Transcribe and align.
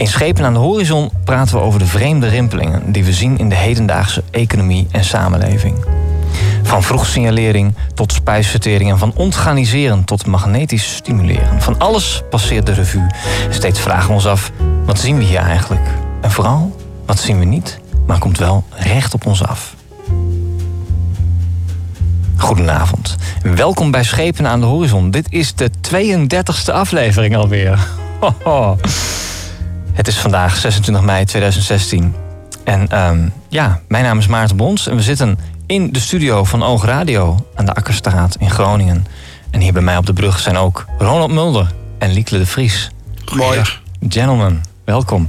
In 0.00 0.08
Schepen 0.08 0.44
aan 0.44 0.52
de 0.52 0.58
Horizon 0.58 1.10
praten 1.24 1.56
we 1.56 1.62
over 1.62 1.78
de 1.78 1.86
vreemde 1.86 2.28
rimpelingen 2.28 2.92
die 2.92 3.04
we 3.04 3.12
zien 3.12 3.38
in 3.38 3.48
de 3.48 3.54
hedendaagse 3.54 4.22
economie 4.30 4.86
en 4.90 5.04
samenleving. 5.04 5.84
Van 6.62 6.82
vroegsignalering 6.82 7.74
tot 7.94 8.12
spijsvertering 8.12 8.90
en 8.90 8.98
van 8.98 9.12
organiseren 9.16 10.04
tot 10.04 10.26
magnetisch 10.26 10.94
stimuleren. 10.94 11.62
Van 11.62 11.78
alles 11.78 12.22
passeert 12.30 12.66
de 12.66 12.72
revue. 12.72 13.06
Steeds 13.50 13.80
vragen 13.80 14.08
we 14.08 14.12
ons 14.12 14.26
af, 14.26 14.52
wat 14.84 14.98
zien 14.98 15.16
we 15.16 15.24
hier 15.24 15.38
eigenlijk? 15.38 15.88
En 16.20 16.30
vooral, 16.30 16.76
wat 17.06 17.18
zien 17.18 17.38
we 17.38 17.44
niet, 17.44 17.78
maar 18.06 18.18
komt 18.18 18.38
wel 18.38 18.64
recht 18.70 19.14
op 19.14 19.26
ons 19.26 19.44
af. 19.44 19.74
Goedenavond. 22.36 23.16
Welkom 23.42 23.90
bij 23.90 24.04
Schepen 24.04 24.46
aan 24.46 24.60
de 24.60 24.66
Horizon. 24.66 25.10
Dit 25.10 25.26
is 25.30 25.54
de 25.54 25.70
32e 25.90 26.72
aflevering 26.72 27.36
alweer. 27.36 27.78
Het 30.00 30.08
is 30.08 30.18
vandaag 30.18 30.56
26 30.56 31.04
mei 31.04 31.24
2016. 31.24 32.14
En 32.64 32.88
ehm, 32.88 33.28
ja, 33.48 33.80
mijn 33.88 34.04
naam 34.04 34.18
is 34.18 34.26
Maarten 34.26 34.56
Bons 34.56 34.86
en 34.86 34.96
we 34.96 35.02
zitten 35.02 35.38
in 35.66 35.92
de 35.92 35.98
studio 35.98 36.44
van 36.44 36.62
Oog 36.62 36.84
Radio 36.84 37.46
aan 37.54 37.64
de 37.64 37.74
Akkerstraat 37.74 38.36
in 38.38 38.50
Groningen. 38.50 39.06
En 39.50 39.60
hier 39.60 39.72
bij 39.72 39.82
mij 39.82 39.96
op 39.96 40.06
de 40.06 40.12
brug 40.12 40.38
zijn 40.38 40.56
ook 40.56 40.86
Ronald 40.98 41.30
Mulder 41.30 41.72
en 41.98 42.12
Liekle 42.12 42.38
de 42.38 42.46
Vries. 42.46 42.90
Mooi. 43.34 43.62
Gentlemen, 44.08 44.62
welkom. 44.84 45.28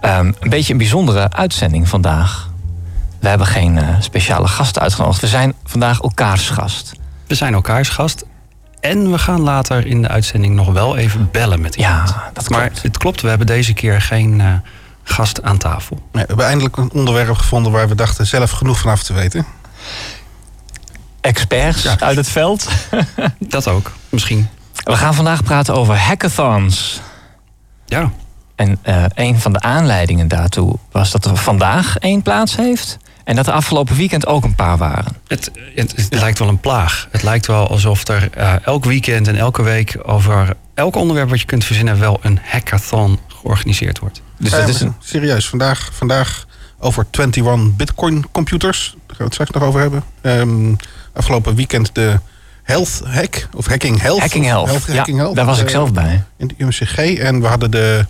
Ehm, 0.00 0.32
een 0.40 0.50
beetje 0.50 0.72
een 0.72 0.78
bijzondere 0.78 1.30
uitzending 1.30 1.88
vandaag. 1.88 2.50
We 3.20 3.28
hebben 3.28 3.46
geen 3.46 3.76
uh, 3.76 3.88
speciale 4.00 4.48
gasten 4.48 4.82
uitgenodigd. 4.82 5.20
We 5.20 5.26
zijn 5.26 5.54
vandaag 5.64 6.00
elkaars 6.00 6.50
gast. 6.50 6.92
We 7.26 7.34
zijn 7.34 7.54
elkaars 7.54 7.88
gast. 7.88 8.24
En 8.86 9.10
we 9.10 9.18
gaan 9.18 9.40
later 9.40 9.86
in 9.86 10.02
de 10.02 10.08
uitzending 10.08 10.54
nog 10.54 10.72
wel 10.72 10.96
even 10.96 11.28
bellen 11.30 11.60
met 11.60 11.74
iemand. 11.74 12.08
Ja, 12.08 12.30
dat 12.32 12.44
klopt. 12.44 12.50
Maar 12.50 12.70
het 12.82 12.98
klopt, 12.98 13.20
we 13.20 13.28
hebben 13.28 13.46
deze 13.46 13.72
keer 13.72 14.00
geen 14.00 14.38
uh, 14.38 14.52
gast 15.02 15.42
aan 15.42 15.58
tafel. 15.58 15.96
Nee, 15.96 16.22
we 16.22 16.28
hebben 16.28 16.46
eindelijk 16.46 16.76
een 16.76 16.90
onderwerp 16.92 17.36
gevonden 17.36 17.72
waar 17.72 17.88
we 17.88 17.94
dachten 17.94 18.26
zelf 18.26 18.50
genoeg 18.50 18.78
vanaf 18.78 19.02
te 19.02 19.12
weten. 19.12 19.46
Experts 21.20 21.82
ja. 21.82 21.96
uit 21.98 22.16
het 22.16 22.28
veld. 22.28 22.68
dat 23.38 23.68
ook, 23.68 23.92
misschien. 24.08 24.48
We 24.72 24.96
gaan 24.96 25.14
vandaag 25.14 25.42
praten 25.42 25.74
over 25.74 25.96
hackathons. 25.96 27.00
Ja. 27.86 28.10
En 28.54 28.78
uh, 28.84 29.04
een 29.14 29.40
van 29.40 29.52
de 29.52 29.60
aanleidingen 29.60 30.28
daartoe 30.28 30.76
was 30.90 31.10
dat 31.10 31.24
er 31.24 31.36
vandaag 31.36 31.98
één 31.98 32.22
plaats 32.22 32.56
heeft. 32.56 32.98
En 33.26 33.36
dat 33.36 33.46
er 33.46 33.52
afgelopen 33.52 33.96
weekend 33.96 34.26
ook 34.26 34.44
een 34.44 34.54
paar 34.54 34.76
waren. 34.76 35.16
Het, 35.26 35.50
het, 35.74 35.96
het 35.96 36.14
lijkt 36.14 36.38
wel 36.38 36.48
een 36.48 36.60
plaag. 36.60 37.08
Het 37.10 37.22
lijkt 37.22 37.46
wel 37.46 37.68
alsof 37.68 38.08
er 38.08 38.30
uh, 38.36 38.66
elk 38.66 38.84
weekend 38.84 39.28
en 39.28 39.36
elke 39.36 39.62
week 39.62 39.98
over 40.02 40.56
elk 40.74 40.96
onderwerp 40.96 41.28
wat 41.28 41.40
je 41.40 41.46
kunt 41.46 41.64
verzinnen 41.64 41.98
wel 41.98 42.18
een 42.22 42.38
hackathon 42.42 43.18
georganiseerd 43.28 43.98
wordt. 43.98 44.22
Dus 44.38 44.50
dat 44.50 44.68
is 44.68 44.80
een... 44.80 44.94
Serieus, 44.98 45.48
vandaag, 45.48 45.90
vandaag 45.92 46.46
over 46.78 47.06
21 47.10 47.76
bitcoin 47.76 48.24
computers. 48.32 48.90
Daar 48.90 49.16
gaan 49.16 49.16
we 49.16 49.24
het 49.24 49.32
straks 49.32 49.50
nog 49.50 49.62
over 49.62 49.80
hebben. 49.80 50.04
Um, 50.22 50.76
afgelopen 51.12 51.54
weekend 51.54 51.94
de 51.94 52.20
Health 52.62 53.00
Hack, 53.04 53.48
of 53.54 53.66
Hacking 53.66 54.00
Health. 54.00 54.20
Hacking 54.20 54.44
Health, 54.44 54.68
health, 54.68 54.86
ja, 54.86 54.94
hacking 54.94 55.18
health. 55.18 55.36
daar 55.36 55.46
was 55.46 55.60
ik 55.60 55.68
zelf 55.68 55.92
bij. 55.92 56.24
In 56.38 56.46
de 56.46 56.54
UMCG. 56.58 56.98
En 56.98 57.40
we 57.40 57.46
hadden 57.46 57.70
de, 57.70 58.06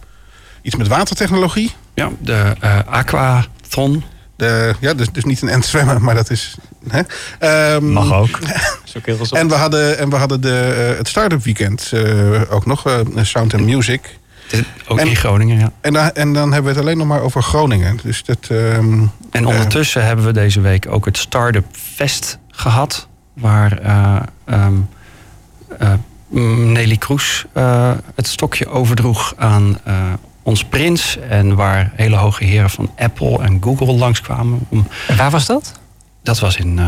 iets 0.62 0.76
met 0.76 0.88
watertechnologie. 0.88 1.72
Ja, 1.94 2.10
de 2.18 2.52
uh, 2.64 2.78
Aquathon. 2.86 4.04
De, 4.36 4.74
ja, 4.80 4.94
dus, 4.94 5.12
dus 5.12 5.24
niet 5.24 5.42
een 5.42 5.48
end 5.48 5.66
zwemmen, 5.66 6.02
maar 6.02 6.14
dat 6.14 6.30
is. 6.30 6.56
Hè? 6.88 7.74
Um, 7.74 7.92
Mag 7.92 8.12
ook. 8.12 8.38
en 9.30 9.48
we 9.48 9.54
hadden, 9.54 9.98
en 9.98 10.10
we 10.10 10.16
hadden 10.16 10.40
de, 10.40 10.88
uh, 10.90 10.98
het 10.98 11.08
Startup 11.08 11.42
Weekend 11.42 11.90
uh, 11.94 12.40
ook 12.50 12.66
nog, 12.66 12.86
uh, 12.86 12.94
Sound 13.22 13.54
and 13.54 13.64
Music. 13.64 14.18
Ook 14.88 14.98
en, 14.98 15.06
in 15.06 15.16
Groningen, 15.16 15.58
ja. 15.58 15.72
En, 15.80 15.92
da 15.92 16.12
en 16.12 16.32
dan 16.32 16.52
hebben 16.52 16.72
we 16.72 16.78
het 16.78 16.86
alleen 16.86 16.98
nog 16.98 17.06
maar 17.06 17.20
over 17.20 17.42
Groningen. 17.42 17.98
Dus 18.02 18.24
dat, 18.24 18.48
um, 18.50 19.10
en 19.30 19.46
ondertussen 19.46 20.06
hebben 20.06 20.24
we 20.24 20.32
deze 20.32 20.60
week 20.60 20.86
ook 20.88 21.04
het 21.04 21.18
Startup 21.18 21.64
Fest 21.94 22.38
gehad. 22.50 23.08
Waar 23.34 23.78
um, 24.46 24.88
Nelly 26.72 26.96
Kroes 26.96 27.46
het 28.14 28.26
stokje 28.26 28.68
overdroeg 28.68 29.34
aan 29.36 29.78
ons 30.46 30.64
prins. 30.64 31.18
En 31.28 31.54
waar 31.54 31.92
hele 31.94 32.16
hoge 32.16 32.44
heren 32.44 32.70
van 32.70 32.90
Apple 32.96 33.42
en 33.42 33.62
Google 33.62 33.92
langskwamen. 33.92 34.66
Om... 34.68 34.86
En 35.08 35.16
waar 35.16 35.30
was 35.30 35.46
dat? 35.46 35.72
Dat 36.22 36.38
was 36.38 36.56
in 36.56 36.78
uh, 36.78 36.84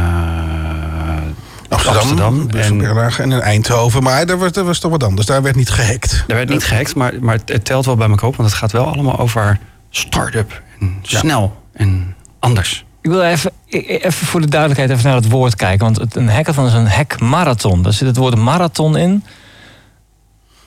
Amsterdam, 1.69 2.01
Amsterdam 2.01 2.51
en, 2.51 3.13
en 3.19 3.33
in 3.33 3.41
Eindhoven. 3.41 4.03
Maar 4.03 4.27
daar 4.27 4.39
was, 4.39 4.53
dat 4.53 4.65
was 4.65 4.79
toch 4.79 4.91
wat 4.91 5.05
anders. 5.05 5.27
Daar 5.27 5.43
werd 5.43 5.57
niet 5.57 5.71
gehackt. 5.71 6.25
Daar 6.27 6.37
werd 6.37 6.49
niet 6.49 6.65
gehackt, 6.65 6.95
maar, 6.95 7.13
maar 7.21 7.39
het 7.45 7.65
telt 7.65 7.87
wel 7.87 7.97
bij 7.97 8.09
elkaar 8.09 8.29
op. 8.29 8.37
Want 8.37 8.49
het 8.49 8.59
gaat 8.59 8.73
wel 8.73 8.87
allemaal 8.87 9.19
over 9.19 9.59
start-up. 9.91 10.63
En 10.81 10.99
snel 11.03 11.63
en 11.73 12.15
anders. 12.39 12.85
Ik 13.01 13.11
wil 13.11 13.23
even, 13.23 13.53
even 13.67 14.27
voor 14.27 14.41
de 14.41 14.49
duidelijkheid 14.49 14.91
even 14.91 15.05
naar 15.05 15.15
het 15.15 15.31
woord 15.31 15.55
kijken. 15.55 15.85
Want 15.85 15.97
het, 15.97 16.17
een 16.17 16.29
hackathon 16.29 16.67
is 16.67 16.73
een 16.73 16.89
hackmarathon. 16.89 17.83
Daar 17.83 17.93
zit 17.93 18.07
het 18.07 18.17
woord 18.17 18.37
marathon 18.37 18.97
in. 18.97 19.25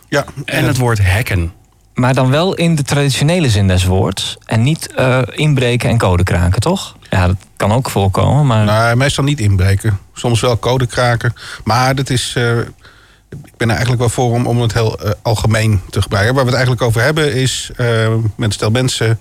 Ja, 0.09 0.25
en 0.46 0.66
het 0.66 0.78
woord 0.78 1.08
hacken. 1.08 1.52
Maar 1.94 2.13
dan 2.13 2.29
wel 2.29 2.53
in 2.53 2.75
de 2.75 2.84
traditionele 2.84 3.50
zin 3.50 3.68
des 3.68 3.85
woords. 3.85 4.38
En 4.46 4.62
niet 4.62 4.90
uh, 5.00 5.22
inbreken 5.31 5.90
en 5.90 5.97
code 5.97 6.24
kraken, 6.24 6.59
toch? 6.62 6.96
Ja, 7.09 7.28
dat 7.28 7.35
kan 7.56 7.72
ook 7.72 7.90
voorkomen, 7.90 8.46
maar... 8.46 8.66
Nou, 8.66 8.96
meestal 8.96 9.24
niet 9.24 9.40
inbreken. 9.40 10.00
Soms 10.13 10.40
wel 10.41 10.59
code 10.59 10.85
kraken. 10.85 11.34
Maar 11.63 11.96
dat 11.96 12.09
is... 12.09 12.34
Uh, 12.38 12.59
ik 13.29 13.57
ben 13.57 13.68
er 13.68 13.75
eigenlijk 13.75 14.00
wel 14.00 14.09
voor 14.09 14.31
om, 14.31 14.47
om 14.47 14.62
het 14.62 14.74
heel 14.74 15.06
uh, 15.06 15.12
algemeen 15.22 15.81
te 15.90 16.02
gebruiken. 16.02 16.35
Waar 16.35 16.44
we 16.44 16.50
het 16.50 16.59
eigenlijk 16.59 16.88
over 16.88 17.02
hebben 17.02 17.34
is... 17.34 17.72
met 18.35 18.53
stel 18.53 18.72
mensen... 18.72 19.19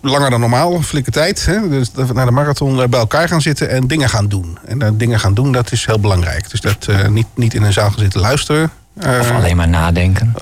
langer 0.00 0.30
dan 0.30 0.40
normaal, 0.40 0.82
flinke 0.82 1.10
tijd. 1.10 1.46
Hè? 1.46 1.68
Dus 1.68 1.90
naar 2.12 2.26
de 2.26 2.32
marathon 2.32 2.76
bij 2.76 3.00
elkaar 3.00 3.28
gaan 3.28 3.42
zitten 3.42 3.68
en 3.68 3.86
dingen 3.86 4.08
gaan 4.08 4.28
doen. 4.28 4.58
En 4.66 4.98
dingen 4.98 5.20
gaan 5.20 5.34
doen, 5.34 5.52
dat 5.52 5.72
is 5.72 5.86
heel 5.86 6.00
belangrijk. 6.00 6.50
Dus 6.50 6.60
dat 6.60 6.88
niet, 7.08 7.26
niet 7.34 7.54
in 7.54 7.62
een 7.62 7.72
zaal 7.72 7.90
gaan 7.90 7.98
zitten 7.98 8.20
luisteren... 8.20 8.70
Of 9.00 9.30
alleen 9.30 9.56
maar 9.56 9.68
nadenken. 9.68 10.34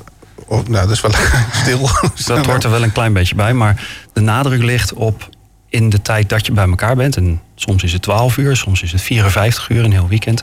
Oh, 0.47 0.67
nou, 0.67 0.87
dat 0.87 0.91
is 0.91 1.01
wel 1.01 1.11
stil. 1.63 1.89
dat 2.27 2.47
hoort 2.47 2.65
er 2.65 2.71
wel 2.71 2.83
een 2.83 2.93
klein 2.93 3.13
beetje 3.13 3.35
bij. 3.35 3.53
Maar 3.53 3.89
de 4.13 4.21
nadruk 4.21 4.63
ligt 4.63 4.93
op 4.93 5.29
in 5.69 5.91
de 5.91 6.03
tijd 6.03 6.29
dat 6.29 6.47
je 6.47 6.53
bij 6.53 6.69
elkaar 6.69 6.97
bent. 6.97 7.17
En 7.17 7.41
soms 7.55 7.83
is 7.83 7.93
het 7.93 8.03
12 8.03 8.37
uur, 8.37 8.57
soms 8.57 8.83
is 8.83 8.93
het 8.93 9.01
54 9.01 9.69
uur, 9.69 9.85
een 9.85 9.93
heel 9.93 10.09
weekend. 10.09 10.43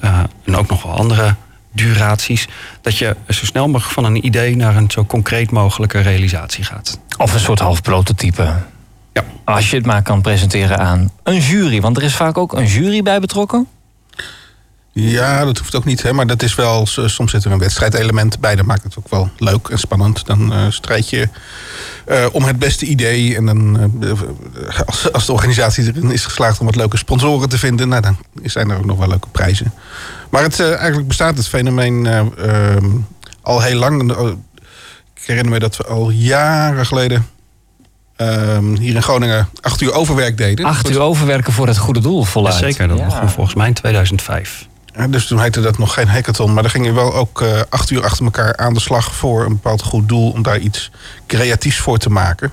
Uh, 0.00 0.18
en 0.44 0.56
ook 0.56 0.68
nog 0.68 0.82
wel 0.82 0.92
andere 0.92 1.34
duraties. 1.72 2.48
Dat 2.80 2.98
je 2.98 3.16
zo 3.28 3.44
snel 3.44 3.66
mogelijk 3.66 3.94
van 3.94 4.04
een 4.04 4.26
idee 4.26 4.56
naar 4.56 4.76
een 4.76 4.90
zo 4.90 5.04
concreet 5.04 5.50
mogelijke 5.50 6.00
realisatie 6.00 6.64
gaat. 6.64 6.98
Of 7.16 7.34
een 7.34 7.40
soort 7.40 7.58
half 7.58 7.82
prototype. 7.82 8.54
Ja. 9.12 9.24
Als 9.44 9.70
je 9.70 9.76
het 9.76 9.86
maar 9.86 10.02
kan 10.02 10.20
presenteren 10.20 10.78
aan 10.78 11.10
een 11.22 11.40
jury. 11.40 11.80
Want 11.80 11.96
er 11.96 12.02
is 12.02 12.14
vaak 12.14 12.38
ook 12.38 12.52
een 12.52 12.66
jury 12.66 13.02
bij 13.02 13.20
betrokken. 13.20 13.66
Ja, 15.00 15.44
dat 15.44 15.58
hoeft 15.58 15.74
ook 15.74 15.84
niet, 15.84 16.02
hè, 16.02 16.12
maar 16.12 16.26
dat 16.26 16.42
is 16.42 16.54
wel. 16.54 16.86
Soms 16.86 17.30
zit 17.30 17.44
er 17.44 17.52
een 17.52 17.58
wedstrijdelement 17.58 18.40
bij. 18.40 18.56
Dat 18.56 18.66
maakt 18.66 18.82
het 18.82 18.98
ook 18.98 19.08
wel 19.08 19.30
leuk 19.36 19.68
en 19.68 19.78
spannend. 19.78 20.26
Dan 20.26 20.52
uh, 20.52 20.66
strijd 20.68 21.10
je 21.10 21.28
uh, 22.08 22.26
om 22.32 22.44
het 22.44 22.58
beste 22.58 22.86
idee. 22.86 23.36
En 23.36 23.46
dan, 23.46 23.90
uh, 24.00 24.12
als, 24.86 25.12
als 25.12 25.26
de 25.26 25.32
organisatie 25.32 25.86
erin 25.86 26.10
is 26.10 26.24
geslaagd 26.24 26.60
om 26.60 26.66
wat 26.66 26.76
leuke 26.76 26.96
sponsoren 26.96 27.48
te 27.48 27.58
vinden, 27.58 27.88
nou, 27.88 28.02
dan 28.02 28.16
zijn 28.42 28.70
er 28.70 28.76
ook 28.76 28.84
nog 28.84 28.98
wel 28.98 29.08
leuke 29.08 29.28
prijzen. 29.32 29.72
Maar 30.30 30.42
het, 30.42 30.60
eigenlijk 30.60 31.08
bestaat 31.08 31.36
het 31.36 31.48
fenomeen 31.48 32.06
ehm, 32.06 32.86
al 33.42 33.62
heel 33.62 33.78
lang. 33.78 34.12
Ik 35.14 35.22
herinner 35.24 35.52
me 35.52 35.58
dat 35.58 35.76
we 35.76 35.84
al 35.84 36.10
jaren 36.10 36.86
geleden. 36.86 37.26
Ehm, 38.16 38.74
hier 38.74 38.94
in 38.94 39.02
Groningen 39.02 39.48
acht 39.60 39.80
uur 39.80 39.92
overwerk 39.92 40.36
deden. 40.36 40.66
Acht 40.66 40.90
uur 40.90 41.00
overwerken 41.00 41.52
voor 41.52 41.66
het 41.66 41.78
goede 41.78 42.00
doel, 42.00 42.24
voluit. 42.24 42.54
Ja, 42.54 42.60
zeker, 42.60 42.88
dat 42.88 42.98
ja. 42.98 43.04
begon 43.04 43.28
volgens 43.28 43.54
mij 43.54 43.66
in 43.66 43.74
2005. 43.74 44.66
Ja, 44.98 45.06
dus 45.06 45.26
toen 45.26 45.40
heette 45.40 45.60
dat 45.60 45.78
nog 45.78 45.94
geen 45.94 46.08
hackathon. 46.08 46.52
Maar 46.54 46.62
dan 46.62 46.72
ging 46.72 46.86
je 46.86 46.92
wel 46.92 47.14
ook 47.14 47.40
uh, 47.40 47.60
acht 47.68 47.90
uur 47.90 48.04
achter 48.04 48.24
elkaar 48.24 48.56
aan 48.56 48.74
de 48.74 48.80
slag 48.80 49.14
voor 49.14 49.44
een 49.44 49.52
bepaald 49.52 49.82
goed 49.82 50.08
doel. 50.08 50.30
Om 50.30 50.42
daar 50.42 50.58
iets 50.58 50.90
creatiefs 51.26 51.76
voor 51.76 51.98
te 51.98 52.10
maken. 52.10 52.52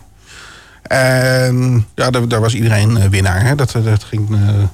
En 0.82 1.88
ja, 1.96 2.10
daar, 2.10 2.28
daar 2.28 2.42
was 2.42 2.54
iedereen 2.54 2.98
uh, 2.98 3.04
winnaar. 3.04 3.44
Hè? 3.44 3.56
Dat, 3.56 3.72
dat 3.84 4.04
ging, 4.04 4.30
uh, 4.30 4.38
er 4.38 4.70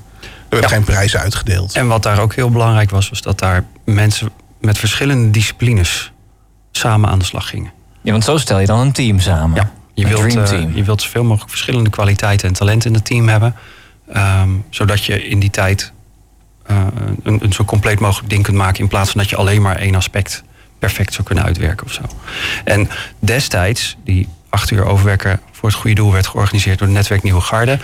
werd 0.50 0.63
ja. 0.63 0.69
geen 0.69 0.83
prijzen 0.83 1.19
uitgedeeld. 1.19 1.73
En 1.73 1.88
wat 1.88 2.03
daar 2.03 2.19
ook 2.19 2.35
heel 2.35 2.50
belangrijk 2.50 2.89
was, 2.89 3.09
was 3.09 3.21
dat 3.21 3.39
daar 3.39 3.63
mensen 3.85 4.29
met 4.59 4.77
verschillende 4.77 5.31
disciplines 5.31 6.12
samen 6.71 7.09
aan 7.09 7.19
de 7.19 7.25
slag 7.25 7.50
gingen. 7.50 7.71
Ja, 8.01 8.12
want 8.12 8.24
zo 8.24 8.38
stel 8.38 8.59
je 8.59 8.65
dan 8.65 8.79
een 8.79 8.91
team 8.91 9.19
samen. 9.19 9.56
Ja, 9.56 9.71
je 9.94 10.03
Een 10.03 10.09
wilt, 10.09 10.35
eh, 10.35 10.44
team. 10.44 10.75
je 10.75 10.83
wilt 10.83 11.01
zoveel 11.01 11.24
mogelijk 11.24 11.50
verschillende 11.50 11.89
kwaliteiten 11.89 12.47
en 12.47 12.53
talenten 12.53 12.89
in 12.89 12.95
het 12.95 13.06
team 13.06 13.27
hebben. 13.27 13.56
Ehm, 14.13 14.50
zodat 14.69 15.06
je 15.06 15.27
in 15.27 15.39
die 15.39 15.50
tijd 15.50 15.94
eh, 16.63 16.85
een, 17.23 17.53
zo 17.53 17.63
compleet 17.63 17.99
mogelijk 17.99 18.29
ding 18.29 18.43
kunt 18.43 18.57
maken. 18.57 18.79
In 18.79 18.87
plaats 18.87 19.11
van 19.11 19.21
dat 19.21 19.29
je 19.29 19.35
alleen 19.35 19.61
maar 19.61 19.75
één 19.75 19.95
aspect 19.95 20.43
perfect 20.79 21.13
zou 21.13 21.23
kunnen 21.23 21.43
uitwerken 21.43 21.85
of 21.85 21.93
zo. 21.93 22.01
En 22.63 22.89
destijds, 23.19 23.97
die 24.03 24.27
acht 24.49 24.71
uur 24.71 24.85
overwerken 24.85 25.39
voor 25.51 25.69
het 25.69 25.77
goede 25.77 25.95
doel 25.95 26.11
werd 26.11 26.27
georganiseerd 26.27 26.79
door 26.79 26.87
het 26.87 26.97
netwerk 26.97 27.23
Nieuwe 27.23 27.41
Garde. 27.41 27.79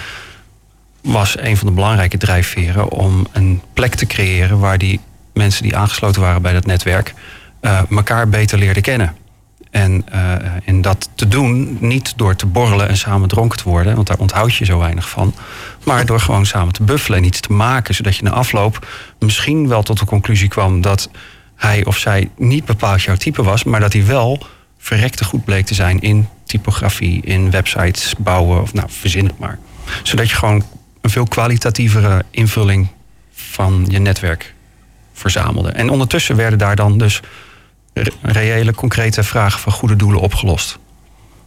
Was 1.01 1.38
een 1.39 1.57
van 1.57 1.68
de 1.68 1.74
belangrijke 1.74 2.18
drijfveren 2.18 2.89
om 2.89 3.27
een 3.31 3.62
plek 3.74 3.95
te 3.95 4.06
creëren 4.06 4.59
waar 4.59 4.77
die 4.77 5.00
mensen 5.33 5.63
die 5.63 5.75
aangesloten 5.75 6.21
waren 6.21 6.41
bij 6.41 6.53
dat 6.53 6.65
netwerk 6.65 7.13
eh, 7.59 7.80
elkaar 7.89 8.30
beter 8.30 8.57
leerden 8.57 8.83
kennen. 8.83 9.15
En, 9.72 10.04
eh, 10.12 10.34
en 10.66 10.81
dat 10.81 11.10
te 11.16 11.28
doen 11.28 11.78
niet 11.80 12.14
door 12.16 12.36
te 12.36 12.46
borrelen 12.46 12.88
en 12.88 12.98
samen 12.98 13.28
dronken 13.28 13.58
te 13.58 13.69
worden, 13.69 13.96
want 13.96 14.08
daar 14.08 14.18
onthoud 14.18 14.56
je 14.56 14.66
zo 14.66 14.80
weinig 14.80 15.10
van. 15.10 15.34
Maar 15.84 16.06
door 16.06 16.19
gewoon 16.19 16.46
samen 16.46 16.74
te 16.74 16.84
buffelen 16.84 17.19
en 17.19 17.25
iets 17.25 17.40
te 17.40 17.54
maken, 17.54 17.96
zodat 17.96 18.16
je 18.16 18.24
na 18.24 18.31
afloop 18.31 18.88
misschien 19.19 19.68
wel 19.68 19.84
tot 19.84 20.00
de 20.00 20.06
conclusie 20.06 20.48
kwam 20.48 20.81
dat 20.81 21.10
hij 21.56 21.86
of 21.86 21.98
zij 21.98 22.30
niet 22.38 22.66
bepaald 22.66 23.02
jouw 23.02 23.16
type 23.16 23.44
was, 23.44 23.64
maar 23.64 23.80
dat 23.80 23.94
hij 23.94 24.06
wel 24.06 24.48
verrekte 24.78 25.25
goed 25.25 25.46
bleek 25.46 25.66
te 25.66 25.74
zijn 25.74 26.00
in 26.00 26.28
typografie, 26.44 27.22
in 27.22 27.52
websites 27.52 28.14
bouwen 28.18 28.62
of 28.62 28.74
nou, 28.74 28.88
verzin 28.92 29.25
het 29.25 29.40
maar. 29.40 29.60
Zodat 30.04 30.30
je 30.30 30.36
gewoon 30.36 30.64
een 31.02 31.10
veel 31.10 31.25
kwalitatievere 31.25 32.25
invulling 32.31 32.88
van 33.31 33.86
je 33.90 34.00
netwerk 34.00 34.54
verzamelde. 35.14 35.69
En 35.69 35.90
ondertussen 35.90 36.36
werden 36.36 36.60
daar 36.60 36.75
dan 36.75 36.98
dus 36.98 37.22
reële, 38.21 38.73
concrete 38.73 39.23
vragen 39.23 39.59
van 39.59 39.71
goede 39.71 39.95
doelen 39.95 40.19
opgelost. 40.19 40.77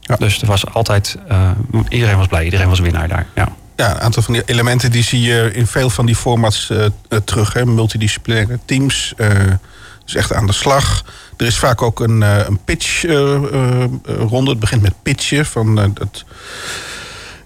Ja. 0.00 0.16
Dus 0.16 0.40
er 0.42 0.46
was 0.46 0.66
altijd, 0.74 1.16
eh, 1.28 1.50
iedereen 1.88 2.16
was 2.16 2.26
blij, 2.26 2.44
iedereen 2.44 2.68
was 2.68 2.80
winnaar 2.80 3.08
daar. 3.08 3.26
Ja. 3.34 3.48
Ja, 3.80 3.90
een 3.90 4.00
aantal 4.00 4.22
van 4.22 4.34
die 4.34 4.42
elementen 4.46 4.90
die 4.90 5.02
zie 5.02 5.20
je 5.20 5.50
in 5.52 5.66
veel 5.66 5.90
van 5.90 6.06
die 6.06 6.14
formats 6.14 6.70
eh, 6.70 6.84
eh, 6.84 6.90
terug. 7.24 7.52
Hè? 7.52 7.66
Multidisciplinaire 7.66 8.58
teams. 8.64 9.12
eh, 9.16 9.28
dus 10.04 10.14
echt 10.14 10.32
aan 10.32 10.46
de 10.46 10.52
slag. 10.52 11.04
Er 11.36 11.46
is 11.46 11.58
vaak 11.58 11.82
ook 11.82 12.00
een, 12.00 12.20
een 12.20 12.58
pitch 12.64 13.02
ronde. 14.04 14.50
Het 14.50 14.60
begint 14.60 14.82
met 14.82 15.02
pitchen. 15.02 15.46
Van, 15.46 15.74
dat 15.74 16.24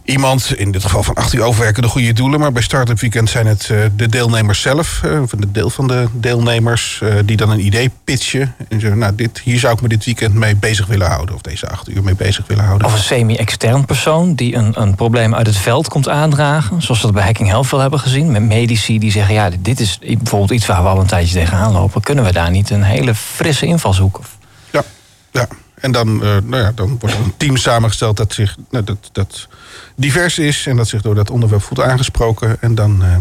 iemand, 0.04 0.54
in 0.56 0.70
dit 0.70 0.82
geval 0.82 1.02
van 1.02 1.14
8 1.14 1.32
uur 1.32 1.42
overwerken, 1.42 1.82
de 1.82 1.88
goede 1.88 2.12
doelen. 2.12 2.40
Maar 2.40 2.52
bij 2.52 2.62
Startup 2.62 3.00
Weekend 3.00 3.30
zijn 3.30 3.46
het 3.46 3.70
eh, 3.70 3.78
de 3.96 4.08
deelnemers 4.08 4.60
zelf. 4.60 5.00
eh, 5.04 5.22
of 5.22 5.32
een 5.32 5.48
deel 5.52 5.70
van 5.70 5.86
de 5.88 6.06
deelnemers. 6.12 7.00
eh, 7.02 7.14
die 7.24 7.36
dan 7.36 7.50
een 7.50 7.66
idee 7.66 7.90
pitchen. 8.04 8.54
En 8.68 8.80
zeggen, 8.80 8.98
nou, 8.98 9.14
dit, 9.14 9.40
hier 9.44 9.58
zou 9.58 9.74
ik 9.74 9.80
me 9.80 9.88
dit 9.88 10.04
weekend 10.04 10.34
mee 10.34 10.56
bezig 10.56 10.86
willen 10.86 11.06
houden. 11.06 11.34
Of 11.34 11.40
deze 11.40 11.68
8 11.68 11.88
uur 11.88 12.02
mee 12.02 12.14
bezig 12.14 12.46
willen 12.46 12.64
houden. 12.64 12.86
Of 12.86 12.92
een 12.92 12.98
semi-extern 12.98 13.84
persoon 13.84 14.34
die 14.34 14.54
een, 14.54 14.80
een 14.80 14.94
probleem 14.94 15.34
uit 15.34 15.46
het 15.46 15.56
veld 15.56 15.88
komt 15.88 16.08
aandragen. 16.08 16.82
Zoals 16.82 17.00
we 17.00 17.06
dat 17.06 17.14
bij 17.16 17.24
Hacking 17.24 17.48
Health 17.48 17.70
wel 17.70 17.80
hebben 17.80 18.00
gezien. 18.00 18.32
Met 18.32 18.42
medici 18.42 18.98
die 18.98 19.10
zeggen, 19.10 19.34
ja, 19.34 19.50
dit 19.58 19.80
is 19.80 19.98
bijvoorbeeld 19.98 20.50
iets 20.50 20.66
waar 20.66 20.82
we 20.82 20.88
al 20.88 21.00
een 21.00 21.06
tijdje 21.06 21.34
tegenaan 21.34 21.72
lopen. 21.72 22.00
Kunnen 22.00 22.24
we 22.24 22.32
daar 22.32 22.50
niet 22.50 22.70
een 22.70 22.82
hele 22.82 23.14
frisse 23.14 23.66
invalshoek? 23.66 24.18
Of 24.18 24.36
Ja, 24.70 24.82
ja. 25.30 25.46
En 25.74 25.92
dan, 25.92 26.22
eh, 26.22 26.36
nou 26.44 26.56
ja, 26.56 26.72
dan 26.74 26.96
wordt 27.00 27.14
er 27.14 27.22
een 27.22 27.36
team 27.36 27.56
samengesteld 27.56 28.16
dat, 28.16 28.32
zich, 28.32 28.56
nou, 28.70 28.84
dat, 28.84 29.08
dat 29.12 29.48
divers 29.96 30.38
is 30.38 30.66
en 30.66 30.76
dat 30.76 30.88
zich 30.88 31.02
door 31.02 31.14
dat 31.14 31.30
onderwerp 31.30 31.62
voelt 31.62 31.80
aangesproken. 31.80 32.56
En 32.60 32.74
dan 32.74 33.04
eh, 33.04 33.16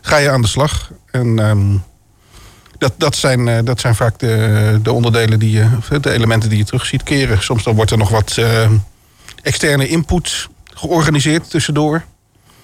ga 0.00 0.16
je 0.16 0.30
aan 0.30 0.42
de 0.42 0.48
slag. 0.48 0.90
En 1.10 1.38
ehm, 1.38 1.76
dat, 2.78 2.92
dat, 2.96 3.16
zijn, 3.16 3.48
eh, 3.48 3.58
dat 3.64 3.80
zijn 3.80 3.94
vaak 3.94 4.18
de, 4.18 4.78
de 4.82 4.92
onderdelen 4.92 5.38
die 5.38 5.50
je, 5.50 5.68
de 6.00 6.12
elementen 6.12 6.48
die 6.48 6.58
je 6.58 6.64
terug 6.64 6.86
ziet 6.86 7.02
keren. 7.02 7.42
Soms 7.42 7.62
dan 7.62 7.74
wordt 7.74 7.90
er 7.90 7.98
nog 7.98 8.10
wat 8.10 8.40
externe 9.42 9.88
input 9.88 10.48
georganiseerd 10.74 11.50
tussendoor. 11.50 12.04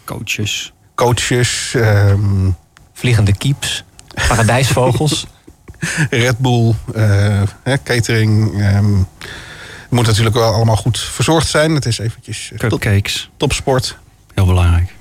Coaches. 0.05 0.73
Coaches, 0.95 1.73
ehm, 1.75 2.51
vliegende 2.93 3.37
kieps, 3.37 3.85
paradijsvogels. 4.29 5.27
Red 6.11 6.39
Bull, 6.39 6.75
eh, 6.95 7.43
catering. 7.85 8.61
ehm, 8.61 8.99
het 9.83 10.01
moet 10.01 10.07
natuurlijk 10.07 10.37
wel 10.37 10.53
allemaal 10.53 10.77
goed 10.77 10.99
verzorgd 10.99 11.49
zijn. 11.49 11.75
Het 11.75 11.87
is 11.87 11.99
eventjes 11.99 12.53
eh, 12.57 12.69
top, 12.69 12.83
topsport. 13.37 13.97
Heel 14.35 14.47
belangrijk. 14.47 14.95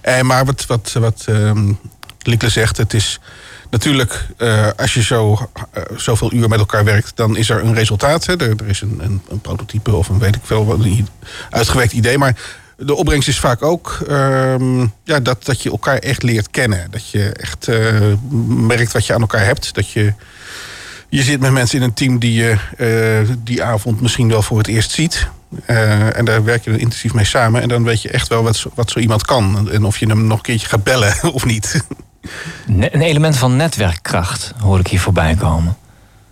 Eh, 0.00 0.20
maar 0.20 0.44
wat, 0.44 0.66
wat, 0.66 0.92
wat 0.92 1.24
ehm 1.26 1.72
Lieke 2.24 2.48
zegt, 2.48 2.76
het 2.76 2.94
is 2.94 3.20
natuurlijk, 3.70 4.26
als 4.76 4.94
je 4.94 5.02
zo, 5.02 5.50
zoveel 5.96 6.32
uur 6.32 6.48
met 6.48 6.58
elkaar 6.58 6.84
werkt, 6.84 7.12
dan 7.16 7.36
is 7.36 7.50
er 7.50 7.64
een 7.64 7.74
resultaat. 7.74 8.26
Hè. 8.26 8.36
Er, 8.36 8.50
er 8.56 8.68
is 8.68 8.80
een, 8.80 8.98
een, 9.02 9.22
een 9.28 9.40
prototype 9.40 9.94
of 9.94 10.08
een 10.08 10.18
weet 10.18 10.34
ik 10.34 10.40
veel, 10.44 10.66
wat, 10.66 10.78
een 10.78 11.08
uitgewerkt 11.50 11.92
idee. 11.92 12.18
Maar 12.18 12.36
de 12.84 12.94
opbrengst 12.94 13.28
is 13.28 13.38
vaak 13.38 13.62
ook 13.62 13.98
ehm, 14.08 14.80
ja, 15.04 15.20
dat, 15.20 15.44
dat 15.44 15.62
je 15.62 15.70
elkaar 15.70 15.98
echt 15.98 16.22
leert 16.22 16.50
kennen. 16.50 16.86
Dat 16.90 17.10
je 17.10 17.32
echt 17.32 17.68
eh, 17.68 18.00
merkt 18.48 18.92
wat 18.92 19.06
je 19.06 19.14
aan 19.14 19.20
elkaar 19.20 19.44
hebt. 19.44 19.74
Dat 19.74 19.90
je, 19.90 20.12
je 21.08 21.22
zit 21.22 21.40
met 21.40 21.50
mensen 21.50 21.78
in 21.78 21.84
een 21.84 21.94
team 21.94 22.18
die 22.18 22.32
je 22.34 22.56
eh, 22.78 23.34
die 23.38 23.62
avond 23.62 24.00
misschien 24.00 24.28
wel 24.28 24.42
voor 24.42 24.58
het 24.58 24.66
eerst 24.66 24.90
ziet. 24.90 25.28
Eh, 25.66 26.16
en 26.18 26.24
daar 26.24 26.44
werk 26.44 26.64
je 26.64 26.70
dan 26.70 26.78
intensief 26.78 27.14
mee 27.14 27.24
samen. 27.24 27.62
En 27.62 27.68
dan 27.68 27.84
weet 27.84 28.02
je 28.02 28.08
echt 28.10 28.28
wel 28.28 28.42
wat, 28.42 28.56
zo- 28.56 28.70
wat 28.74 28.90
zo 28.90 28.98
iemand 28.98 29.22
kan. 29.24 29.70
En 29.70 29.84
of 29.84 29.98
je 29.98 30.06
hem 30.06 30.26
nog 30.26 30.36
een 30.36 30.42
keertje 30.42 30.68
gaat 30.68 30.84
bellen 30.84 31.14
of 31.32 31.44
niet. 31.44 31.84
Een 32.66 33.00
element 33.02 33.36
van 33.36 33.56
netwerkkracht 33.56 34.52
hoor 34.58 34.78
ik 34.78 34.86
hier 34.86 35.00
voorbij 35.00 35.34
komen. 35.34 35.76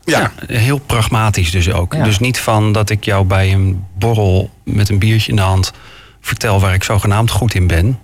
Ja, 0.05 0.33
Ja, 0.47 0.55
heel 0.57 0.79
pragmatisch 0.79 1.51
dus 1.51 1.73
ook. 1.73 1.95
Ja. 1.95 2.05
Dus 2.05 2.19
niet 2.19 2.39
van 2.39 2.73
dat 2.73 2.91
ik 2.91 3.05
jou 3.05 3.25
bij 3.25 3.53
een 3.53 3.85
borrel 3.99 4.51
met 4.65 4.89
een 4.89 4.99
biertje 4.99 5.31
in 5.31 5.37
de 5.37 5.43
hand 5.43 5.73
vertel 6.21 6.61
waar 6.61 6.75
ik 6.75 6.85
zogenaamd 6.85 7.31
goed 7.31 7.55
in 7.55 7.67
ben. 7.67 7.99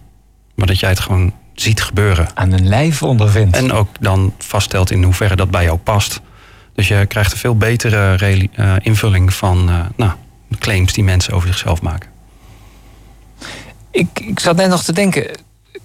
Maar 0.54 0.66
dat 0.66 0.80
jij 0.80 0.90
het 0.90 1.00
gewoon 1.00 1.32
ziet 1.54 1.82
gebeuren. 1.82 2.28
Aan 2.34 2.52
een 2.52 2.68
lijf 2.68 3.02
ondervindt. 3.02 3.56
En 3.56 3.72
ook 3.72 3.88
dan 4.00 4.34
vaststelt 4.38 4.90
in 4.90 5.02
hoeverre 5.02 5.36
dat 5.36 5.50
bij 5.50 5.64
jou 5.64 5.78
past. 5.78 6.20
Dus 6.74 6.88
je 6.88 7.06
krijgt 7.06 7.32
een 7.32 7.38
veel 7.38 7.56
betere 7.56 8.48
eh, 8.54 8.74
invulling 8.80 9.34
van 9.34 9.68
eh, 9.68 9.80
nou, 9.96 10.12
claims 10.58 10.92
die 10.92 11.04
mensen 11.04 11.32
over 11.32 11.48
zichzelf 11.48 11.82
maken. 11.82 12.10
Ik, 13.90 14.20
ik 14.20 14.40
zat 14.40 14.56
net 14.56 14.68
nog 14.68 14.82
te 14.82 14.92
denken. 14.92 15.26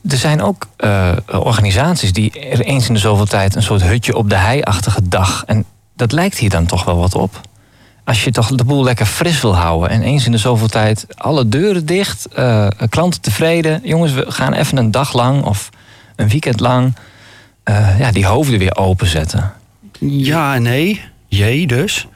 Er 0.09 0.17
zijn 0.17 0.41
ook 0.41 0.67
eh, 0.77 1.11
organisaties 1.25 2.13
die 2.13 2.39
er 2.39 2.61
eens 2.61 2.87
in 2.87 2.93
de 2.93 2.99
zoveel 2.99 3.25
tijd 3.25 3.55
een 3.55 3.63
soort 3.63 3.83
hutje 3.83 4.15
op 4.15 4.29
de 4.29 4.35
hei-achtige 4.35 5.07
dag. 5.07 5.43
En 5.45 5.65
dat 5.95 6.11
lijkt 6.11 6.37
hier 6.37 6.49
dan 6.49 6.65
toch 6.65 6.83
wel 6.83 6.97
wat 6.97 7.15
op. 7.15 7.41
Als 8.11 8.23
je 8.23 8.31
toch 8.31 8.47
de 8.47 8.63
boel 8.63 8.83
lekker 8.83 9.05
fris 9.05 9.41
wil 9.41 9.55
houden 9.55 9.89
en 9.89 10.01
eens 10.01 10.25
in 10.25 10.31
de 10.31 10.37
zoveel 10.37 10.67
tijd 10.67 11.05
alle 11.17 11.47
deuren 11.47 11.85
dicht, 11.85 12.27
eh, 12.27 12.67
klanten 12.89 13.21
tevreden. 13.21 13.81
Jongens, 13.83 14.11
we 14.13 14.31
gaan 14.31 14.53
even 14.53 14.77
een 14.77 14.91
dag 14.91 15.13
lang 15.13 15.43
of 15.43 15.69
een 16.15 16.29
weekend 16.29 16.59
lang 16.59 16.95
eh, 17.63 17.99
ja, 17.99 18.11
die 18.11 18.25
hoofden 18.25 18.59
weer 18.59 18.77
openzetten. 18.77 19.53
Ja 19.99 20.57
nee. 20.57 21.01
Jee 21.27 21.67
dus. 21.67 22.07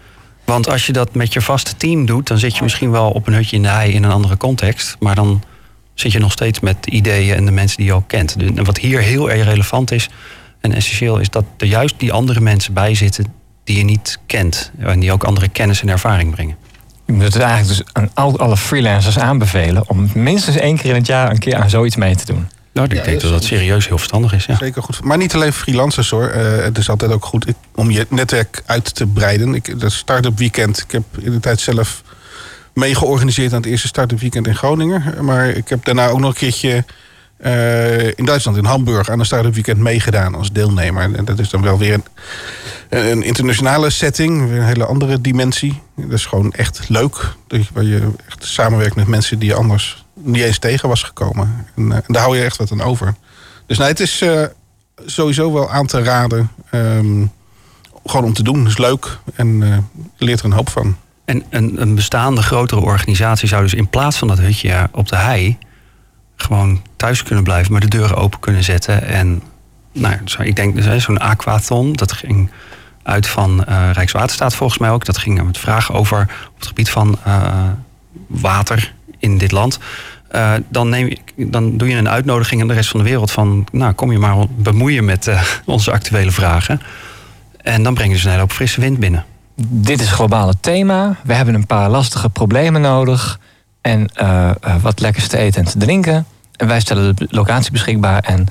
Want 0.46 0.70
als 0.70 0.86
je 0.86 0.94
dat 0.94 1.14
met 1.14 1.34
je 1.34 1.42
vaste 1.42 1.76
team 1.76 2.06
doet, 2.06 2.28
dan 2.28 2.38
zit 2.38 2.56
je 2.56 2.64
misschien 2.64 2.92
wel 2.92 3.10
op 3.10 3.28
een 3.28 3.34
hutje 3.34 3.56
in 3.56 3.62
de 3.62 3.70
hei 3.70 3.92
in 3.92 4.04
een 4.04 4.12
andere 4.12 4.38
context. 4.38 4.96
Maar 5.00 5.16
dan 5.16 5.44
zit 5.94 6.12
je 6.12 6.20
nog 6.20 6.32
steeds 6.32 6.60
met 6.60 6.84
de 6.84 6.92
ideeën 6.92 7.36
en 7.36 7.46
de 7.46 7.52
mensen 7.52 7.78
die 7.78 7.86
je 7.86 7.94
ook 7.94 8.08
kent. 8.08 8.36
En 8.56 8.64
wat 8.64 8.78
hier 8.78 9.00
heel 9.02 9.32
erg 9.32 9.44
relevant 9.44 9.92
is 9.92 10.10
en 10.62 10.74
essentieel 10.74 11.18
is 11.18 11.30
dat 11.30 11.46
er 11.58 11.68
juist 11.68 11.96
die 11.98 12.14
andere 12.14 12.40
mensen 12.40 12.74
bij 12.74 12.96
zitten 12.96 13.26
die 13.66 13.78
je 13.78 13.84
niet 13.84 14.20
kent. 14.26 14.72
En 14.80 15.00
die 15.00 15.12
ook 15.12 15.24
andere 15.24 15.48
kennis 15.48 15.82
en 15.82 15.90
ervaring 15.90 16.32
brengen. 16.32 16.56
Je 17.06 17.14
moet 17.14 17.24
het 17.24 17.38
eigenlijk 17.38 17.68
dus 17.78 17.94
aan 17.94 18.10
al, 18.14 18.40
alle 18.40 18.58
freelancers 18.58 19.20
aanbevelen 19.20 19.90
om 19.90 20.10
minstens 20.14 20.56
één 20.56 20.78
keer 20.78 20.90
in 20.90 20.96
het 20.96 21.08
jaar 21.08 21.32
een 21.32 21.40
keer 21.40 21.56
aan 21.56 21.70
zoiets 21.70 21.96
mee 21.96 22.16
te 22.16 22.26
doen. 22.26 22.48
Nou, 22.74 22.88
ik 22.88 22.96
Ja, 22.96 23.04
denk 23.04 23.22
dat 23.22 23.32
dat 23.32 23.44
serieus 23.44 23.88
heel 23.88 23.98
verstandig 23.98 24.34
is. 24.34 24.46
Ja. 24.46 24.56
zeker 24.56 24.84
goed. 24.84 25.04
Maar 25.04 25.18
niet 25.18 25.34
alleen 25.34 25.54
freelancers 25.54 26.10
hoor. 26.10 26.28
Eh, 26.28 26.64
het 26.64 26.78
is 26.78 26.90
altijd 26.90 27.12
ook 27.12 27.26
goed 27.26 27.46
om 27.76 27.92
je 27.92 28.06
netwerk 28.10 28.64
uit 28.66 28.96
te 28.96 29.06
breiden. 29.06 29.54
Ik, 29.56 29.80
dat 29.80 29.92
Startup 29.92 30.38
Weekend, 30.38 30.80
ik 30.80 30.92
heb 30.92 31.04
in 31.20 31.32
de 31.32 31.40
tijd 31.40 31.60
zelf 31.60 32.02
mee 32.74 32.96
georganiseerd 32.96 33.54
aan 33.54 33.62
het 33.62 33.70
eerste 33.70 33.88
Startup 33.88 34.20
Weekend 34.20 34.48
in 34.48 34.56
Groningen. 34.56 35.26
Maar 35.26 35.48
ik 35.48 35.70
heb 35.70 35.86
daarna 35.86 36.08
ook 36.08 36.20
nog 36.20 36.30
een 36.30 36.36
keertje 36.36 36.86
in 38.16 38.26
Duitsland, 38.26 38.58
in 38.58 38.66
Hamburg, 38.66 39.10
aan 39.10 39.20
een 39.20 39.26
Startup 39.26 39.54
Weekend 39.54 39.78
meegedaan 39.78 40.36
als 40.36 40.52
deelnemer. 40.52 41.16
En 41.16 41.26
dat 41.26 41.40
is 41.40 41.50
dan 41.50 41.62
wel 41.62 41.78
weer 41.78 41.94
een, 41.94 42.04
een 42.90 43.24
internationale 43.24 43.90
setting, 43.90 44.42
een 44.42 44.64
hele 44.64 44.86
andere 44.86 45.22
dimensie. 45.22 45.82
Dat 45.96 46.12
is 46.12 46.26
gewoon 46.26 46.54
echt 46.54 46.90
leuk. 46.90 47.36
Dat 47.48 47.60
Waar 47.74 47.84
je 47.84 48.12
echt 48.28 48.46
samenwerkt 48.46 48.96
met 48.96 49.08
mensen 49.08 49.40
die 49.40 49.50
je 49.50 49.56
anders 49.56 50.06
niet 50.14 50.44
eens 50.44 50.60
tegen 50.60 50.90
was 50.90 51.04
gekomen. 51.04 51.68
En, 51.76 51.92
eh, 51.92 51.98
daar 52.08 52.22
hou 52.22 52.38
je 52.38 52.44
echt 52.44 52.58
wat 52.58 52.72
aan 52.72 52.82
over. 52.82 53.16
Dus 53.66 53.78
nee, 53.78 53.88
het 53.88 54.00
is 54.00 54.22
eh, 54.22 54.44
sowieso 55.06 55.54
wel 55.54 55.72
aan 55.72 55.88
te 55.88 56.04
raden. 56.04 56.52
ehm, 56.72 57.26
gewoon 58.06 58.26
om 58.26 58.34
te 58.34 58.44
doen. 58.44 58.60
Het 58.60 58.68
is 58.68 58.78
leuk 58.78 59.18
en 59.36 59.64
eh, 59.64 59.78
je 60.16 60.26
leert 60.26 60.40
er 60.40 60.46
een 60.46 60.52
hoop 60.52 60.70
van. 60.70 60.98
En 61.26 61.44
een, 61.50 61.82
een 61.82 61.96
bestaande 61.96 62.42
grotere 62.42 62.82
organisatie 62.82 63.48
zou 63.48 63.64
dus 63.64 63.74
in 63.74 63.90
plaats 63.90 64.18
van 64.18 64.28
dat 64.28 64.40
hutje 64.40 64.90
op 64.92 65.08
de 65.08 65.16
hei 65.16 65.58
gewoon 66.36 66.82
thuis 66.96 67.24
kunnen 67.24 67.44
blijven, 67.44 67.72
maar 67.72 67.82
de 67.82 67.88
deuren 67.88 68.18
open 68.18 68.40
kunnen 68.40 68.64
zetten. 68.64 69.04
En 69.04 69.42
nou, 69.92 70.16
ik 70.40 70.56
denk 70.56 70.76
dus, 70.76 71.04
zo'n 71.04 71.18
aquathon, 71.18 71.94
dat 71.94 72.12
ging 72.12 72.50
uit 73.04 73.28
van 73.28 73.66
uh, 73.70 73.90
Rijkswaterstaat 73.94 74.56
volgens 74.56 74.80
mij 74.80 74.90
ook. 74.90 75.06
Dat 75.06 75.18
ging 75.18 75.44
met 75.44 75.58
vragen 75.58 75.96
over 75.96 76.22
op 76.22 76.58
het 76.58 76.68
gebied 76.68 76.90
van 76.90 77.18
water 78.28 78.94
in 79.20 79.38
dit 79.38 79.52
land. 79.52 79.80
dan, 80.70 80.90
neem 80.90 81.08
je, 81.08 81.20
dan 81.48 81.78
doe 81.78 81.88
je 81.88 81.96
een 81.96 82.10
uitnodiging 82.10 82.62
aan 82.62 82.68
de 82.68 82.74
rest 82.74 82.90
van 82.90 83.00
de 83.00 83.06
wereld 83.06 83.32
van... 83.32 83.68
nou, 83.72 83.94
kom 83.94 84.12
je 84.12 84.20
maar 84.20 84.36
bemoeien 84.50 85.06
met 85.06 85.30
onze 85.66 85.92
actuele 85.92 86.32
vragen. 86.32 86.82
En 87.66 87.84
dan 87.84 87.94
breng 87.94 88.10
je 88.10 88.16
dus 88.16 88.24
een 88.24 88.30
hele 88.30 88.42
hoop 88.42 88.52
frisse 88.52 88.82
wind 88.82 89.00
binnen. 89.00 89.26
Dit 89.58 90.02
is 90.02 90.12
globale 90.12 90.54
thema. 90.60 91.16
We 91.24 91.34
hebben 91.34 91.56
een 91.56 91.68
paar 91.68 91.90
lastige 91.90 92.30
problemen 92.30 92.82
nodig. 92.82 93.40
En 93.86 94.10
wat 94.82 95.00
lekkers 95.00 95.28
te 95.28 95.38
eten 95.38 95.66
en 95.66 95.72
te 95.72 95.78
drinken. 95.78 96.26
En 96.56 96.68
wij 96.68 96.80
stellen 96.80 97.16
de 97.16 97.28
locatie 97.30 97.72
beschikbaar. 97.72 98.20
En 98.24 98.48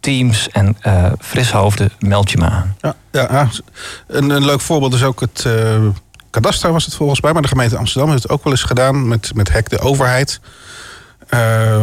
teams 0.00 0.48
en 0.48 0.76
uh, 0.86 1.12
frishoofden, 1.18 1.90
meld 1.98 2.30
je 2.30 2.38
maar 2.38 2.50
aan. 2.50 2.76
Ja, 2.80 2.94
ja 3.10 3.48
een, 4.06 4.30
een 4.30 4.44
leuk 4.44 4.60
voorbeeld 4.60 4.94
is 4.94 5.02
ook 5.02 5.20
het 5.20 5.44
uh, 5.46 5.88
kadaster 6.30 6.72
was 6.72 6.84
het 6.84 6.94
volgens 6.94 7.20
mij. 7.20 7.32
Maar 7.32 7.42
de 7.42 7.48
gemeente 7.48 7.76
Amsterdam 7.76 8.10
heeft 8.10 8.22
het 8.22 8.32
ook 8.32 8.44
wel 8.44 8.52
eens 8.52 8.62
gedaan 8.62 9.08
met, 9.08 9.34
met 9.34 9.52
Hek 9.52 9.68
de 9.68 9.78
Overheid. 9.78 10.40
Uh, 11.30 11.80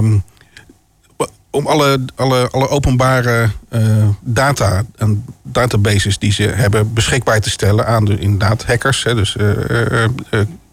om 1.49 1.67
alle, 1.67 2.05
alle, 2.15 2.49
alle 2.51 2.69
openbare 2.69 3.49
data 4.19 4.83
en 4.95 5.25
databases 5.41 6.17
die 6.17 6.31
ze 6.31 6.43
hebben 6.43 6.93
beschikbaar 6.93 7.39
te 7.39 7.49
stellen 7.49 7.87
aan 7.87 8.05
de 8.05 8.17
inderdaad 8.17 8.65
hackers. 8.65 9.03
Hè, 9.03 9.15
dus 9.15 9.35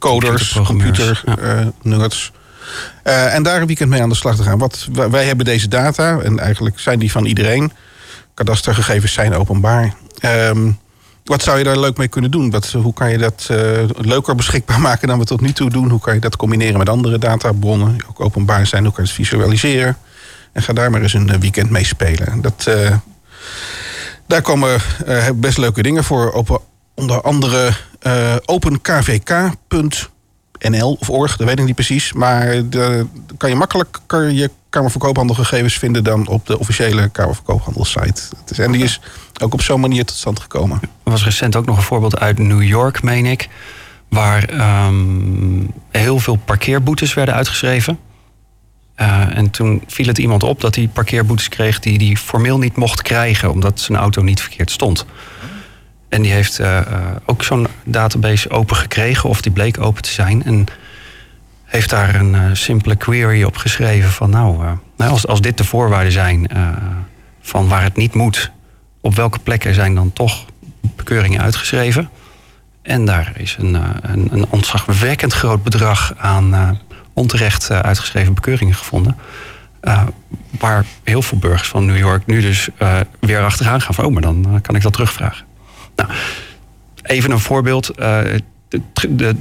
coders, 0.00 0.60
computer, 0.66 1.24
nerds. 1.82 2.32
Uh, 3.04 3.34
en 3.34 3.42
daar 3.42 3.60
een 3.60 3.66
weekend 3.66 3.90
mee 3.90 4.02
aan 4.02 4.08
de 4.08 4.14
slag 4.14 4.36
te 4.36 4.42
gaan. 4.42 4.58
Wat, 4.58 4.88
wij 5.10 5.24
hebben 5.24 5.44
deze 5.44 5.68
data 5.68 6.18
en 6.18 6.38
eigenlijk 6.38 6.78
zijn 6.78 6.98
die 6.98 7.10
van 7.10 7.24
iedereen. 7.24 7.72
Kadastergegevens 8.34 9.12
zijn 9.12 9.34
openbaar. 9.34 9.94
Um, 10.24 10.78
wat 11.24 11.42
zou 11.42 11.58
je 11.58 11.64
daar 11.64 11.78
leuk 11.78 11.96
mee 11.96 12.08
kunnen 12.08 12.30
doen? 12.30 12.50
Wat, 12.50 12.70
hoe 12.70 12.92
kan 12.92 13.10
je 13.10 13.18
dat 13.18 13.48
uh, 13.50 13.58
leuker 13.96 14.34
beschikbaar 14.34 14.80
maken 14.90 15.08
dan 15.08 15.18
we 15.18 15.24
tot 15.24 15.40
nu 15.40 15.52
toe 15.52 15.70
doen? 15.70 15.90
Hoe 15.90 16.00
kan 16.00 16.14
je 16.14 16.20
dat 16.20 16.36
combineren 16.36 16.78
met 16.78 16.88
andere 16.88 17.18
databronnen 17.18 17.92
die 17.92 18.08
ook 18.08 18.20
openbaar 18.20 18.66
zijn? 18.66 18.84
Hoe 18.84 18.92
kan 18.92 19.04
je 19.04 19.10
het 19.10 19.18
visualiseren? 19.18 19.96
En 20.52 20.62
ga 20.62 20.72
daar 20.72 20.90
maar 20.90 21.02
eens 21.02 21.12
een 21.12 21.40
weekend 21.40 21.70
mee 21.70 21.84
spelen. 21.84 22.40
Dat, 22.40 22.66
uh, 22.68 22.96
daar 24.26 24.42
komen 24.42 24.80
best 25.34 25.58
leuke 25.58 25.82
dingen 25.82 26.04
voor. 26.04 26.30
Op, 26.32 26.62
onder 27.00 27.20
andere 27.22 27.72
openkvk.nl 28.44 30.08
NL 30.68 30.96
of 31.00 31.10
org, 31.10 31.36
dat 31.36 31.46
weet 31.46 31.58
ik 31.58 31.64
niet 31.64 31.74
precies. 31.74 32.12
Maar 32.12 32.68
de, 32.68 33.06
kan 33.36 33.50
je 33.50 33.56
makkelijk 33.56 33.98
kan 34.06 34.34
je 34.34 34.50
Kamerverkoophandelgegevens 34.70 35.74
vinden 35.74 36.04
dan 36.04 36.26
op 36.26 36.46
de 36.46 36.58
officiële 36.58 37.08
Kamerverkoophandelsite. 37.08 38.22
En 38.56 38.72
die 38.72 38.82
is 38.82 39.00
ook 39.42 39.52
op 39.52 39.62
zo'n 39.62 39.80
manier 39.80 40.04
tot 40.04 40.16
stand 40.16 40.40
gekomen. 40.40 40.78
Er 40.82 41.10
was 41.10 41.24
recent 41.24 41.56
ook 41.56 41.66
nog 41.66 41.76
een 41.76 41.82
voorbeeld 41.82 42.18
uit 42.18 42.38
New 42.38 42.62
York, 42.62 43.02
meen 43.02 43.26
ik. 43.26 43.48
Waar 44.08 44.44
ehm, 44.44 45.64
heel 45.90 46.18
veel 46.18 46.36
parkeerboetes 46.36 47.14
werden 47.14 47.34
uitgeschreven. 47.34 47.98
Uh, 48.96 49.36
en 49.36 49.50
toen 49.50 49.82
viel 49.86 50.06
het 50.06 50.18
iemand 50.18 50.42
op 50.42 50.60
dat 50.60 50.74
hij 50.74 50.88
parkeerboetes 50.92 51.48
kreeg 51.48 51.78
die 51.78 52.06
hij 52.06 52.16
formeel 52.16 52.58
niet 52.58 52.76
mocht 52.76 53.02
krijgen, 53.02 53.50
omdat 53.50 53.80
zijn 53.80 53.98
auto 53.98 54.22
niet 54.22 54.40
verkeerd 54.40 54.70
stond. 54.70 55.06
En 56.10 56.22
die 56.22 56.32
heeft 56.32 56.60
uh, 56.60 56.80
ook 57.24 57.42
zo'n 57.42 57.66
database 57.84 58.50
open 58.50 58.76
gekregen, 58.76 59.28
of 59.28 59.40
die 59.40 59.52
bleek 59.52 59.80
open 59.80 60.02
te 60.02 60.10
zijn. 60.10 60.44
En 60.44 60.66
heeft 61.64 61.90
daar 61.90 62.14
een 62.14 62.34
uh, 62.34 62.44
simpele 62.52 62.96
query 62.96 63.42
op 63.42 63.56
geschreven 63.56 64.10
van 64.10 64.30
nou, 64.30 64.58
nou, 64.96 65.10
als, 65.10 65.26
als 65.26 65.40
dit 65.40 65.58
de 65.58 65.64
voorwaarden 65.64 66.12
zijn 66.12 66.50
van 67.40 67.68
waar 67.68 67.82
het 67.82 67.96
niet 67.96 68.14
moet, 68.14 68.50
op 69.00 69.14
welke 69.14 69.38
plekken 69.38 69.74
zijn 69.74 69.94
dan 69.94 70.12
toch 70.12 70.44
bekeuringen 70.96 71.40
uitgeschreven? 71.40 72.10
En 72.82 73.04
daar 73.04 73.32
is 73.36 73.56
een, 73.58 73.74
een, 74.02 74.28
een 74.32 74.46
ontzagwekkend 74.48 75.32
groot 75.32 75.62
bedrag 75.62 76.14
aan 76.16 76.78
onterecht 77.12 77.70
uitgeschreven 77.70 78.34
bekeuringen 78.34 78.74
gevonden. 78.74 79.16
waar 80.50 80.84
heel 81.04 81.22
veel 81.22 81.38
burgers 81.38 81.68
van 81.68 81.86
New 81.86 81.98
York 81.98 82.26
nu 82.26 82.40
dus 82.40 82.68
weer 83.20 83.40
achteraan 83.40 83.80
gaan 83.80 83.94
van... 83.94 84.04
oh, 84.04 84.12
maar 84.12 84.22
dan 84.22 84.58
kan 84.62 84.74
ik 84.74 84.82
dat 84.82 84.92
terugvragen. 84.92 85.48
Nou, 86.06 86.18
even 87.02 87.30
een 87.30 87.40
voorbeeld. 87.40 87.90
Uh, 87.98 88.20
de, 88.68 88.80
de, 89.08 89.34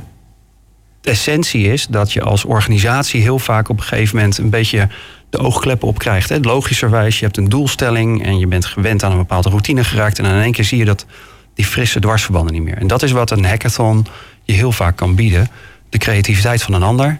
essentie 1.02 1.72
is 1.72 1.88
dat 1.88 2.14
je 2.14 2.22
als 2.22 2.46
organisatie 2.46 3.22
heel 3.22 3.40
vaak 3.40 3.70
op 3.70 3.78
een 3.78 3.84
gegeven 3.84 4.16
moment 4.16 4.38
een 4.38 4.50
beetje 4.50 4.88
de 5.30 5.38
oogkleppen 5.38 5.88
op 5.88 6.00
krijgt. 6.00 6.30
Hè. 6.30 6.38
Logischerwijs, 6.42 7.20
je 7.20 7.26
hebt 7.26 7.38
een 7.38 7.50
doelstelling 7.50 8.26
en 8.26 8.40
je 8.40 8.48
bent 8.48 8.66
gewend 8.66 9.04
aan 9.04 9.12
een 9.12 9.18
bepaalde 9.18 9.50
routine 9.50 9.84
geraakt. 9.84 10.20
En 10.20 10.26
in 10.26 10.42
één 10.42 10.52
keer 10.52 10.66
zie 10.66 10.78
je 10.78 10.86
dat 10.86 11.06
die 11.54 11.66
frisse 11.66 12.00
dwarsverbanden 12.00 12.54
niet 12.54 12.64
meer. 12.64 12.78
En 12.78 12.88
dat 12.88 13.04
is 13.04 13.12
wat 13.12 13.32
een 13.32 13.46
hackathon 13.46 14.06
je 14.44 14.54
heel 14.54 14.72
vaak 14.72 14.96
kan 14.96 15.16
bieden. 15.16 15.48
De 15.90 15.98
creativiteit 15.98 16.64
van 16.64 16.74
een 16.74 16.84
ander 16.84 17.20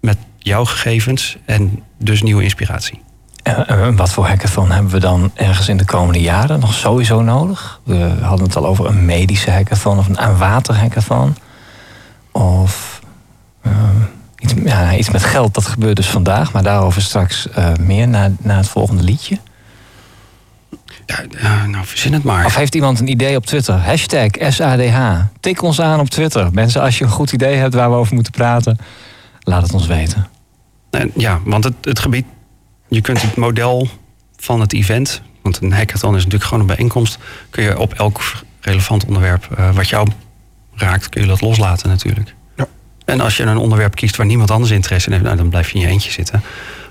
met 0.00 0.18
jouw 0.38 0.64
gegevens 0.64 1.36
en 1.44 1.82
dus 1.98 2.22
nieuwe 2.22 2.42
inspiratie. 2.42 3.00
En 3.56 3.96
wat 3.96 4.10
voor 4.10 4.26
hackathon 4.26 4.70
hebben 4.70 4.92
we 4.92 5.00
dan 5.00 5.30
ergens 5.34 5.68
in 5.68 5.76
de 5.76 5.84
komende 5.84 6.20
jaren 6.20 6.60
nog 6.60 6.74
sowieso 6.74 7.22
nodig? 7.22 7.80
We 7.84 8.14
hadden 8.20 8.46
het 8.46 8.56
al 8.56 8.66
over 8.66 8.86
een 8.86 9.04
medische 9.04 9.50
hackathon 9.50 9.98
of 9.98 10.08
een 10.08 10.36
waterhackathon. 10.36 11.36
Of 12.32 13.00
uh, 13.66 13.72
iets, 14.38 14.54
ja, 14.64 14.96
iets 14.96 15.10
met 15.10 15.24
geld, 15.24 15.54
dat 15.54 15.66
gebeurt 15.66 15.96
dus 15.96 16.08
vandaag. 16.08 16.52
Maar 16.52 16.62
daarover 16.62 17.02
straks 17.02 17.48
uh, 17.58 17.72
meer 17.80 18.08
na, 18.08 18.30
na 18.38 18.56
het 18.56 18.68
volgende 18.68 19.02
liedje. 19.02 19.38
Ja, 21.30 21.66
nou, 21.66 21.86
verzin 21.86 22.12
het 22.12 22.22
maar. 22.22 22.44
Of 22.44 22.54
heeft 22.54 22.74
iemand 22.74 23.00
een 23.00 23.08
idee 23.08 23.36
op 23.36 23.46
Twitter? 23.46 23.74
Hashtag 23.74 24.30
SADH. 24.48 25.20
Tik 25.40 25.62
ons 25.62 25.80
aan 25.80 26.00
op 26.00 26.08
Twitter. 26.08 26.48
Mensen, 26.52 26.80
als 26.80 26.98
je 26.98 27.04
een 27.04 27.10
goed 27.10 27.32
idee 27.32 27.56
hebt 27.56 27.74
waar 27.74 27.90
we 27.90 27.96
over 27.96 28.14
moeten 28.14 28.32
praten, 28.32 28.78
laat 29.40 29.62
het 29.62 29.72
ons 29.72 29.86
weten. 29.86 30.26
Ja, 31.14 31.38
want 31.44 31.64
het, 31.64 31.74
het 31.80 31.98
gebied 31.98 32.24
je 32.88 33.00
kunt 33.00 33.22
het 33.22 33.36
model 33.36 33.88
van 34.36 34.60
het 34.60 34.72
event, 34.72 35.22
want 35.42 35.60
een 35.62 35.72
hackathon 35.72 36.10
is 36.16 36.22
natuurlijk 36.22 36.44
gewoon 36.44 36.60
een 36.60 36.74
bijeenkomst, 36.74 37.18
kun 37.50 37.62
je 37.62 37.78
op 37.78 37.94
elk 37.94 38.20
relevant 38.60 39.04
onderwerp 39.04 39.48
uh, 39.58 39.74
wat 39.74 39.88
jou 39.88 40.08
raakt, 40.74 41.08
kun 41.08 41.20
je 41.20 41.26
dat 41.26 41.40
loslaten 41.40 41.88
natuurlijk. 41.88 42.34
Ja. 42.56 42.66
En 43.04 43.20
als 43.20 43.36
je 43.36 43.42
een 43.42 43.56
onderwerp 43.56 43.94
kiest 43.94 44.16
waar 44.16 44.26
niemand 44.26 44.50
anders 44.50 44.70
interesse 44.70 45.06
in 45.06 45.12
heeft, 45.12 45.24
nou, 45.24 45.36
dan 45.36 45.48
blijf 45.48 45.70
je 45.70 45.74
in 45.74 45.80
je 45.80 45.86
eentje 45.86 46.10
zitten. 46.10 46.42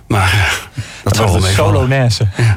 Maar 0.08 0.34
uh, 0.34 0.84
dat 1.04 1.16
zal 1.16 1.32
wel 1.32 1.42
Solo 1.42 1.88
Nesse. 1.88 2.28
Ja. 2.38 2.56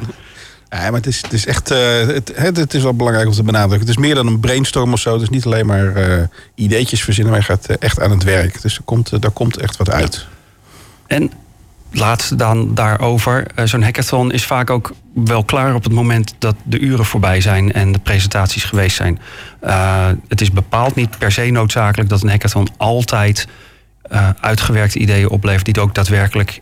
Maar 0.69 0.93
het 0.93 1.07
is, 1.07 1.21
het 1.21 1.33
is 1.33 1.45
echt. 1.45 1.71
Uh, 1.71 2.07
het, 2.07 2.31
het, 2.35 2.73
is 2.73 2.83
wel 2.83 2.93
belangrijk 2.93 3.27
om 3.27 3.33
te 3.33 3.43
benadrukken. 3.43 3.79
Het 3.79 3.97
is 3.97 4.03
meer 4.03 4.15
dan 4.15 4.27
een 4.27 4.39
brainstorm 4.39 4.93
of 4.93 4.99
zo. 4.99 5.13
Het 5.13 5.21
is 5.21 5.29
niet 5.29 5.45
alleen 5.45 5.65
maar 5.65 6.09
uh, 6.09 6.23
ideetjes 6.55 7.03
verzinnen, 7.03 7.33
maar 7.33 7.41
je 7.41 7.47
gaat 7.47 7.65
echt 7.65 7.99
aan 7.99 8.11
het 8.11 8.23
werk. 8.23 8.61
Dus 8.61 8.77
er 8.77 8.83
komt, 8.83 9.21
daar 9.21 9.31
komt 9.31 9.57
echt 9.57 9.77
wat 9.77 9.89
uit. 9.89 10.25
En 11.07 11.31
laatste 11.91 12.35
dan 12.35 12.73
daarover. 12.73 13.47
Uh, 13.55 13.65
Zo'n 13.65 13.83
hackathon 13.83 14.31
is 14.31 14.45
vaak 14.45 14.69
ook 14.69 14.93
wel 15.13 15.43
klaar 15.43 15.75
op 15.75 15.83
het 15.83 15.93
moment 15.93 16.35
dat 16.39 16.55
de 16.63 16.79
uren 16.79 17.05
voorbij 17.05 17.41
zijn 17.41 17.73
en 17.73 17.91
de 17.91 17.99
presentaties 17.99 18.63
geweest 18.63 18.95
zijn. 18.95 19.19
Uh, 19.63 20.07
het 20.27 20.41
is 20.41 20.51
bepaald 20.51 20.95
niet 20.95 21.17
per 21.17 21.31
se 21.31 21.49
noodzakelijk 21.49 22.09
dat 22.09 22.21
een 22.21 22.29
hackathon 22.29 22.67
altijd 22.77 23.47
uh, 24.11 24.29
uitgewerkte 24.39 24.99
ideeën 24.99 25.29
oplevert 25.29 25.65
die 25.65 25.81
ook 25.81 25.95
daadwerkelijk 25.95 26.61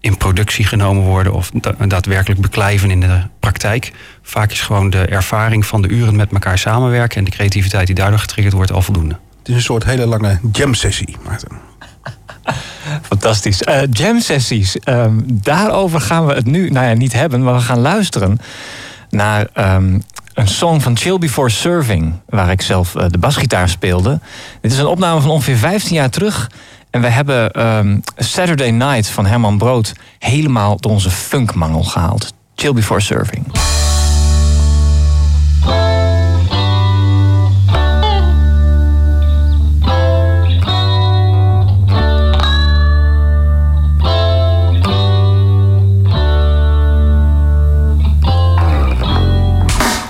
in 0.00 0.16
productie 0.16 0.64
genomen 0.64 1.02
worden 1.02 1.32
of 1.32 1.50
da 1.50 1.86
daadwerkelijk 1.86 2.40
beklijven 2.40 2.90
in 2.90 3.00
de 3.00 3.20
praktijk. 3.40 3.92
Vaak 4.22 4.50
is 4.50 4.60
gewoon 4.60 4.90
de 4.90 5.06
ervaring 5.06 5.66
van 5.66 5.82
de 5.82 5.88
uren 5.88 6.16
met 6.16 6.32
elkaar 6.32 6.58
samenwerken 6.58 7.18
en 7.18 7.24
de 7.24 7.30
creativiteit 7.30 7.86
die 7.86 7.94
daardoor 7.94 8.18
getriggerd 8.18 8.54
wordt 8.54 8.72
al 8.72 8.82
voldoende. 8.82 9.16
Het 9.38 9.48
is 9.48 9.54
een 9.54 9.62
soort 9.62 9.84
hele 9.84 10.06
lange 10.06 10.38
jam 10.52 10.74
sessie, 10.74 11.16
Maarten. 11.24 11.48
Fantastisch. 13.02 13.62
Uh, 13.62 13.80
jam 13.90 14.20
sessies. 14.20 14.76
Um, 14.84 15.24
daarover 15.26 16.00
gaan 16.00 16.26
we 16.26 16.34
het 16.34 16.46
nu, 16.46 16.70
nou 16.70 16.86
ja, 16.86 16.92
niet 16.92 17.12
hebben, 17.12 17.42
maar 17.42 17.54
we 17.54 17.60
gaan 17.60 17.80
luisteren 17.80 18.38
naar 19.10 19.46
um, 19.54 20.02
een 20.34 20.48
song 20.48 20.80
van 20.80 20.96
Chill 20.96 21.18
Before 21.18 21.50
Serving, 21.50 22.14
waar 22.28 22.50
ik 22.50 22.62
zelf 22.62 22.94
uh, 22.94 23.04
de 23.08 23.18
basgitaar 23.18 23.68
speelde. 23.68 24.20
Dit 24.60 24.72
is 24.72 24.78
een 24.78 24.86
opname 24.86 25.20
van 25.20 25.30
ongeveer 25.30 25.56
15 25.56 25.94
jaar 25.94 26.10
terug. 26.10 26.50
En 26.90 27.00
we 27.00 27.08
hebben 27.08 27.66
um, 27.66 28.02
Saturday 28.16 28.70
Night 28.70 29.08
van 29.08 29.26
Herman 29.26 29.58
Brood 29.58 29.92
helemaal 30.18 30.76
door 30.80 30.92
onze 30.92 31.10
funkmangel 31.10 31.82
gehaald. 31.82 32.32
Chill 32.54 32.72
Before 32.72 33.00
Serving. 33.00 33.46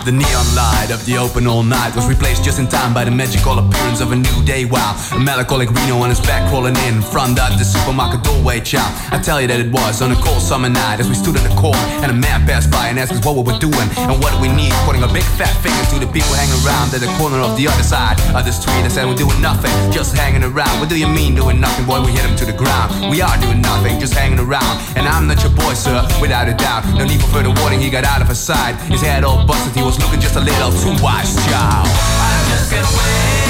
The 0.06 0.12
neon 0.12 0.54
light 0.54 0.75
of 0.90 1.04
the 1.06 1.16
open 1.16 1.46
all 1.46 1.62
night 1.62 1.94
was 1.96 2.06
replaced 2.06 2.44
just 2.44 2.58
in 2.58 2.66
time 2.68 2.92
by 2.92 3.04
the 3.04 3.10
magical 3.10 3.58
appearance 3.58 4.00
of 4.00 4.12
a 4.12 4.16
new 4.16 4.38
day. 4.44 4.64
Wow, 4.64 4.94
a 5.14 5.18
melancholic 5.18 5.70
Reno 5.70 5.98
on 5.98 6.10
his 6.10 6.20
back 6.20 6.48
crawling 6.50 6.76
in 6.86 7.02
front 7.02 7.38
of 7.38 7.58
the 7.58 7.64
supermarket 7.64 8.22
doorway. 8.22 8.60
Child, 8.60 8.92
I 9.10 9.18
tell 9.18 9.40
you 9.40 9.48
that 9.48 9.60
it 9.60 9.72
was 9.72 10.02
on 10.02 10.12
a 10.12 10.18
cold 10.22 10.42
summer 10.42 10.68
night 10.68 11.00
as 11.00 11.08
we 11.08 11.14
stood 11.14 11.36
in 11.36 11.42
the 11.42 11.54
court 11.56 11.78
and 12.02 12.10
a 12.10 12.14
man 12.14 12.46
passed 12.46 12.70
by 12.70 12.88
and 12.88 12.98
asked 12.98 13.12
us 13.12 13.24
what 13.24 13.34
we 13.34 13.42
were 13.42 13.58
doing 13.58 13.88
and 13.98 14.20
what 14.22 14.34
we 14.40 14.48
need. 14.52 14.72
Putting 14.86 15.02
a 15.02 15.10
big 15.10 15.24
fat 15.34 15.50
finger 15.64 15.82
to 15.90 15.96
the 15.98 16.10
people 16.12 16.30
hanging 16.36 16.60
around 16.62 16.94
at 16.94 17.00
the 17.00 17.10
corner 17.18 17.40
of 17.42 17.56
the 17.56 17.66
other 17.66 17.82
side 17.82 18.20
of 18.36 18.44
the 18.44 18.52
street. 18.52 18.84
I 18.86 18.88
said 18.88 19.06
we're 19.06 19.18
doing 19.18 19.40
nothing, 19.42 19.72
just 19.90 20.14
hanging 20.14 20.44
around. 20.44 20.78
What 20.78 20.88
do 20.88 20.98
you 20.98 21.08
mean 21.08 21.34
doing 21.34 21.58
nothing, 21.58 21.86
boy? 21.86 22.04
We 22.04 22.12
hit 22.12 22.22
him 22.22 22.36
to 22.36 22.46
the 22.46 22.56
ground. 22.56 23.10
We 23.10 23.22
are 23.22 23.36
doing 23.42 23.60
nothing, 23.60 23.98
just 23.98 24.14
hanging 24.14 24.38
around. 24.38 24.78
And 24.94 25.08
I'm 25.08 25.26
not 25.26 25.42
your 25.42 25.52
boy, 25.52 25.74
sir, 25.74 25.98
without 26.20 26.46
a 26.46 26.54
doubt. 26.54 26.86
No 26.94 27.04
need 27.04 27.20
for 27.20 27.40
further 27.40 27.52
warning. 27.62 27.80
He 27.80 27.90
got 27.90 28.04
out 28.04 28.22
of 28.22 28.28
his 28.28 28.38
sight. 28.38 28.76
His 28.92 29.00
head 29.00 29.24
all 29.24 29.46
busted. 29.46 29.74
He 29.74 29.82
was 29.82 29.98
looking 29.98 30.20
just 30.20 30.36
a 30.36 30.40
little 30.40 30.75
to 30.82 31.02
watch 31.02 31.34
y'all. 31.48 31.86
I'm 31.86 32.50
just 32.50 32.70
gonna 32.70 32.86
wait. 32.86 33.45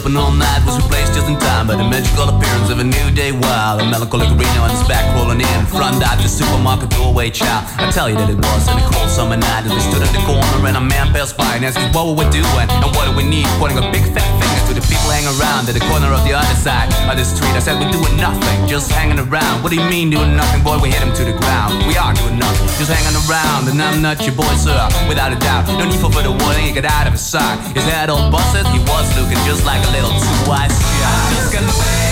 Open 0.00 0.16
all 0.16 0.32
night 0.32 0.62
was 0.64 0.76
replaced 0.76 1.14
just 1.14 1.26
in 1.28 1.38
time 1.38 1.66
by 1.66 1.74
the 1.74 1.82
magical 1.82 2.28
appearance 2.28 2.70
of 2.70 2.78
a 2.78 2.84
new 2.84 3.08
day 3.14 3.32
while 3.32 3.78
a 3.80 3.84
melancholic 3.84 4.28
Reno 4.30 4.62
on 4.62 4.70
his 4.70 4.82
back 4.86 5.02
rolling 5.16 5.40
in 5.40 5.66
front 5.66 5.96
of 6.02 6.16
the 6.22 6.28
supermarket 6.28 6.90
doorway 6.90 7.30
child. 7.30 7.64
I 7.78 7.90
tell 7.90 8.08
you 8.08 8.16
that 8.16 8.30
it 8.30 8.36
was 8.36 8.68
on 8.68 8.78
a 8.78 8.84
cold 8.86 9.10
summer 9.10 9.36
night 9.36 9.66
as 9.66 9.72
we 9.72 9.80
stood 9.80 10.02
in 10.02 10.12
the 10.12 10.22
corner 10.26 10.66
and 10.66 10.76
a 10.76 10.80
man 10.80 11.10
passed 11.12 11.36
by 11.36 11.56
and 11.56 11.64
asked 11.64 11.78
us 11.78 11.90
what 11.94 12.06
we 12.06 12.14
were 12.14 12.30
doing 12.30 12.68
and 12.68 12.90
what 12.94 13.10
do 13.10 13.12
we 13.16 13.24
need, 13.24 13.46
pointing 13.58 13.78
a 13.78 13.86
big 13.90 14.04
fat 14.14 14.28
finger 14.38 14.58
to 14.68 14.72
the 14.76 14.84
people 14.86 15.08
hanging 15.08 15.32
around 15.40 15.66
at 15.66 15.74
the 15.74 15.84
corner 15.88 16.12
of 16.12 16.22
the 16.28 16.36
other 16.36 16.56
side 16.58 16.92
of 17.08 17.16
the 17.16 17.24
street. 17.24 17.50
I 17.56 17.60
said 17.64 17.80
we're 17.80 17.90
doing 17.90 18.14
nothing, 18.20 18.68
just 18.68 18.92
hanging 18.92 19.18
around. 19.18 19.64
What 19.64 19.72
do 19.72 19.80
you 19.80 19.88
mean 19.88 20.12
doing 20.12 20.36
nothing, 20.36 20.60
boy? 20.60 20.76
We 20.78 20.92
hit 20.92 21.00
him 21.00 21.16
to 21.16 21.24
the 21.24 21.32
ground. 21.32 21.80
We 21.88 21.96
are 21.96 22.12
doing 22.12 22.38
nothing, 22.38 22.68
just 22.76 22.92
hanging 22.92 23.16
around. 23.24 23.72
And 23.72 23.80
I'm 23.80 24.04
not 24.04 24.20
your 24.22 24.36
boy, 24.36 24.52
sir, 24.60 24.76
without 25.08 25.32
a 25.32 25.38
doubt. 25.40 25.66
No 25.80 25.88
need 25.88 25.98
for 25.98 26.12
further 26.12 26.30
warning, 26.30 26.68
he 26.68 26.72
got 26.76 26.84
out 26.84 27.08
of 27.08 27.16
his 27.16 27.24
sight. 27.24 27.56
His 27.72 27.88
head 27.88 28.12
all 28.12 28.30
busted, 28.30 28.68
he 28.68 28.78
was 28.84 29.08
looking 29.16 29.40
just 29.48 29.64
like 29.64 29.80
a 29.80 29.87
a 29.88 29.92
little 29.92 30.20
too 30.20 30.50
wise. 30.50 30.70
I'm 30.70 31.34
just 31.34 31.52
gonna 31.52 31.66
wait. 31.66 32.07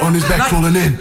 On 0.00 0.12
his 0.12 0.26
back 0.26 0.46
crawling 0.46 0.76
in. 0.76 0.98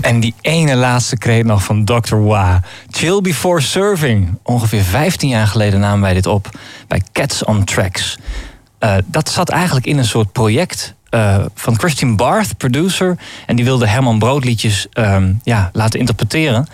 En 0.00 0.20
die 0.20 0.34
ene 0.40 0.76
laatste 0.76 1.16
kreet 1.16 1.44
nog 1.44 1.64
van 1.64 1.84
Dr. 1.84 2.16
Wa. 2.16 2.62
Chill 2.90 3.20
Before 3.20 3.60
Serving. 3.60 4.38
Ongeveer 4.42 4.82
15 4.82 5.28
jaar 5.28 5.46
geleden 5.46 5.80
namen 5.80 6.00
wij 6.00 6.14
dit 6.14 6.26
op 6.26 6.48
bij 6.88 7.02
Cats 7.12 7.44
on 7.44 7.64
Tracks. 7.64 8.18
Eh, 8.78 8.94
dat 9.06 9.28
zat 9.28 9.48
eigenlijk 9.48 9.86
in 9.86 9.98
een 9.98 10.04
soort 10.04 10.32
project 10.32 10.94
eh, 11.10 11.44
van 11.54 11.78
Christian 11.78 12.16
Barth, 12.16 12.56
producer. 12.56 13.18
En 13.46 13.56
die 13.56 13.64
wilde 13.64 13.88
Herman 13.88 14.18
Brood 14.18 14.44
liedjes 14.44 14.86
ehm, 14.92 15.32
ja, 15.42 15.70
laten 15.72 16.00
interpreteren. 16.00 16.66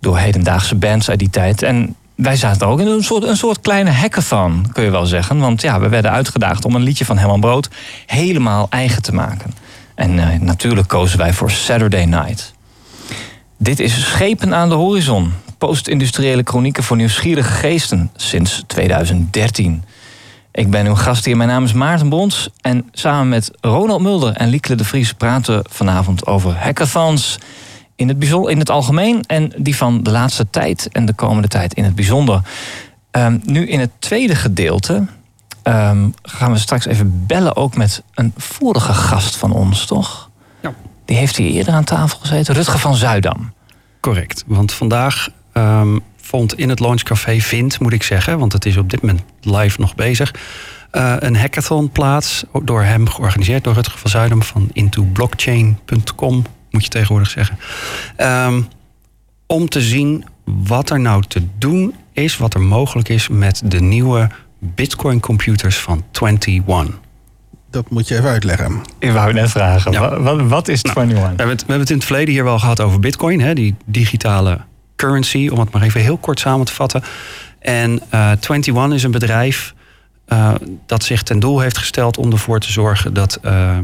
Door 0.00 0.18
hedendaagse 0.18 0.74
bands 0.74 1.10
uit 1.10 1.18
die 1.18 1.30
tijd. 1.30 1.62
En 1.62 1.96
wij 2.18 2.36
zaten 2.36 2.66
ook 2.66 2.80
in 2.80 2.86
een 2.86 3.04
soort, 3.04 3.22
een 3.22 3.36
soort 3.36 3.60
kleine 3.60 3.90
hackathon, 3.90 4.66
kun 4.72 4.84
je 4.84 4.90
wel 4.90 5.06
zeggen. 5.06 5.38
Want 5.38 5.62
ja, 5.62 5.80
we 5.80 5.88
werden 5.88 6.10
uitgedaagd 6.10 6.64
om 6.64 6.74
een 6.74 6.82
liedje 6.82 7.04
van 7.04 7.18
Herman 7.18 7.40
Brood 7.40 7.68
helemaal 8.06 8.66
eigen 8.70 9.02
te 9.02 9.14
maken. 9.14 9.54
En 9.94 10.18
eh, 10.18 10.40
natuurlijk 10.40 10.88
kozen 10.88 11.18
wij 11.18 11.32
voor 11.32 11.50
Saturday 11.50 12.04
Night. 12.04 12.54
Dit 13.56 13.80
is 13.80 14.00
Schepen 14.00 14.54
aan 14.54 14.68
de 14.68 14.74
Horizon. 14.74 15.32
Post-industriële 15.58 16.42
chronieken 16.44 16.82
voor 16.82 16.96
nieuwsgierige 16.96 17.52
geesten 17.52 18.10
sinds 18.16 18.64
2013. 18.66 19.84
Ik 20.52 20.70
ben 20.70 20.86
uw 20.86 20.94
gast 20.94 21.24
hier. 21.24 21.36
Mijn 21.36 21.48
naam 21.48 21.64
is 21.64 21.72
Maarten 21.72 22.08
Brons. 22.08 22.48
En 22.60 22.88
samen 22.92 23.28
met 23.28 23.50
Ronald 23.60 24.02
Mulder 24.02 24.32
en 24.32 24.48
Liekle 24.48 24.74
de 24.74 24.84
Vries 24.84 25.12
praten 25.12 25.56
we 25.56 25.64
vanavond 25.70 26.26
over 26.26 26.56
hackathons. 26.56 27.38
In 27.98 28.08
het, 28.08 28.18
bijzonder, 28.18 28.50
in 28.50 28.58
het 28.58 28.70
algemeen 28.70 29.22
en 29.26 29.52
die 29.56 29.76
van 29.76 30.02
de 30.02 30.10
laatste 30.10 30.50
tijd 30.50 30.88
en 30.92 31.06
de 31.06 31.12
komende 31.12 31.48
tijd 31.48 31.74
in 31.74 31.84
het 31.84 31.94
bijzonder. 31.94 32.42
Ehm, 33.10 33.38
nu 33.44 33.68
in 33.68 33.80
het 33.80 33.90
tweede 33.98 34.34
gedeelte 34.34 35.06
ehm, 35.62 36.08
gaan 36.22 36.52
we 36.52 36.58
straks 36.58 36.86
even 36.86 37.26
bellen 37.26 37.56
ook 37.56 37.76
met 37.76 38.02
een 38.14 38.32
vorige 38.36 38.92
gast 38.92 39.36
van 39.36 39.52
ons, 39.52 39.86
toch? 39.86 40.30
Ja. 40.62 40.74
Die 41.04 41.16
heeft 41.16 41.36
hier 41.36 41.50
eerder 41.50 41.74
aan 41.74 41.84
tafel 41.84 42.18
gezeten, 42.18 42.54
Rutger 42.54 42.78
van 42.78 42.96
Zuidam. 42.96 43.52
Correct, 44.00 44.44
want 44.46 44.72
vandaag 44.72 45.28
ehm, 45.52 45.98
vond 46.16 46.54
in 46.54 46.68
het 46.68 46.80
Launchcafé 46.80 47.40
Vind, 47.40 47.80
moet 47.80 47.92
ik 47.92 48.02
zeggen, 48.02 48.38
want 48.38 48.52
het 48.52 48.66
is 48.66 48.76
op 48.76 48.90
dit 48.90 49.00
moment 49.00 49.22
live 49.40 49.80
nog 49.80 49.94
bezig, 49.94 50.34
eh, 50.90 51.14
een 51.18 51.36
hackathon 51.36 51.90
plaats, 51.90 52.44
door 52.62 52.82
hem 52.82 53.08
georganiseerd 53.08 53.64
door 53.64 53.74
Rutger 53.74 53.98
van 53.98 54.10
Zuidam 54.10 54.42
van 54.42 54.68
intoblockchain.com, 54.72 56.44
moet 56.70 56.84
je 56.84 56.88
tegenwoordig 56.90 57.30
zeggen. 57.30 57.58
Ehm, 58.16 58.60
om 59.46 59.68
te 59.68 59.80
zien 59.80 60.24
wat 60.44 60.90
er 60.90 61.00
nou 61.00 61.22
te 61.28 61.42
doen 61.58 61.94
is, 62.12 62.36
wat 62.36 62.54
er 62.54 62.60
mogelijk 62.60 63.08
is 63.08 63.28
met 63.28 63.62
de 63.64 63.80
nieuwe 63.80 64.28
Bitcoin 64.58 65.20
computers 65.20 65.78
van 65.78 66.04
21. 66.20 66.94
Dat 67.70 67.90
moet 67.90 68.08
je 68.08 68.16
even 68.16 68.30
uitleggen. 68.30 68.80
Ik 68.98 69.12
wou 69.12 69.32
net 69.32 69.50
vragen, 69.50 69.92
Ja. 69.92 70.20
wat, 70.20 70.40
wat 70.40 70.68
is 70.68 70.82
21? 70.82 71.18
We 71.18 71.26
hebben, 71.26 71.48
het, 71.48 71.60
we 71.60 71.66
hebben 71.66 71.80
het 71.80 71.90
in 71.90 71.96
het 71.96 72.04
verleden 72.04 72.34
hier 72.34 72.44
wel 72.44 72.58
gehad 72.58 72.80
over 72.80 73.00
Bitcoin, 73.00 73.40
hè, 73.40 73.54
die 73.54 73.74
digitale 73.84 74.58
currency, 74.96 75.48
om 75.48 75.58
het 75.58 75.70
maar 75.70 75.82
even 75.82 76.00
heel 76.00 76.16
kort 76.16 76.40
samen 76.40 76.66
te 76.66 76.72
vatten. 76.74 77.02
En 77.58 78.00
eh 78.10 78.30
21 78.48 78.92
is 78.96 79.02
een 79.02 79.10
bedrijf 79.10 79.74
eh, 80.26 80.54
dat 80.86 81.04
zich 81.04 81.22
ten 81.22 81.38
doel 81.40 81.60
heeft 81.60 81.78
gesteld 81.78 82.16
om 82.18 82.32
ervoor 82.32 82.60
te 82.60 82.72
zorgen 82.72 83.14
dat 83.14 83.38
eh, 83.42 83.78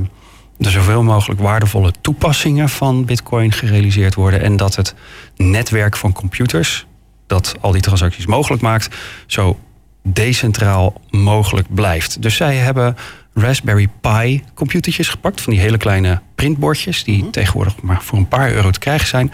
er 0.59 0.71
zoveel 0.71 1.03
mogelijk 1.03 1.41
waardevolle 1.41 1.93
toepassingen 2.01 2.69
van 2.69 3.05
Bitcoin 3.05 3.53
gerealiseerd 3.53 4.15
worden 4.15 4.43
en 4.43 4.57
dat 4.57 4.77
het 4.77 4.95
netwerk 5.37 5.97
van 5.97 6.13
computers 6.13 6.87
dat 7.27 7.55
al 7.61 7.73
die 7.73 7.81
transacties 7.81 8.27
mogelijk 8.27 8.63
maakt, 8.63 8.97
zo 9.27 9.59
decentraal 10.03 11.01
mogelijk 11.11 11.75
blijft. 11.75 12.23
Dus 12.23 12.37
zij 12.37 12.57
hebben 12.57 12.97
Raspberry 13.35 13.89
Pi 14.01 14.43
computertjes 14.55 15.09
gepakt, 15.09 15.41
van 15.41 15.53
die 15.53 15.63
hele 15.63 15.77
kleine 15.77 16.21
printbordjes, 16.35 17.05
die 17.05 17.31
tegenwoordig 17.31 17.83
maar 17.83 18.03
voor 18.03 18.19
een 18.19 18.29
paar 18.29 18.53
euro 18.53 18.71
te 18.71 18.79
krijgen 18.79 19.07
zijn. 19.09 19.27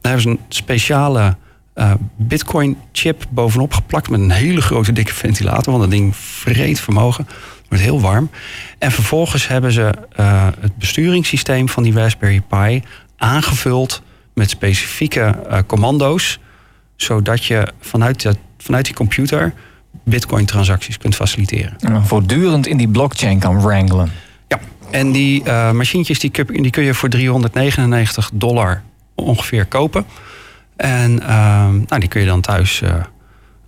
Daar 0.00 0.12
hebben 0.12 0.22
ze 0.22 0.28
een 0.28 0.40
speciale 0.48 1.36
eh, 1.74 1.92
Bitcoin 2.16 2.76
chip 2.92 3.24
bovenop 3.30 3.72
geplakt 3.72 4.10
met 4.10 4.20
een 4.20 4.30
hele 4.30 4.60
grote 4.60 4.92
dikke 4.92 5.14
ventilator. 5.14 5.72
Want 5.72 5.80
dat 5.80 5.90
ding 5.90 6.16
vreet 6.16 6.80
vermogen. 6.80 7.28
Wordt 7.68 7.84
heel 7.84 8.00
warm. 8.00 8.30
En 8.78 8.92
vervolgens 8.92 9.48
hebben 9.48 9.72
ze 9.72 9.94
eh, 10.12 10.46
het 10.60 10.76
besturingssysteem 10.76 11.68
van 11.68 11.82
die 11.82 11.92
Raspberry 11.92 12.40
Pi 12.40 12.82
aangevuld 13.16 14.02
met 14.34 14.50
specifieke 14.50 15.20
eh, 15.20 15.58
commando's. 15.66 16.38
Zodat 16.96 17.44
je 17.44 17.68
vanuit, 17.80 18.22
dat, 18.22 18.38
vanuit 18.58 18.84
die 18.84 18.94
computer 18.94 19.52
Bitcoin-transacties 20.04 20.98
kunt 20.98 21.14
faciliteren. 21.14 21.76
En 21.78 22.06
voortdurend 22.06 22.66
in 22.66 22.76
die 22.76 22.88
blockchain 22.88 23.38
kan 23.38 23.60
wranglen. 23.60 24.10
Ja, 24.48 24.60
en 24.90 25.12
die 25.12 25.44
eh, 25.44 25.70
machientjes 25.70 26.18
die 26.18 26.30
kun, 26.30 26.46
die 26.46 26.70
kun 26.70 26.84
je 26.84 26.94
voor 26.94 27.08
399 27.08 28.30
dollar 28.34 28.82
ongeveer 29.14 29.66
kopen. 29.66 30.04
En 30.76 31.14
nou, 31.88 31.98
die 31.98 32.08
kun 32.08 32.20
je 32.20 32.26
dan 32.26 32.40
thuis 32.40 32.82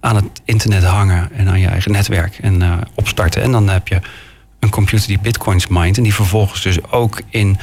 aan 0.01 0.17
het 0.17 0.25
internet 0.45 0.85
hangen 0.85 1.33
en 1.33 1.49
aan 1.49 1.61
je 1.61 1.67
eigen 1.67 1.93
netwerk 1.93 2.39
en 2.39 2.63
eh, 2.63 2.79
opstarten. 2.95 3.43
En 3.43 3.53
dan 3.53 3.69
heb 3.69 3.89
je 3.89 4.01
een 4.59 4.71
computer 4.71 5.07
die 5.07 5.19
bitcoins 5.19 5.67
mindt 5.67 5.97
en 5.97 6.03
die 6.03 6.15
vervolgens 6.15 6.63
dus 6.63 6.91
ook 6.91 7.21
in 7.29 7.59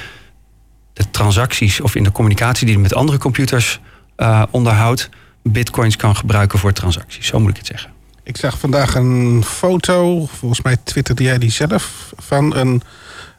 de 0.93 1.11
transacties 1.11 1.81
of 1.81 1.95
in 1.95 2.03
de 2.03 2.11
communicatie 2.11 2.65
die 2.65 2.75
je 2.75 2.81
met 2.81 2.93
andere 2.93 3.17
computers 3.17 3.79
eh, 4.15 4.43
onderhoudt, 4.51 5.09
bitcoins 5.43 5.95
kan 5.95 6.15
gebruiken 6.15 6.59
voor 6.59 6.73
transacties. 6.73 7.27
Zo 7.27 7.39
moet 7.39 7.49
ik 7.49 7.57
het 7.57 7.65
zeggen. 7.65 7.91
Ik 8.23 8.37
zag 8.37 8.59
vandaag 8.59 8.95
een 8.95 9.43
foto, 9.43 10.25
volgens 10.25 10.61
mij 10.61 10.77
twitterde 10.83 11.23
jij 11.23 11.37
die 11.37 11.51
zelf, 11.51 12.13
van 12.17 12.55
een, 12.55 12.81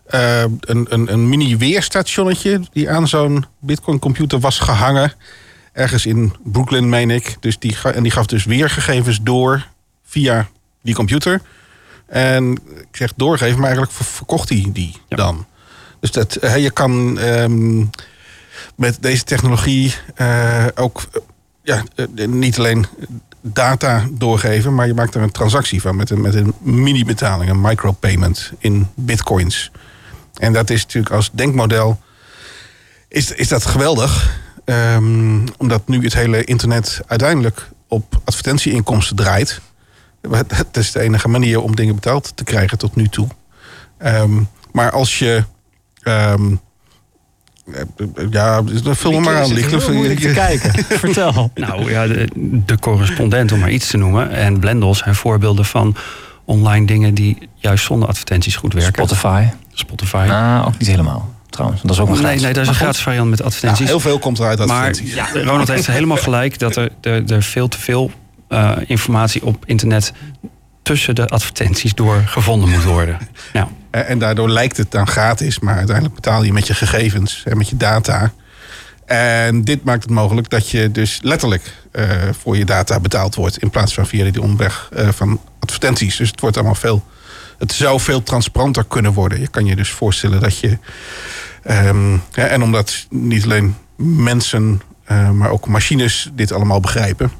eh, 0.06 0.40
een, 0.40 0.86
een, 0.88 1.12
een 1.12 1.28
mini 1.28 1.56
weerstationnetje 1.56 2.60
die 2.72 2.90
aan 2.90 3.08
zo'n 3.08 3.44
Bitcoin 3.60 3.98
computer 3.98 4.40
was 4.40 4.58
gehangen. 4.58 5.12
Ergens 5.76 6.06
in 6.06 6.32
Brooklyn, 6.44 6.88
meen 6.88 7.10
ik. 7.10 7.36
Dus 7.40 7.58
die, 7.58 7.76
en 7.82 8.02
die 8.02 8.12
gaf 8.12 8.26
dus 8.26 8.44
weergegevens 8.44 9.18
door 9.22 9.66
via 10.04 10.48
die 10.82 10.94
computer. 10.94 11.40
En 12.06 12.52
ik 12.90 12.96
zeg 12.96 13.12
doorgeven, 13.16 13.54
maar 13.56 13.64
eigenlijk 13.64 13.92
ver- 13.92 14.04
verkocht 14.04 14.48
hij 14.48 14.66
die 14.72 14.96
Ja. 15.08 15.16
dan. 15.16 15.46
Dus 16.00 16.10
dat, 16.10 16.36
eh, 16.36 16.56
je 16.62 16.70
kan 16.70 17.18
ehm, 17.18 17.84
met 18.76 18.96
deze 19.00 19.24
technologie 19.24 19.94
eh, 20.14 20.64
ook 20.74 21.02
ja, 21.62 21.82
eh, 21.94 22.26
niet 22.26 22.58
alleen 22.58 22.86
data 23.40 24.06
doorgeven, 24.10 24.74
maar 24.74 24.86
je 24.86 24.94
maakt 24.94 25.14
er 25.14 25.22
een 25.22 25.30
transactie 25.32 25.80
van 25.80 25.96
met 25.96 26.10
een, 26.10 26.20
met 26.20 26.34
een 26.34 26.54
mini-betaling, 26.60 27.50
een 27.50 27.60
micropayment 27.60 28.52
in 28.58 28.88
bitcoins. 28.94 29.70
En 30.34 30.52
dat 30.52 30.70
is 30.70 30.82
natuurlijk 30.82 31.14
als 31.14 31.30
denkmodel 31.32 32.00
is, 33.08 33.30
is 33.32 33.48
dat 33.48 33.66
geweldig. 33.66 34.44
Ehm, 34.66 35.46
omdat 35.56 35.88
nu 35.88 36.02
het 36.04 36.14
hele 36.14 36.44
internet 36.44 37.00
uiteindelijk 37.06 37.68
op 37.88 38.20
advertentieinkomsten 38.24 39.16
draait. 39.16 39.60
Het 40.48 40.76
is 40.76 40.92
de 40.92 41.00
enige 41.00 41.28
manier 41.28 41.60
om 41.60 41.76
dingen 41.76 41.94
betaald 41.94 42.32
te 42.34 42.44
krijgen 42.44 42.78
tot 42.78 42.96
nu 42.96 43.08
toe. 43.08 43.28
Ehm, 43.98 44.40
maar 44.72 44.90
als 44.90 45.18
je. 45.18 45.44
ehm, 46.02 46.54
eh, 47.72 47.82
ja, 48.30 48.62
vul 48.82 49.12
me 49.12 49.20
maar 49.20 49.42
aan. 49.42 49.52
Licht. 49.52 49.90
moeilijk 49.92 50.20
te 50.20 50.32
kijken. 50.32 50.84
Vertel. 50.98 51.50
Nou 51.54 51.90
ja, 51.90 52.06
de, 52.06 52.28
de 52.66 52.78
correspondent, 52.78 53.52
om 53.52 53.58
maar 53.58 53.70
iets 53.70 53.90
te 53.90 53.96
noemen. 53.96 54.30
En 54.30 54.60
Blendels 54.60 54.98
zijn 54.98 55.14
voorbeelden 55.14 55.64
van 55.64 55.96
online 56.44 56.86
dingen 56.86 57.14
die 57.14 57.48
juist 57.54 57.84
zonder 57.84 58.08
advertenties 58.08 58.56
goed 58.56 58.72
werken. 58.72 58.92
Spotify. 59.06 59.46
Spotify. 59.72 60.26
Ah, 60.30 60.64
ook 60.66 60.78
niet 60.78 60.88
helemaal. 60.88 61.34
Trouwens, 61.56 61.82
dat 61.82 61.90
is 61.90 61.98
ook 62.00 62.08
nee, 62.08 62.16
gratis. 62.18 62.42
nee, 62.42 62.52
dat 62.52 62.62
is 62.62 62.68
een 62.68 62.74
gratis 62.74 63.00
variant 63.02 63.30
met 63.30 63.38
Ja, 63.38 63.44
advertenties. 63.44 63.86
heel 63.86 64.00
veel 64.00 64.18
komt 64.18 64.38
eruit 64.38 64.58
maar 64.58 64.68
advertenties. 64.68 65.14
ja, 65.14 65.28
Ronald 65.32 65.68
heeft 65.68 65.86
helemaal 65.86 66.16
gelijk 66.16 66.58
dat 66.58 66.76
er, 66.76 66.90
er, 67.00 67.32
er 67.32 67.42
veel 67.42 67.68
te 67.68 67.78
veel 67.80 68.10
eh, 68.48 68.72
informatie 68.86 69.44
op 69.44 69.62
internet 69.66 70.12
tussen 70.82 71.14
de 71.14 71.26
advertenties 71.28 71.94
door 71.94 72.22
gevonden 72.26 72.68
moet 72.68 72.84
worden. 72.84 73.18
Nou, 73.52 73.68
Eh, 73.90 74.10
En 74.10 74.18
daardoor 74.18 74.48
lijkt 74.50 74.76
het 74.76 74.90
dan 74.90 75.06
gratis, 75.06 75.58
maar 75.58 75.76
uiteindelijk 75.76 76.14
betaal 76.14 76.42
je 76.42 76.52
met 76.52 76.66
je 76.66 76.74
gegevens 76.74 77.42
en 77.44 77.56
met 77.56 77.68
je 77.68 77.76
data. 77.76 78.32
En 79.06 79.64
dit 79.64 79.84
maakt 79.84 80.02
het 80.02 80.12
mogelijk 80.12 80.50
dat 80.50 80.70
je 80.70 80.90
dus 80.92 81.18
letterlijk 81.22 81.72
eh, 81.92 82.04
voor 82.40 82.56
je 82.56 82.64
data 82.64 83.00
betaald 83.00 83.34
wordt. 83.34 83.58
In 83.58 83.70
plaats 83.70 83.94
van 83.94 84.06
via 84.06 84.30
die 84.30 84.42
omweg 84.42 84.88
eh, 84.92 85.08
van 85.08 85.40
advertenties. 85.58 86.16
Dus 86.16 86.30
het 86.30 86.40
wordt 86.40 86.56
allemaal 86.56 86.74
veel. 86.74 87.04
Het 87.58 87.72
zou 87.72 88.00
veel 88.00 88.22
transparanter 88.22 88.84
kunnen 88.84 89.12
worden. 89.12 89.40
Je 89.40 89.48
kan 89.48 89.66
je 89.66 89.76
dus 89.76 89.90
voorstellen 89.90 90.40
dat 90.40 90.58
je. 90.58 90.78
Ehm, 91.66 92.12
ja, 92.12 92.44
en 92.46 92.62
omdat 92.62 93.06
niet 93.10 93.44
alleen 93.44 93.76
mensen, 93.96 94.80
eh, 95.04 95.30
maar 95.30 95.50
ook 95.50 95.66
machines 95.68 96.30
dit 96.34 96.52
allemaal 96.52 96.80
begrijpen. 96.80 97.30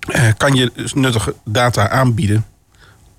eh, 0.00 0.22
kan 0.36 0.54
je 0.54 0.72
dus 0.74 0.94
nuttige 0.94 1.34
data 1.44 1.88
aanbieden 1.88 2.44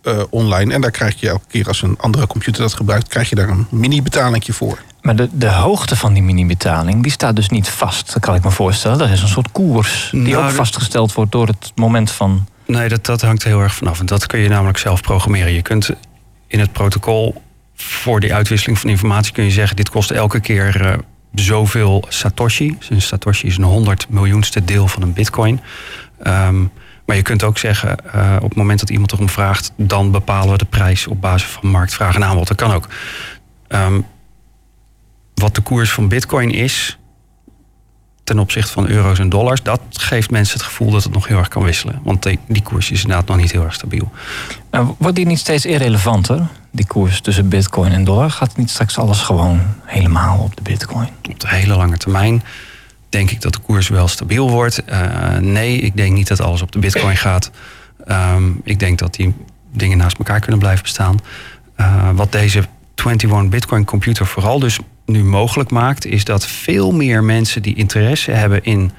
eh, 0.03 0.21
online. 0.29 0.73
En 0.73 0.81
daar 0.81 0.91
krijg 0.91 1.19
je 1.19 1.29
elke 1.29 1.45
keer 1.47 1.67
als 1.67 1.81
een 1.81 1.95
andere 1.99 2.27
computer 2.27 2.62
dat 2.62 2.73
gebruikt, 2.73 3.07
krijg 3.07 3.29
je 3.29 3.36
daar 3.36 3.49
een 3.49 3.67
mini-betalingje 3.69 4.53
voor. 4.53 4.81
Maar 5.01 5.15
de, 5.15 5.29
de 5.31 5.49
hoogte 5.51 5.95
van 5.95 6.13
die 6.13 6.23
mini-betaling, 6.23 7.03
die 7.03 7.12
staat 7.12 7.36
dus 7.36 7.49
niet 7.49 7.69
vast. 7.69 8.13
Dat 8.13 8.21
kan 8.21 8.36
ik 8.36 8.43
me 8.43 8.51
voorstellen. 8.51 8.99
Er 9.01 9.12
is 9.12 9.21
een 9.21 9.27
soort 9.27 9.51
koers 9.51 10.10
die 10.12 10.21
Nou, 10.21 10.36
ook 10.36 10.43
dat- 10.43 10.53
vastgesteld 10.53 11.13
wordt 11.13 11.31
door 11.31 11.47
het 11.47 11.71
moment 11.75 12.12
van... 12.12 12.47
Nee, 12.65 12.89
dat, 12.89 13.05
dat 13.05 13.21
hangt 13.21 13.43
heel 13.43 13.60
erg 13.62 13.75
vanaf. 13.75 13.99
En 13.99 14.05
dat 14.05 14.25
kun 14.25 14.39
je 14.39 14.49
namelijk 14.49 14.77
zelf 14.77 15.01
programmeren. 15.01 15.51
Je 15.53 15.62
kunt 15.62 15.89
in 16.47 16.60
het 16.60 16.71
protocol 16.71 17.41
voor 17.83 18.19
die 18.19 18.33
uitwisseling 18.33 18.79
van 18.79 18.89
informatie 18.89 19.33
kun 19.33 19.43
je 19.43 19.51
zeggen: 19.51 19.75
dit 19.75 19.89
kost 19.89 20.11
elke 20.11 20.39
keer 20.39 20.85
eh, 20.85 20.97
zoveel 21.33 22.05
Satoshi. 22.07 22.77
Een 22.89 23.01
Satoshi 23.01 23.47
is 23.47 23.57
een 23.57 23.63
100 23.63 24.09
miljoenste 24.09 24.65
deel 24.65 24.87
van 24.87 25.01
een 25.01 25.13
bitcoin. 25.13 25.61
Ehm, 26.23 26.61
maar 27.05 27.15
je 27.15 27.21
kunt 27.21 27.43
ook 27.43 27.57
zeggen, 27.57 28.13
eh, 28.13 28.35
op 28.35 28.49
het 28.49 28.57
moment 28.57 28.79
dat 28.79 28.89
iemand 28.89 29.11
erom 29.11 29.29
vraagt, 29.29 29.71
dan 29.75 30.11
bepalen 30.11 30.51
we 30.51 30.57
de 30.57 30.65
prijs 30.65 31.07
op 31.07 31.21
basis 31.21 31.49
van 31.49 31.69
marktvraag 31.69 32.15
en 32.15 32.23
aanbod. 32.23 32.47
Dat 32.47 32.57
kan 32.57 32.71
ook. 32.71 32.87
Ehm, 33.67 34.01
wat 35.35 35.55
de 35.55 35.61
koers 35.61 35.91
van 35.91 36.07
bitcoin 36.07 36.51
is, 36.51 36.97
ten 38.23 38.39
opzichte 38.39 38.71
van 38.71 38.88
euro's 38.88 39.19
en 39.19 39.29
dollars, 39.29 39.63
dat 39.63 39.81
geeft 39.89 40.31
mensen 40.31 40.57
het 40.57 40.67
gevoel 40.67 40.91
dat 40.91 41.03
het 41.03 41.13
nog 41.13 41.27
heel 41.27 41.38
erg 41.38 41.47
kan 41.47 41.63
wisselen. 41.63 41.99
Want 42.03 42.23
die, 42.23 42.39
die 42.47 42.62
koers 42.62 42.91
is 42.91 43.01
inderdaad 43.01 43.27
nog 43.27 43.38
niet 43.38 43.51
heel 43.51 43.63
erg 43.63 43.73
stabiel. 43.73 44.12
Wordt 44.97 45.15
die 45.15 45.25
niet 45.25 45.39
steeds 45.39 45.65
irrelevanter, 45.65 46.47
die 46.71 46.88
koers 46.88 47.21
tussen 47.21 47.49
bitcoin 47.49 47.91
en 47.91 48.03
dollar? 48.03 48.31
Gaat 48.31 48.57
niet 48.57 48.69
straks 48.69 48.97
alles 48.97 49.19
gewoon 49.19 49.62
helemaal 49.86 50.39
op 50.39 50.55
de 50.55 50.62
bitcoin? 50.62 51.10
Op 51.29 51.39
de 51.39 51.47
hele 51.47 51.75
lange 51.75 51.97
termijn 51.97 52.43
denk 53.10 53.31
ik 53.31 53.41
dat 53.41 53.53
de 53.53 53.60
koers 53.60 53.88
wel 53.88 54.07
stabiel 54.07 54.49
wordt. 54.49 54.84
Eh, 54.84 55.38
nee, 55.38 55.77
ik 55.77 55.97
denk 55.97 56.13
niet 56.13 56.27
dat 56.27 56.41
alles 56.41 56.62
op 56.62 56.71
de 56.71 56.79
bitcoin 56.79 57.17
gaat. 57.17 57.51
Ehm, 58.05 58.51
ik 58.63 58.79
denk 58.79 58.99
dat 58.99 59.13
die 59.13 59.34
dingen 59.73 59.97
naast 59.97 60.17
elkaar 60.17 60.39
kunnen 60.39 60.60
blijven 60.60 60.84
bestaan. 60.84 61.19
Eh, 61.75 62.10
wat 62.13 62.31
deze 62.31 62.63
21 62.95 63.49
Bitcoin 63.49 63.86
computer 63.86 64.25
vooral 64.25 64.60
dus 64.60 64.79
nu 65.12 65.24
mogelijk 65.24 65.71
maakt, 65.71 66.06
is 66.06 66.24
dat 66.24 66.47
veel 66.47 66.91
meer 66.91 67.24
mensen 67.24 67.62
die 67.62 67.76
interesse 67.76 68.32
hebben 68.32 68.63
in 68.63 68.91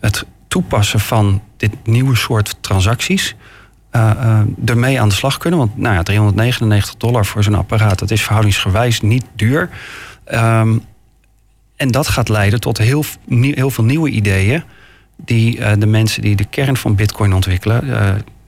het 0.00 0.24
toepassen 0.48 1.00
van 1.00 1.42
dit 1.56 1.70
nieuwe 1.84 2.16
soort 2.16 2.56
transacties. 2.60 3.34
eh, 3.90 4.10
eh, 4.10 4.40
ermee 4.64 5.00
aan 5.00 5.08
de 5.08 5.14
slag 5.14 5.38
kunnen. 5.38 5.58
Want 5.58 5.76
nou 5.76 5.94
ja, 5.94 6.02
399 6.02 6.96
dollar 6.96 7.26
voor 7.26 7.42
zo'n 7.42 7.54
apparaat, 7.54 7.98
dat 7.98 8.10
is 8.10 8.22
verhoudingsgewijs 8.22 9.00
niet 9.00 9.24
duur. 9.34 9.68
Ehm, 10.24 10.78
en 11.76 11.90
dat 11.90 12.08
gaat 12.08 12.28
leiden 12.28 12.60
tot 12.60 12.78
heel, 12.78 13.04
heel 13.28 13.70
veel 13.70 13.84
nieuwe 13.84 14.10
ideeën. 14.10 14.62
die 15.24 15.58
eh, 15.58 15.72
de 15.78 15.86
mensen 15.86 16.22
die 16.22 16.36
de 16.36 16.44
kern 16.44 16.76
van 16.76 16.94
Bitcoin 16.94 17.32
ontwikkelen. 17.32 17.84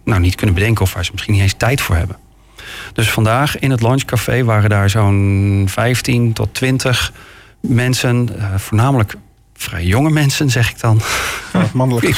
nou 0.05 0.21
niet 0.21 0.35
kunnen 0.35 0.55
bedenken 0.55 0.83
of 0.83 0.93
waar 0.95 1.05
ze 1.05 1.11
misschien 1.13 1.35
niet 1.35 1.43
eens 1.43 1.55
tijd 1.57 1.81
voor 1.81 1.97
hebben. 1.97 2.17
Dus 2.93 3.11
vandaag 3.11 3.59
in 3.59 3.71
het 3.71 3.83
lunchcafé 3.83 4.45
waren 4.45 4.71
daar 4.71 4.91
zo'n 4.91 5.65
15 5.69 6.33
tot 6.33 6.55
20 6.55 7.13
mensen, 7.61 8.29
eh, 8.39 8.45
voornamelijk 8.57 9.15
vrij 9.55 9.85
jonge 9.85 10.11
mensen, 10.11 10.51
zeg 10.51 10.71
ik 10.71 10.81
dan. 10.81 11.01
Mannelijk 11.73 12.07
Ik 12.07 12.15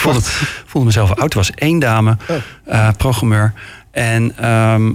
voelde 0.67 0.87
mezelf 0.87 1.15
oud. 1.15 1.31
Er 1.33 1.39
was 1.39 1.51
één 1.51 1.79
dame, 1.79 2.17
Oh. 2.29 2.37
eh, 2.65 2.89
programmeur. 2.97 3.53
En 3.91 4.37
ehm, 4.37 4.93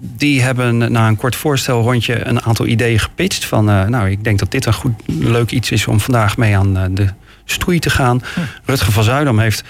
die 0.00 0.42
hebben 0.42 0.92
na 0.92 1.08
een 1.08 1.16
kort 1.16 1.36
voorstelrondje 1.36 2.26
een 2.26 2.42
aantal 2.42 2.66
ideeën 2.66 2.98
gepitcht. 2.98 3.44
Van, 3.44 3.70
eh, 3.70 3.84
nou, 3.84 4.10
ik 4.10 4.24
denk 4.24 4.38
dat 4.38 4.50
dit 4.50 4.66
een 4.66 4.72
goed, 4.72 4.92
leuk 5.06 5.50
iets 5.50 5.70
is 5.70 5.86
om 5.86 6.00
vandaag 6.00 6.36
mee 6.36 6.56
aan 6.56 6.94
de 6.94 7.06
stoei 7.44 7.78
te 7.78 7.90
gaan. 7.90 8.22
Rutger 8.64 8.92
van 8.92 9.04
Zuidam 9.04 9.38
heeft 9.38 9.64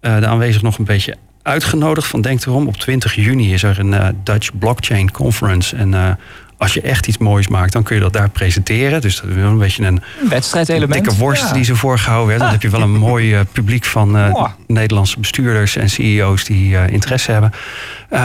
de 0.00 0.26
aanwezig 0.26 0.62
nog 0.62 0.78
een 0.78 0.84
beetje 0.84 1.16
uitgenodigd. 1.46 2.06
Van 2.08 2.20
denk 2.20 2.44
erom, 2.44 2.66
op 2.66 2.76
20 2.76 3.14
juni 3.14 3.52
is 3.52 3.62
er 3.62 3.78
een 3.78 3.94
eh, 3.94 4.08
Dutch 4.24 4.58
Blockchain 4.58 5.10
Conference. 5.10 5.76
En 5.76 5.94
eh, 5.94 6.10
als 6.58 6.74
je 6.74 6.80
echt 6.80 7.06
iets 7.06 7.18
moois 7.18 7.48
maakt, 7.48 7.72
dan 7.72 7.82
kun 7.82 7.94
je 7.94 8.02
dat 8.02 8.12
daar 8.12 8.28
presenteren. 8.28 9.00
Dus 9.00 9.20
dat 9.20 9.30
is 9.30 9.36
wel 9.36 9.50
een 9.50 9.58
beetje 9.58 9.84
een 9.86 10.02
Wedstrijdelement. 10.28 10.92
dikke 10.92 11.14
worst 11.18 11.42
Ja. 11.42 11.52
die 11.52 11.64
ze 11.64 11.76
voorgehouden 11.76 12.28
werd. 12.28 12.40
Dan 12.40 12.50
heb 12.50 12.62
je 12.62 12.70
wel 12.70 12.82
een 12.82 12.96
mooi 13.10 13.34
eh, 13.34 13.40
publiek 13.52 13.84
van. 13.84 14.34
Nederlandse 14.66 15.20
bestuurders 15.20 15.76
en 15.76 15.90
CEO's 15.90 16.44
die 16.44 16.86
interesse 16.90 17.32
hebben. 17.32 17.52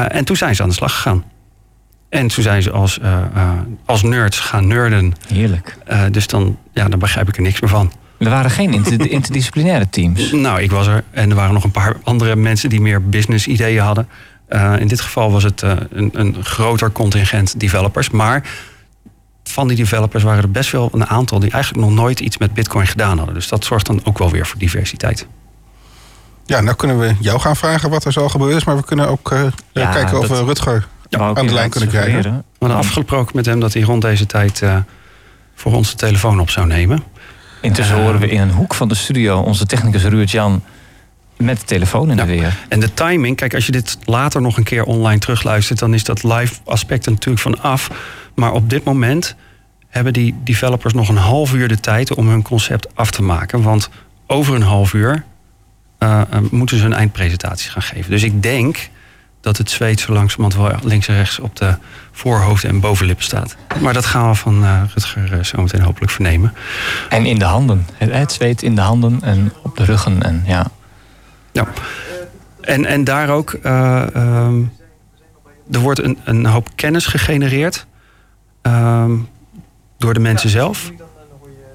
En 0.07 0.25
toen 0.25 0.35
zijn 0.35 0.55
ze 0.55 0.63
aan 0.63 0.69
de 0.69 0.75
slag 0.75 0.93
gegaan. 0.95 1.23
En 2.09 2.27
toen 2.27 2.43
zijn 2.43 2.61
ze 2.61 2.71
als, 2.71 2.99
als 3.85 4.03
nerds 4.03 4.39
gaan 4.39 4.67
nerden. 4.67 5.13
Heerlijk. 5.33 5.77
Dus 6.11 6.27
dan, 6.27 6.57
ja, 6.73 6.89
dan 6.89 6.99
begrijp 6.99 7.27
ik 7.27 7.35
er 7.35 7.41
niks 7.41 7.61
meer 7.61 7.69
van. 7.69 7.91
Er 8.21 8.29
waren 8.29 8.51
geen 8.51 8.73
inter- 8.73 9.11
interdisciplinaire 9.17 9.89
teams. 9.89 10.31
Nou, 10.31 10.61
ik 10.61 10.71
was 10.71 10.87
er 10.87 11.03
en 11.11 11.29
er 11.29 11.35
waren 11.35 11.53
nog 11.53 11.63
een 11.63 11.71
paar 11.71 11.95
andere 12.03 12.35
mensen 12.35 12.69
die 12.69 12.81
meer 12.81 13.09
business 13.09 13.47
ideeën 13.47 13.81
hadden. 13.83 14.07
Eh, 14.47 14.73
in 14.79 14.87
dit 14.87 15.01
geval 15.01 15.31
was 15.31 15.43
het 15.43 15.61
eh, 15.61 15.71
een, 15.91 16.09
een 16.13 16.35
groter 16.43 16.91
contingent 16.91 17.59
developers. 17.59 18.09
Maar 18.09 18.43
van 19.43 19.67
die 19.67 19.77
developers 19.77 20.23
waren 20.23 20.43
er 20.43 20.51
best 20.51 20.71
wel 20.71 20.89
een 20.93 21.07
aantal 21.07 21.39
die 21.39 21.51
eigenlijk 21.51 21.85
nog 21.85 21.95
nooit 21.95 22.19
iets 22.19 22.37
met 22.37 22.53
Bitcoin 22.53 22.87
gedaan 22.87 23.17
hadden. 23.17 23.35
Dus 23.35 23.47
dat 23.47 23.65
zorgt 23.65 23.85
dan 23.85 24.01
ook 24.03 24.17
wel 24.17 24.29
weer 24.31 24.45
voor 24.45 24.59
diversiteit. 24.59 25.27
Ja, 26.45 26.61
nou 26.61 26.75
kunnen 26.75 26.99
we 26.99 27.15
jou 27.19 27.39
gaan 27.39 27.55
vragen 27.55 27.89
wat 27.89 28.05
er 28.05 28.11
zo 28.11 28.29
gebeurd 28.29 28.55
is. 28.55 28.63
Maar 28.63 28.75
we 28.75 28.83
kunnen 28.83 29.07
ook 29.07 29.31
eh, 29.31 29.43
Ja, 29.71 29.91
kijken 29.91 30.19
of 30.19 30.27
we 30.27 30.43
Rutger 30.43 30.87
aan 31.09 31.33
de 31.47 31.53
lijn 31.53 31.69
kunnen 31.69 31.89
krijgen. 31.89 32.21
We 32.21 32.43
hadden 32.59 32.77
afgesproken 32.77 33.35
met 33.35 33.45
hem 33.45 33.59
dat 33.59 33.73
hij 33.73 33.81
rond 33.81 34.01
deze 34.01 34.25
tijd 34.25 34.61
eh, 34.61 34.75
voor 35.55 35.73
ons 35.73 35.89
de 35.91 35.97
telefoon 35.97 36.39
op 36.39 36.49
zou 36.49 36.67
nemen. 36.67 37.03
Intussen 37.61 37.95
Eh, 37.95 38.01
horen 38.03 38.19
we 38.19 38.27
in 38.29 38.41
een 38.41 38.51
hoek 38.51 38.73
van 38.73 38.87
de 38.87 38.95
studio 38.95 39.39
onze 39.39 39.65
technicus 39.65 40.03
Ruud-Jan 40.03 40.63
met 41.37 41.59
de 41.59 41.65
telefoon 41.65 42.09
in 42.11 42.15
de 42.15 42.21
Ja. 42.21 42.27
weer. 42.27 42.57
En 42.69 42.79
de 42.79 42.93
timing, 42.93 43.35
kijk, 43.35 43.53
als 43.53 43.65
je 43.65 43.71
dit 43.71 43.97
later 44.03 44.41
nog 44.41 44.57
een 44.57 44.63
keer 44.63 44.83
online 44.83 45.19
terugluistert, 45.19 45.79
dan 45.79 45.93
is 45.93 46.03
dat 46.03 46.23
live 46.23 46.53
aspect 46.63 47.05
er 47.05 47.11
natuurlijk 47.11 47.41
van 47.41 47.61
af. 47.61 47.89
Maar 48.35 48.51
op 48.51 48.69
dit 48.69 48.83
moment 48.83 49.35
hebben 49.87 50.13
die 50.13 50.35
developers 50.43 50.93
nog 50.93 51.09
een 51.09 51.17
half 51.17 51.53
uur 51.53 51.67
de 51.67 51.79
tijd 51.79 52.13
om 52.13 52.27
hun 52.27 52.41
concept 52.41 52.95
af 52.95 53.11
te 53.11 53.21
maken. 53.23 53.61
Want 53.61 53.89
over 54.27 54.55
een 54.55 54.61
half 54.61 54.93
uur 54.93 55.23
eh, 55.97 56.21
eh, 56.21 56.39
moeten 56.51 56.77
ze 56.77 56.83
hun 56.83 56.93
eindpresentaties 56.93 57.69
gaan 57.69 57.81
geven. 57.81 58.11
Dus 58.11 58.23
ik 58.23 58.43
denk 58.43 58.89
dat 59.41 59.57
het 59.57 59.69
zweet 59.69 59.99
zo 59.99 60.13
langzamerhand 60.13 60.61
wel 60.61 60.89
links 60.89 61.07
en 61.07 61.15
rechts 61.15 61.39
op 61.39 61.55
de 61.55 61.75
voorhoofden 62.11 62.69
en 62.69 62.79
bovenlippen 62.79 63.25
staat. 63.25 63.55
Maar 63.81 63.93
dat 63.93 64.05
gaan 64.05 64.29
we 64.29 64.35
van 64.35 64.63
eh, 64.63 64.81
Rutger 64.93 65.33
eh, 65.33 65.43
zo 65.43 65.61
meteen 65.61 65.81
hopelijk 65.81 66.11
vernemen. 66.11 66.53
En 67.09 67.25
in 67.25 67.39
de 67.39 67.45
handen. 67.45 67.85
Het, 67.93 68.11
het 68.11 68.31
zweet 68.31 68.61
in 68.61 68.75
de 68.75 68.81
handen 68.81 69.19
en 69.21 69.53
op 69.63 69.77
de 69.77 69.83
ruggen. 69.83 70.23
En 70.23 70.43
ja. 70.45 70.65
Ja. 71.51 71.67
En, 72.61 72.85
en 72.85 73.03
daar 73.03 73.29
ook, 73.29 73.53
eh, 73.53 74.15
ehm, 74.15 74.61
er 75.71 75.79
wordt 75.79 76.03
een, 76.03 76.17
een 76.23 76.45
hoop 76.45 76.69
kennis 76.75 77.05
gegenereerd 77.05 77.85
ehm, 78.61 79.11
door 79.97 80.13
de 80.13 80.19
mensen 80.19 80.49
zelf. 80.49 80.91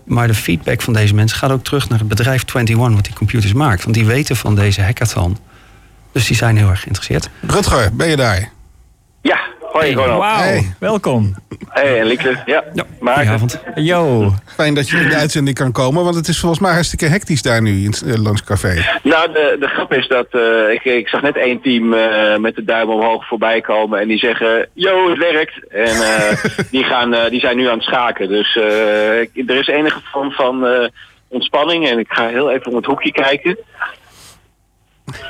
Maar 0.05 0.27
de 0.27 0.35
feedback 0.35 0.83
van 0.83 0.93
deze 0.93 1.15
mensen 1.15 1.39
gaat 1.39 1.51
ook 1.51 1.65
terug 1.65 1.89
naar 1.89 1.99
het 1.99 2.09
bedrijf 2.09 2.55
21 2.55 2.95
wat 2.95 3.05
die 3.05 3.15
computers 3.15 3.53
maakt. 3.53 3.83
Want 3.83 3.95
die 3.95 4.07
weten 4.07 4.37
van 4.37 4.55
deze 4.55 4.83
hackathon. 4.83 5.37
Dus 6.17 6.27
die 6.27 6.37
zijn 6.37 6.57
heel 6.57 6.69
erg 6.69 6.81
geïnteresseerd. 6.81 7.29
Rutger, 7.47 7.89
ben 7.97 8.09
je 8.09 8.17
daar? 8.17 8.51
Ja, 9.23 9.39
hoi 9.61 9.95
Ronald. 9.95 10.21
Wauw, 10.21 10.37
Hey. 10.39 10.75
welkom. 10.79 11.35
Hey, 11.69 12.01
en 12.01 12.07
Lieke. 12.07 12.43
Ja, 12.47 12.65
Ja, 12.75 12.85
maar 13.01 13.15
goedenavond. 13.15 13.61
Yo. 13.75 14.33
Fijn 14.47 14.75
dat 14.75 14.89
je 14.89 14.97
in 14.97 15.09
de 15.09 15.15
uitzending 15.17 15.57
kan 15.57 15.73
komen. 15.73 16.05
Want 16.05 16.17
het 16.17 16.29
is 16.29 16.39
volgens 16.41 16.61
mij 16.61 16.73
hartstikke 16.73 17.07
hectisch 17.07 17.43
daar 17.43 17.63
nu 17.63 17.71
in 17.83 17.91
het 17.91 18.03
uh, 18.07 18.15
lunchcafé. 18.15 18.85
nou, 19.03 19.33
de, 19.33 19.57
de 19.61 19.67
grap 19.67 19.93
is 19.93 20.09
dat 20.09 20.27
eh, 20.31 20.71
ik, 20.73 20.85
ik 20.85 21.09
zag 21.09 21.23
net 21.23 21.37
één 21.37 21.61
team 21.61 21.95
eh, 21.95 22.37
met 22.37 22.55
de 22.57 22.65
duim 22.65 22.89
omhoog 22.91 23.27
voorbij 23.27 23.61
komen 23.61 24.01
en 24.01 24.09
die 24.09 24.19
zeggen, 24.19 24.69
yo, 24.73 25.09
het 25.11 25.19
werkt. 25.19 25.69
En 25.69 25.85
eh, 26.03 26.45
die, 26.71 26.85
gaan, 26.85 27.15
eh, 27.15 27.31
die 27.31 27.41
zijn 27.41 27.57
nu 27.57 27.69
aan 27.69 27.77
het 27.79 27.87
schaken. 27.87 28.29
Dus 28.29 28.57
eh, 28.57 29.19
er 29.51 29.57
is 29.61 29.67
enige 29.67 30.01
vorm 30.13 30.31
van 30.33 30.67
eh, 30.67 30.89
ontspanning 31.29 31.89
en 31.89 31.99
ik 31.99 32.13
ga 32.13 32.29
heel 32.29 32.51
even 32.51 32.67
om 32.71 32.77
het 32.77 32.87
hoekje 32.87 33.13
kijken. 33.13 33.59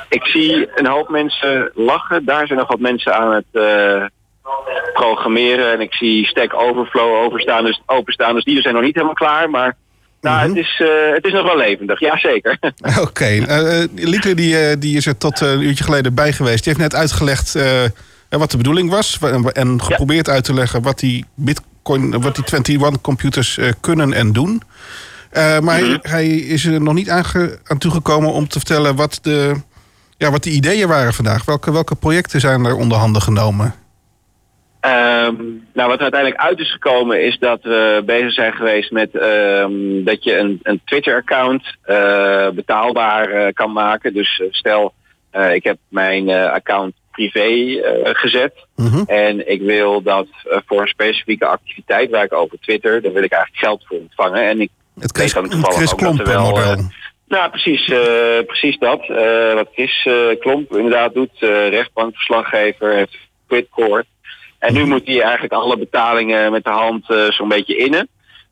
Ik 0.09 0.23
zie 0.25 0.67
een 0.75 0.87
hoop 0.87 1.09
mensen 1.09 1.71
lachen. 1.73 2.25
Daar 2.25 2.47
zijn 2.47 2.59
nog 2.59 2.67
wat 2.67 2.79
mensen 2.79 3.15
aan 3.15 3.33
het 3.33 3.45
eh, 3.51 4.05
programmeren. 4.93 5.71
En 5.73 5.81
ik 5.81 5.93
zie 5.93 6.25
Stack 6.25 6.53
Overflow 6.53 7.13
overstaan, 7.25 7.63
dus, 7.65 7.81
openstaan. 7.85 8.33
Dus 8.35 8.43
die 8.43 8.61
zijn 8.61 8.73
nog 8.73 8.83
niet 8.83 8.93
helemaal 8.95 9.15
klaar. 9.15 9.49
Maar 9.49 9.75
nou, 10.21 10.47
het, 10.47 10.57
is, 10.57 10.81
eh, 10.83 11.13
het 11.13 11.25
is 11.25 11.31
nog 11.33 11.43
wel 11.43 11.57
levendig. 11.57 11.99
Jazeker. 11.99 12.57
Oké, 13.01 13.25
eh, 13.25 13.81
eh, 13.83 13.89
Lieke 13.95 14.33
die, 14.33 14.77
die 14.77 14.97
is 14.97 15.05
er 15.05 15.17
tot 15.17 15.39
een 15.41 15.61
uurtje 15.61 15.83
geleden 15.83 16.13
bij 16.13 16.31
geweest. 16.33 16.63
Die 16.63 16.73
heeft 16.73 16.91
net 16.91 16.99
uitgelegd 16.99 17.57
wat 18.29 18.51
de 18.51 18.57
bedoeling 18.57 18.89
was. 18.89 19.17
wa- 19.19 19.49
En 19.51 19.81
geprobeerd 19.81 20.29
uit 20.29 20.43
te 20.43 20.53
leggen 20.53 20.81
wat 20.81 20.99
die 20.99 21.25
Bitcoin, 21.35 22.21
wat 22.21 22.35
die 22.35 22.43
21 22.45 23.01
computers 23.01 23.59
kunnen 23.81 24.13
en 24.13 24.33
doen. 24.33 24.61
Eh, 25.31 25.59
maar 25.59 25.77
hij, 25.77 25.99
hij 26.01 26.27
is 26.27 26.65
er 26.65 26.81
nog 26.81 26.93
niet 26.93 27.09
aan 27.09 27.77
toegekomen 27.77 28.31
om 28.31 28.47
te 28.47 28.57
vertellen 28.57 28.95
wat 28.95 29.19
de, 29.21 29.53
ja, 30.17 30.31
wat 30.31 30.43
de 30.43 30.49
ideeën 30.49 30.87
waren 30.87 31.13
vandaag. 31.13 31.45
Welke, 31.45 31.71
welke 31.71 31.95
projecten 31.95 32.39
zijn 32.39 32.65
er 32.65 32.75
onder 32.75 32.97
handen 32.97 33.21
genomen? 33.21 33.73
Ehm, 34.79 35.35
nou, 35.73 35.89
wat 35.89 35.97
er 35.97 36.01
uiteindelijk 36.01 36.41
uit 36.41 36.59
is 36.59 36.71
gekomen 36.71 37.25
is 37.25 37.37
dat 37.39 37.63
we 37.63 38.03
bezig 38.05 38.33
zijn 38.33 38.53
geweest 38.53 38.91
met 38.91 39.15
ehm, 39.15 40.03
dat 40.03 40.23
je 40.23 40.37
een, 40.37 40.59
een 40.63 40.81
Twitter-account 40.85 41.75
eh, 41.81 42.49
betaalbaar 42.49 43.29
eh, 43.29 43.53
kan 43.53 43.71
maken. 43.71 44.13
Dus 44.13 44.41
stel, 44.49 44.93
ik 45.53 45.63
heb 45.63 45.77
mijn 45.89 46.29
account 46.29 46.93
privé 47.11 47.81
gezet 48.03 48.67
Mhm. 48.77 49.03
en 49.07 49.51
ik 49.51 49.61
wil 49.61 50.01
dat 50.01 50.27
voor 50.65 50.81
een 50.81 50.87
specifieke 50.87 51.45
activiteit 51.45 52.09
waar 52.09 52.23
ik 52.23 52.33
over 52.33 52.59
Twitter, 52.59 53.01
daar 53.01 53.13
wil 53.13 53.23
ik 53.23 53.31
eigenlijk 53.31 53.63
geld 53.63 53.85
voor 53.87 53.97
ontvangen. 53.97 54.47
En 54.47 54.61
ik 54.61 54.69
Het 54.99 55.17
Chris, 55.17 55.33
Chris 55.33 55.51
ook 55.53 55.59
dat 55.59 55.89
er 55.89 55.95
Klompen 55.95 56.25
wel, 56.25 56.41
model. 56.41 56.71
eh, 56.71 56.77
nou, 57.27 57.49
precies, 57.49 57.89
eh, 57.89 58.45
precies 58.45 58.77
dat. 58.77 59.01
Eh, 59.09 59.53
wat 59.53 59.67
Chris 59.73 60.05
eh, 60.05 60.39
Klomp 60.39 60.75
inderdaad 60.75 61.13
doet, 61.13 61.31
rechtbankverslaggever, 61.69 62.93
heeft 62.93 63.17
Quidcore. 63.47 64.05
En 64.59 64.73
nu 64.73 64.85
moet 64.85 65.07
hij 65.07 65.21
eigenlijk 65.21 65.53
alle 65.53 65.77
betalingen 65.77 66.51
met 66.51 66.63
de 66.63 66.69
hand 66.69 67.05
zo'n 67.29 67.47
beetje 67.47 67.77
innen. 67.77 68.07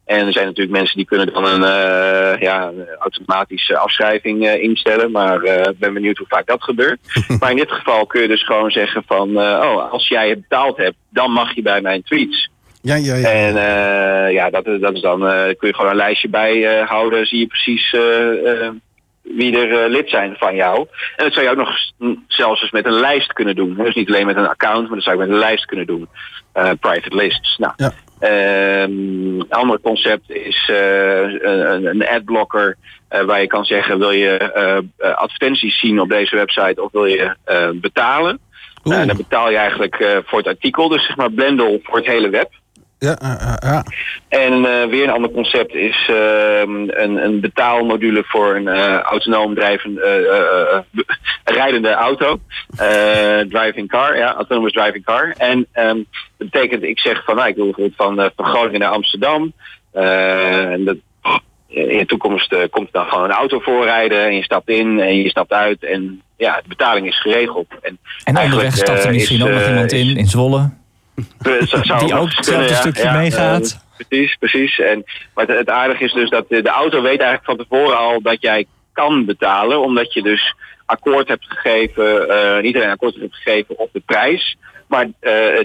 En 0.06 0.26
er 0.26 0.34
zijn 0.34 0.46
natuurlijk 0.46 0.78
mensen 0.78 0.98
die 0.98 1.06
kunnen 1.06 1.34
dan 1.34 1.46
een 1.46 2.40
ja, 2.40 2.72
automatische 3.00 3.78
afschrijving 3.78 4.50
instellen. 4.50 5.12
Maar 5.12 5.44
ik 5.44 5.80
ben 5.80 5.94
benieuwd 5.94 6.18
hoe 6.18 6.28
vaak 6.28 6.48
dat 6.48 6.64
gebeurt. 6.64 7.00
maar 7.40 7.52
in 7.52 7.58
dit 7.58 7.72
geval 7.72 8.06
kun 8.06 8.22
je 8.22 8.28
dus 8.28 8.46
gewoon 8.46 8.72
zeggen 8.72 9.04
van... 9.08 9.38
oh, 9.38 9.92
als 9.92 10.08
jij 10.08 10.30
het 10.30 10.42
betaald 10.42 10.78
hebt, 10.78 10.96
dan 11.10 11.32
mag 11.32 11.56
je 11.56 11.62
bij 11.62 11.82
mijn 11.82 12.04
tweets. 12.04 12.50
Ja, 12.86 12.96
ja, 12.96 13.16
ja. 13.16 13.30
En 13.32 13.56
eh, 13.58 14.34
ja, 14.34 14.50
dat, 14.50 14.66
dat 14.82 14.94
is 14.94 15.02
dan, 15.02 15.28
eh, 15.28 15.44
kun 15.58 15.68
je 15.68 15.76
gewoon 15.76 15.90
een 15.92 15.96
lijstje 15.98 16.30
bij 16.30 16.80
eh, 16.80 16.88
houden. 16.90 17.26
Zie 17.26 17.40
je 17.40 17.48
precies 17.48 17.94
eh, 17.94 18.52
eh, 18.66 18.72
wie 19.22 19.58
er 19.60 19.84
eh, 19.84 19.90
lid 19.90 20.10
zijn 20.10 20.36
van 20.38 20.56
jou. 20.56 20.88
En 21.16 21.24
dat 21.26 21.34
zou 21.34 21.46
je 21.46 21.52
ook 21.52 21.58
nog 21.58 21.70
zelfs 22.28 22.62
eens 22.62 22.72
met 22.72 22.86
een 22.86 23.00
lijst 23.00 23.34
kunnen 23.34 23.56
doen. 23.56 23.74
Dus 23.76 23.96
niet 23.96 24.08
alleen 24.10 24.26
met 24.26 24.36
een 24.36 24.48
account, 24.50 24.86
maar 24.88 24.96
dat 24.96 25.04
zou 25.04 25.16
je 25.18 25.22
met 25.22 25.32
een 25.32 25.40
lijst 25.40 25.66
kunnen 25.66 25.86
doen. 25.88 26.08
Eh, 26.54 26.70
private 26.80 27.16
lists. 27.16 27.58
Nou, 27.58 27.74
Ja. 27.78 27.92
ehm, 28.20 28.92
een 29.40 29.46
ander 29.50 29.80
concept 29.80 30.30
is 30.32 30.70
eh, 30.74 31.22
een, 31.22 31.86
een 31.86 32.08
adblocker. 32.08 32.76
eh, 33.08 33.22
waar 33.22 33.42
je 33.42 33.48
kan 33.48 33.66
zeggen, 33.66 34.00
wil 34.00 34.12
je 34.12 34.38
eh, 34.38 34.78
eh, 34.78 35.16
advertenties 35.16 35.80
zien 35.80 36.00
op 36.00 36.10
deze 36.10 36.36
website 36.36 36.82
of 36.84 36.92
wil 36.92 37.06
je 37.06 37.36
eh, 37.44 37.70
betalen? 37.74 38.40
Nou, 38.84 39.06
dan 39.06 39.18
betaal 39.18 39.50
je 39.52 39.58
eigenlijk 39.58 39.96
eh, 39.96 40.18
voor 40.26 40.38
het 40.38 40.48
artikel. 40.48 40.88
Dus 40.90 41.06
zeg 41.06 41.16
maar 41.16 41.32
Blendel 41.32 41.80
voor 41.84 41.98
het 41.98 42.06
hele 42.08 42.30
web. 42.30 42.50
Ja, 43.06 43.18
ja, 43.22 43.38
ja, 43.62 43.70
ja. 43.72 43.84
En 44.28 44.54
eh, 44.66 44.88
weer 44.90 45.04
een 45.04 45.10
ander 45.14 45.32
concept 45.32 45.74
is 45.74 46.10
ehm, 46.10 46.90
een, 46.90 47.24
een 47.26 47.40
betaalmodule 47.40 48.24
voor 48.28 48.56
een 48.56 48.68
eh, 48.68 49.00
autonoom 49.00 49.56
drijvende, 49.56 50.02
eh, 50.02 50.16
eh, 50.40 50.78
eh, 50.78 51.04
rijdende 51.60 51.92
auto. 51.92 52.40
Eh, 52.78 53.40
driving 53.50 53.88
car, 53.90 54.18
ja, 54.18 54.34
autonomous 54.34 54.72
driving 54.74 55.04
car. 55.06 55.34
En 55.38 55.68
ehm, 55.72 55.98
dat 56.38 56.50
betekent, 56.50 56.84
ik 56.84 57.00
zeg 57.00 57.24
van, 57.24 57.36
nou, 57.36 57.48
ik 57.50 57.56
wil 57.56 57.66
bijvoorbeeld 57.66 57.96
van, 57.98 58.20
eh, 58.20 58.30
van 58.36 58.46
Groningen 58.46 58.80
naar 58.80 58.90
Amsterdam. 58.92 59.54
Eh, 59.92 60.72
en 60.72 60.84
dat, 60.86 60.96
in 61.68 61.98
de 61.98 62.06
toekomst 62.06 62.52
eh, 62.54 62.60
komt 62.70 62.88
er 62.88 62.94
dan 62.94 63.06
gewoon 63.06 63.24
een 63.24 63.32
auto 63.36 63.60
voorrijden 63.60 64.26
en 64.26 64.36
je 64.36 64.44
stapt 64.44 64.70
in 64.70 65.00
en 65.00 65.16
je 65.22 65.30
stapt 65.30 65.52
uit 65.54 65.84
en 65.84 66.22
ja, 66.38 66.56
de 66.56 66.68
betaling 66.68 67.08
is 67.08 67.22
geregeld. 67.22 67.68
En, 67.70 67.98
En 68.24 68.36
eigenlijk, 68.36 68.46
onderweg 68.46 68.76
stapt 68.78 69.04
er 69.04 69.14
misschien 69.14 69.38
is, 69.38 69.44
ook 69.44 69.50
nog 69.50 69.68
iemand 69.68 69.92
is- 69.92 70.00
in, 70.10 70.18
in 70.18 70.28
Zwolle. 70.28 70.70
Eh, 71.16 71.54
zou- 71.62 72.00
Die 72.06 72.16
ook 72.16 72.36
hetzelfde 72.36 72.74
stukje 72.74 73.12
meegaat. 73.12 73.80
eh, 73.98 74.08
precies, 74.08 74.36
precies. 74.36 74.80
En, 74.80 75.04
maar 75.34 75.46
het, 75.48 75.58
het 75.58 75.70
aardige 75.70 76.04
is 76.04 76.14
dus 76.14 76.30
dat 76.30 76.50
de, 76.50 76.62
de 76.62 76.70
auto 76.70 77.02
weet 77.02 77.20
eigenlijk 77.20 77.44
van 77.44 77.58
tevoren 77.58 77.98
al 77.98 78.22
dat 78.22 78.42
jij 78.42 78.66
kan 78.94 79.26
betalen. 79.26 79.80
Omdat 79.82 80.14
je 80.14 80.22
dus 80.22 80.54
akkoord 80.86 81.28
hebt 81.28 81.46
gegeven, 81.48 82.30
eh, 82.30 82.62
niet 82.62 82.76
alleen 82.76 82.90
akkoord 82.90 83.16
hebt 83.16 83.36
gegeven 83.36 83.78
op 83.78 83.90
de 83.94 84.02
prijs. 84.06 84.58
Maar 84.88 85.08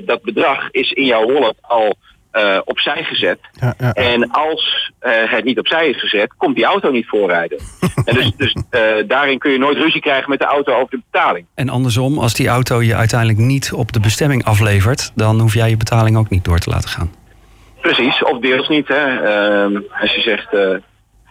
dat 0.05 0.23
bedrag 0.23 0.71
is 0.71 0.93
in 0.93 1.05
jouw 1.05 1.27
wallet 1.33 1.57
al 1.61 1.97
eh, 2.31 2.59
opzij 2.65 3.05
gezet. 3.05 3.39
ja, 3.61 3.75
ja. 3.79 3.93
En 3.93 4.31
als 4.31 4.93
eh, 4.99 5.13
het 5.15 5.45
niet 5.45 5.59
opzij 5.59 5.89
is 5.89 6.01
gezet, 6.01 6.35
komt 6.37 6.57
die 6.57 6.65
auto 6.65 6.91
niet 6.91 7.09
voorrijden. 7.09 7.59
en 8.05 8.15
dus, 8.15 8.33
dus 8.37 8.57
eh, 8.71 8.83
daarin 9.07 9.39
kun 9.39 9.51
je 9.51 9.59
nooit 9.59 9.77
ruzie 9.77 10.01
krijgen 10.01 10.31
met 10.31 10.39
de 10.39 10.45
auto 10.45 10.75
over 10.75 10.91
de 10.91 11.03
betaling. 11.11 11.47
En 11.55 11.69
andersom, 11.69 12.19
als 12.19 12.35
die 12.35 12.49
auto 12.49 12.83
je 12.83 12.95
uiteindelijk 12.95 13.39
niet 13.39 13.73
op 13.73 13.93
de 13.93 14.01
bestemming 14.01 14.45
aflevert, 14.45 15.13
dan 15.15 15.41
hoef 15.41 15.55
jij 15.55 15.71
je 15.71 15.77
betaling 15.77 16.17
ook 16.17 16.31
niet 16.31 16.45
door 16.45 16.59
te 16.59 16.71
laten 16.71 16.89
gaan. 16.89 17.11
Precies, 17.81 18.23
of 18.23 18.39
deels 18.39 18.69
niet. 18.69 18.89
Hè. 18.89 18.95
Ehm, 18.95 19.81
als 20.01 20.15
je 20.15 20.21
zegt, 20.21 20.55
eh, 20.55 20.77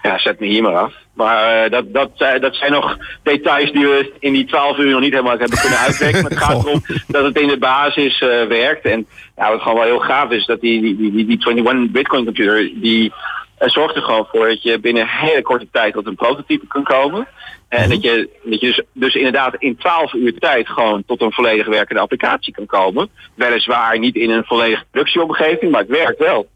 ja, 0.01 0.17
zet 0.17 0.39
me 0.39 0.47
hier 0.47 0.63
maar 0.63 0.75
af. 0.75 0.93
Maar 1.25 1.63
eh, 1.63 1.71
dat, 1.71 1.93
dat, 1.93 2.09
zijn- 2.13 2.41
dat 2.41 2.55
zijn 2.55 2.71
nog 2.71 2.97
details 3.23 3.71
die 3.71 3.85
we 3.87 4.11
in 4.19 4.33
die 4.33 4.45
12 4.45 4.77
uur 4.77 4.91
nog 4.91 4.99
niet 5.01 5.11
helemaal 5.13 5.37
hebben 5.37 5.59
kunnen 5.59 5.79
uitwerken. 5.87 6.21
Maar 6.21 6.31
het 6.31 6.39
gaat 6.39 6.65
erom 6.65 6.81
dat 7.07 7.23
het 7.23 7.39
in 7.39 7.47
de 7.47 7.57
basis 7.57 8.19
eh, 8.21 8.43
werkt. 8.45 8.85
En 8.85 9.07
ja, 9.35 9.51
wat 9.51 9.61
gewoon 9.61 9.77
wel 9.77 9.87
heel 9.87 9.99
gaaf 9.99 10.31
is, 10.31 10.45
dat 10.45 10.61
die, 10.61 10.81
die, 10.81 10.95
die, 10.97 11.25
die 11.25 11.47
21 11.47 11.91
Bitcoin 11.91 12.23
computer, 12.25 12.69
die 12.75 13.13
En 13.57 13.69
zorg 13.69 13.95
er 13.95 14.01
gewoon 14.01 14.27
voor 14.31 14.47
dat 14.47 14.63
je 14.63 14.79
binnen 14.79 15.03
een 15.03 15.09
hele 15.09 15.41
korte 15.41 15.67
tijd 15.71 15.93
tot 15.93 16.07
een 16.07 16.15
prototype 16.15 16.67
kan 16.67 16.83
komen. 16.83 17.27
En 17.69 17.89
dat 17.89 18.01
je, 18.03 18.29
dat 18.43 18.59
je 18.59 18.67
dus, 18.67 18.81
dus 18.93 19.15
inderdaad 19.15 19.55
in 19.57 19.77
12 19.77 20.13
uur 20.13 20.33
tijd 20.39 20.69
gewoon 20.69 21.03
tot 21.05 21.21
een 21.21 21.31
volledig 21.33 21.67
werkende 21.67 22.01
applicatie 22.01 22.53
kan 22.53 22.65
komen. 22.65 23.09
Weliswaar 23.35 23.99
niet 23.99 24.15
in 24.15 24.29
een 24.29 24.43
volledige 24.45 24.83
productieomgeving, 24.91 25.71
maar 25.71 25.81
het 25.81 25.89
werkt 25.89 26.19
wel. 26.19 26.47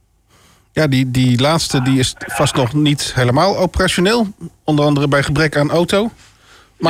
Ja, 0.73 0.87
die, 0.87 1.11
die 1.11 1.39
laatste 1.41 1.81
die 1.81 1.99
is 1.99 2.15
vast 2.17 2.55
nog 2.55 2.73
niet 2.73 3.11
helemaal 3.15 3.57
operationeel. 3.57 4.27
Onder 4.63 4.85
andere 4.85 5.07
bij 5.07 5.23
gebrek 5.23 5.57
aan 5.57 5.71
auto. 5.71 6.01
Ja, 6.01 6.09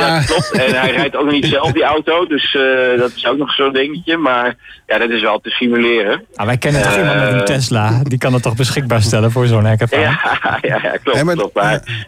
Maar 0.00 0.24
klopt. 0.24 0.50
En 0.52 0.80
hij 0.80 0.90
rijdt 0.90 1.16
ook 1.16 1.24
nog 1.24 1.32
niet 1.32 1.46
zelf 1.46 1.72
die 1.72 1.82
auto, 1.84 2.26
dus 2.26 2.54
eh, 2.54 2.98
dat 2.98 3.12
is 3.16 3.26
ook 3.26 3.38
nog 3.38 3.54
zo'n 3.54 3.72
dingetje. 3.72 4.16
Maar 4.16 4.56
ja, 4.86 4.98
dat 4.98 5.10
is 5.10 5.22
wel 5.22 5.40
te 5.40 5.50
simuleren. 5.50 6.24
Ah, 6.34 6.46
wij 6.46 6.58
kennen 6.58 6.82
toch 6.82 6.96
iemand 6.96 7.20
met 7.20 7.32
een 7.32 7.44
Tesla? 7.44 8.00
Die 8.02 8.18
kan 8.18 8.32
het 8.32 8.42
toch 8.42 8.56
beschikbaar 8.56 9.02
stellen 9.02 9.32
voor 9.32 9.46
zo'n 9.46 9.64
hackathon? 9.64 10.00
Ja, 10.00 10.38
ja, 10.62 10.78
ja 10.82 10.96
klopt. 11.02 11.14
Nee, 11.14 11.24
maar- 11.24 11.34
klopt. 11.34 11.54
Maar, 11.54 12.06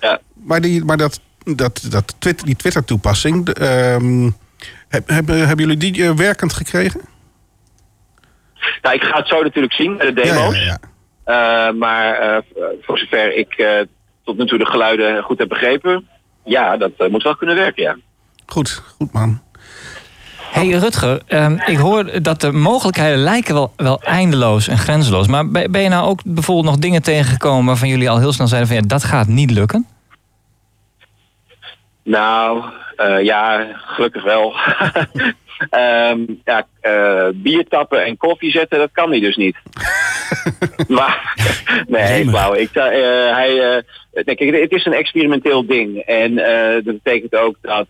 ja. 0.00 0.20
Maar, 0.34 0.60
die, 0.60 0.84
maar 0.84 0.96
dat, 0.96 1.20
dat, 1.44 1.86
dat 1.90 2.14
Twitter, 2.18 2.46
die 2.46 2.56
Twitter-toepassing, 2.56 3.48
ehm, 3.48 4.30
heb, 4.88 5.08
hebben, 5.08 5.38
hebben 5.46 5.66
jullie 5.66 5.92
die 5.92 6.04
eh, 6.04 6.10
werkend 6.10 6.52
gekregen? 6.52 7.00
Nou, 8.82 8.94
ik 8.94 9.02
ga 9.02 9.16
het 9.18 9.28
zo 9.28 9.42
natuurlijk 9.42 9.74
zien 9.74 9.96
bij 9.96 10.06
de 10.06 10.22
demo's. 10.22 10.54
Ja, 10.54 10.60
ja, 10.60 10.66
ja. 10.66 10.78
Eh, 10.80 10.88
maar 11.74 12.14
eh, 12.14 12.42
voor 12.80 12.98
zover 12.98 13.36
ik 13.36 13.54
eh, 13.54 13.80
tot 14.24 14.36
nu 14.38 14.46
toe 14.46 14.58
de 14.58 14.66
geluiden 14.66 15.22
goed 15.22 15.38
heb 15.38 15.48
begrepen, 15.48 16.08
ja, 16.44 16.76
dat 16.76 16.90
eh, 16.96 17.08
moet 17.08 17.22
wel 17.22 17.36
kunnen 17.36 17.56
werken, 17.56 17.82
ja. 17.82 17.96
Goed, 18.46 18.82
goed 18.96 19.12
man. 19.12 19.40
Hey 20.50 20.70
Rutger, 20.70 21.22
ehm, 21.26 21.58
ik 21.66 21.76
hoor 21.76 22.22
dat 22.22 22.40
de 22.40 22.52
mogelijkheden 22.52 23.18
lijken 23.18 23.54
wel, 23.54 23.72
wel 23.76 24.00
eindeloos 24.00 24.68
en 24.68 24.78
grenzeloos. 24.78 25.26
Maar 25.26 25.48
ben 25.48 25.70
ben 25.70 25.82
je 25.82 25.88
nou 25.88 26.06
ook 26.06 26.20
bijvoorbeeld 26.24 26.66
nog 26.66 26.76
dingen 26.76 27.02
tegengekomen 27.02 27.66
waarvan 27.66 27.88
jullie 27.88 28.10
al 28.10 28.18
heel 28.18 28.32
snel 28.32 28.46
zeiden 28.46 28.68
van 28.68 28.78
ja, 28.78 28.86
dat 28.86 29.04
gaat 29.04 29.26
niet 29.26 29.50
lukken? 29.50 29.86
Nou, 32.02 32.64
eh, 32.96 33.22
ja, 33.22 33.66
gelukkig 33.74 34.22
wel. 34.22 34.54
Ehm, 35.70 36.24
ja, 36.44 36.66
eh, 36.80 37.28
bier 37.34 37.68
tappen 37.68 38.04
en 38.04 38.16
koffie 38.16 38.50
zetten, 38.50 38.78
dat 38.78 38.90
kan 38.92 39.10
hij 39.10 39.20
dus 39.20 39.36
niet. 39.36 39.56
maar, 40.88 41.34
nee, 41.86 42.28
flauw. 42.28 42.54
Ik, 42.54 42.70
eh, 42.72 42.82
hij, 43.34 43.76
eh, 43.76 43.82
nee, 44.24 44.36
kijk, 44.36 44.60
het 44.60 44.72
is 44.72 44.84
een 44.84 44.92
experimenteel 44.92 45.66
ding. 45.66 45.98
En 45.98 46.34
dat 46.84 47.02
betekent 47.02 47.36
ook 47.36 47.56
dat, 47.60 47.86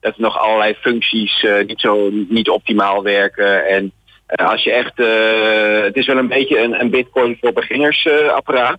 dat 0.00 0.14
er 0.14 0.14
nog 0.16 0.38
allerlei 0.38 0.74
functies 0.74 1.46
niet, 1.66 1.80
zo, 1.80 2.10
niet 2.28 2.48
optimaal 2.48 3.02
werken. 3.02 3.66
En 3.66 3.92
als 4.26 4.64
je 4.64 4.72
echt, 4.72 4.96
het 5.84 5.96
is 5.96 6.06
wel 6.06 6.16
een 6.16 6.28
beetje 6.28 6.58
een, 6.58 6.80
een 6.80 6.90
bitcoin 6.90 7.36
voor 7.40 7.52
beginners 7.52 8.08
apparaat. 8.34 8.78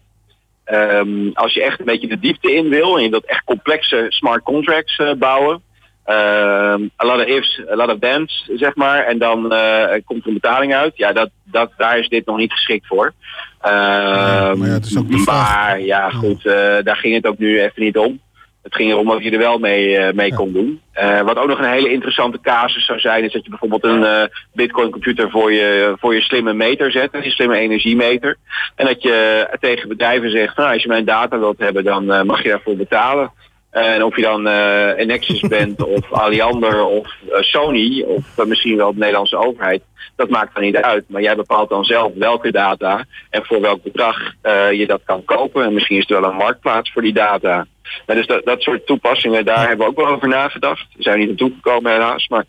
Ehm, 0.64 1.30
als 1.34 1.54
je 1.54 1.64
echt 1.64 1.80
een 1.80 1.86
beetje 1.86 2.08
de 2.08 2.20
diepte 2.20 2.54
in 2.54 2.70
wil 2.70 2.98
en 2.98 3.04
je 3.04 3.10
wilt 3.10 3.26
echt 3.26 3.44
complexe 3.44 4.06
smart 4.10 4.44
contracts 4.44 5.02
bouwen. 5.18 5.62
Ehm, 6.04 6.82
a 6.98 7.06
lot 7.06 7.16
of 7.16 7.26
ifs, 7.26 7.62
a 7.72 7.76
lot 7.76 7.90
of 7.90 8.00
dams, 8.00 8.50
zeg 8.56 8.76
maar. 8.76 9.04
En 9.04 9.18
dan 9.18 9.54
eh, 9.54 10.02
komt 10.06 10.22
er 10.22 10.28
een 10.28 10.34
betaling 10.34 10.74
uit. 10.74 10.98
Ja, 10.98 11.14
dat, 11.14 11.30
dat, 11.44 11.72
daar 11.78 11.98
is 11.98 12.08
dit 12.08 12.26
nog 12.26 12.38
niet 12.38 12.54
geschikt 12.54 12.88
voor. 12.88 13.14
Ehm, 13.62 14.58
maar 14.58 14.68
ja, 14.68 14.74
het 14.74 14.86
is 14.86 14.98
ook 14.98 15.26
maar 15.26 15.82
ja, 15.82 16.10
goed, 16.10 16.46
eh, 16.46 16.78
daar 16.84 16.98
ging 16.98 17.16
het 17.16 17.26
ook 17.26 17.38
nu 17.38 17.62
even 17.62 17.84
niet 17.84 17.98
om. 17.98 18.20
Het 18.62 18.76
ging 18.76 18.92
erom 18.92 19.10
of 19.10 19.24
je 19.24 19.32
er 19.32 19.38
wel 19.38 19.60
mee, 19.60 19.98
eh, 19.98 20.14
mee 20.14 20.34
kon 20.34 20.52
doen. 20.52 20.82
Eh, 20.92 21.22
wat 21.22 21.38
ook 21.38 21.48
nog 21.48 21.60
een 21.60 21.72
hele 21.72 21.92
interessante 21.92 22.40
casus 22.42 22.86
zou 22.86 23.00
zijn, 23.00 23.24
is 23.24 23.32
dat 23.32 23.44
je 23.44 23.50
bijvoorbeeld 23.50 23.84
een 23.84 24.04
eh, 24.04 24.24
Bitcoin 24.54 24.90
computer 24.90 25.30
voor 25.30 25.54
je, 25.54 25.96
voor 26.00 26.16
je 26.16 26.22
slimme 26.22 26.54
meter 26.54 26.92
zet, 26.92 27.10
je 27.22 27.30
slimme 27.30 27.58
energiemeter. 27.58 28.38
En 28.76 28.86
dat 28.86 29.02
je 29.02 29.48
tegen 29.60 29.90
bedrijven 29.90 30.32
zegt, 30.32 30.58
nou, 30.58 30.74
als 30.74 30.82
je 30.82 30.88
mijn 30.88 31.06
data 31.06 31.40
wilt 31.40 31.60
hebben, 31.60 31.84
dan 31.84 32.26
mag 32.26 32.44
je 32.44 32.50
daarvoor 32.50 32.76
betalen. 32.76 33.32
En 33.72 34.04
of 34.04 34.16
je 34.16 34.22
dan 34.22 34.48
eh 34.48 35.06
Nexus 35.06 35.42
bent 35.58 35.84
of 35.84 36.12
Alliander 36.12 36.86
of 36.86 37.08
eh, 37.32 37.42
Sony 37.42 38.02
of 38.02 38.38
eh, 38.38 38.46
misschien 38.46 38.78
wel 38.78 38.94
de 38.94 39.00
Nederlandse 39.00 39.38
overheid, 39.38 39.82
dat 40.16 40.30
maakt 40.30 40.54
dan 40.54 40.64
niet 40.64 40.76
uit. 40.76 41.04
Maar 41.08 41.22
jij 41.22 41.36
bepaalt 41.36 41.70
dan 41.70 41.84
zelf 41.84 42.12
welke 42.16 42.52
data 42.52 43.06
en 43.30 43.46
voor 43.46 43.62
welk 43.62 43.84
bedrag 43.84 44.34
eh, 44.42 44.72
je 44.72 44.88
dat 44.88 45.02
kan 45.06 45.26
kopen. 45.26 45.66
En 45.66 45.74
misschien 45.74 45.98
is 45.98 46.10
er 46.10 46.22
wel 46.22 46.30
een 46.30 46.36
marktplaats 46.36 46.92
voor 46.92 47.02
die 47.02 47.14
data. 47.14 47.68
Nou, 48.06 48.20
dus 48.20 48.28
dat, 48.28 48.46
dat 48.46 48.62
soort 48.62 48.86
toepassingen, 48.86 49.46
daar 49.46 49.68
hebben 49.68 49.86
we 49.86 49.92
ook 49.92 50.06
wel 50.06 50.16
over 50.16 50.28
nagedacht. 50.28 50.86
We 50.96 51.04
zijn 51.04 51.20
niet 51.20 51.28
naartoe 51.28 51.52
gekomen 51.56 51.92
helaas. 51.92 52.28
Maar 52.28 52.46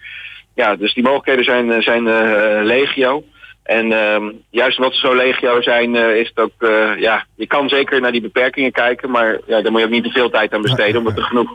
ja, 0.54 0.76
dus 0.76 0.94
die 0.94 1.02
mogelijkheden 1.02 1.44
zijn, 1.44 1.82
zijn 1.82 2.08
eh, 2.08 2.64
legio. 2.64 3.24
En 3.62 3.92
ehm, 3.92 4.30
juist 4.50 4.78
omdat 4.78 4.94
ze 4.94 5.06
zo 5.06 5.14
legio 5.14 5.62
zijn, 5.62 5.96
eh, 5.96 6.16
is 6.16 6.28
het 6.28 6.38
ook, 6.38 6.52
eh, 6.58 7.00
ja, 7.00 7.26
je 7.34 7.46
kan 7.46 7.68
zeker 7.68 8.00
naar 8.00 8.12
die 8.12 8.20
beperkingen 8.20 8.72
kijken, 8.72 9.10
maar 9.10 9.40
ja, 9.46 9.62
daar 9.62 9.72
moet 9.72 9.80
je 9.80 9.86
ook 9.86 9.92
niet 9.92 10.04
te 10.04 10.10
veel 10.10 10.30
tijd 10.30 10.54
aan 10.54 10.62
besteden, 10.62 10.96
omdat 10.96 11.16
er 11.16 11.22
genoeg 11.22 11.50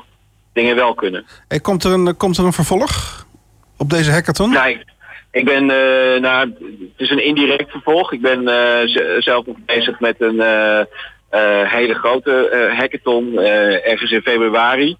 dingen 0.53 0.75
wel 0.75 0.93
kunnen. 0.93 1.25
Hey, 1.47 1.59
komt, 1.59 1.83
er 1.83 1.91
een, 1.91 2.17
komt 2.17 2.37
er 2.37 2.45
een 2.45 2.53
vervolg 2.53 3.25
op 3.77 3.89
deze 3.89 4.11
hackathon? 4.11 4.49
Nou, 4.49 4.77
ik, 5.31 5.45
ben, 5.45 5.69
eh, 5.69 6.21
nou, 6.21 6.49
het 6.79 6.91
is 6.97 7.09
een 7.09 7.23
indirect 7.23 7.71
vervolg. 7.71 8.11
Ik 8.11 8.21
ben 8.21 8.47
eh, 8.47 9.19
zelf 9.19 9.45
nog 9.45 9.55
bezig 9.65 9.99
met 9.99 10.21
een 10.21 10.39
eh, 10.39 10.85
eh, 11.29 11.71
hele 11.71 11.93
grote 11.93 12.49
eh, 12.49 12.77
hackathon 12.79 13.39
eh, 13.39 13.91
ergens 13.91 14.11
in 14.11 14.21
februari. 14.21 14.97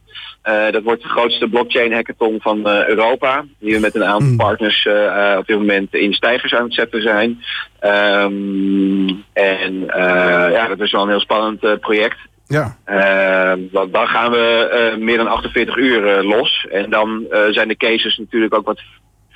Dat 0.71 0.83
wordt 0.83 1.01
de 1.01 1.09
grootste 1.09 1.47
blockchain 1.47 1.93
hackathon 1.93 2.41
van 2.41 2.67
Europa. 2.67 3.45
Die 3.59 3.73
we 3.73 3.79
met 3.79 3.95
een 3.95 4.05
aantal 4.05 4.35
partners 4.35 4.85
eh, 4.85 5.31
eh, 5.31 5.37
op 5.37 5.47
dit 5.47 5.57
moment 5.57 5.93
in 5.93 6.13
stijgers 6.13 6.53
aan 6.53 6.63
het 6.63 6.73
zetten 6.73 7.01
zijn. 7.01 7.43
Ehm, 7.79 9.09
en 9.33 9.85
ja, 10.51 10.67
dat 10.67 10.79
is 10.79 10.91
wel 10.91 11.01
een 11.01 11.09
heel 11.09 11.19
spannend 11.19 11.79
project. 11.79 12.17
Ja. 12.45 12.77
Want 13.71 13.93
dan 13.93 14.07
gaan 14.07 14.31
we 14.31 14.95
meer 14.99 15.17
dan 15.17 15.27
48 15.27 15.77
uur 15.77 16.23
los. 16.23 16.67
En 16.71 16.89
dan 16.89 17.25
zijn 17.49 17.67
de 17.67 17.77
cases 17.77 18.17
natuurlijk 18.17 18.55
ook 18.55 18.65
wat 18.65 18.81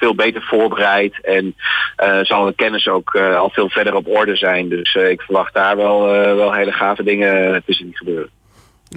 veel 0.01 0.15
beter 0.15 0.41
voorbereid. 0.41 1.25
En 1.25 1.55
eh, 1.95 2.19
zal 2.21 2.45
de 2.45 2.53
kennis 2.55 2.87
ook 2.87 3.13
eh, 3.15 3.37
al 3.37 3.49
veel 3.49 3.69
verder 3.69 3.95
op 3.95 4.07
orde 4.07 4.35
zijn. 4.35 4.69
Dus 4.69 4.95
eh, 4.95 5.09
ik 5.09 5.21
verwacht 5.21 5.53
daar 5.53 5.75
wel, 5.77 6.05
wel 6.35 6.53
hele 6.53 6.71
gave 6.71 7.03
dingen 7.03 7.63
tussen 7.65 7.85
die 7.85 7.97
gebeuren. 7.97 8.29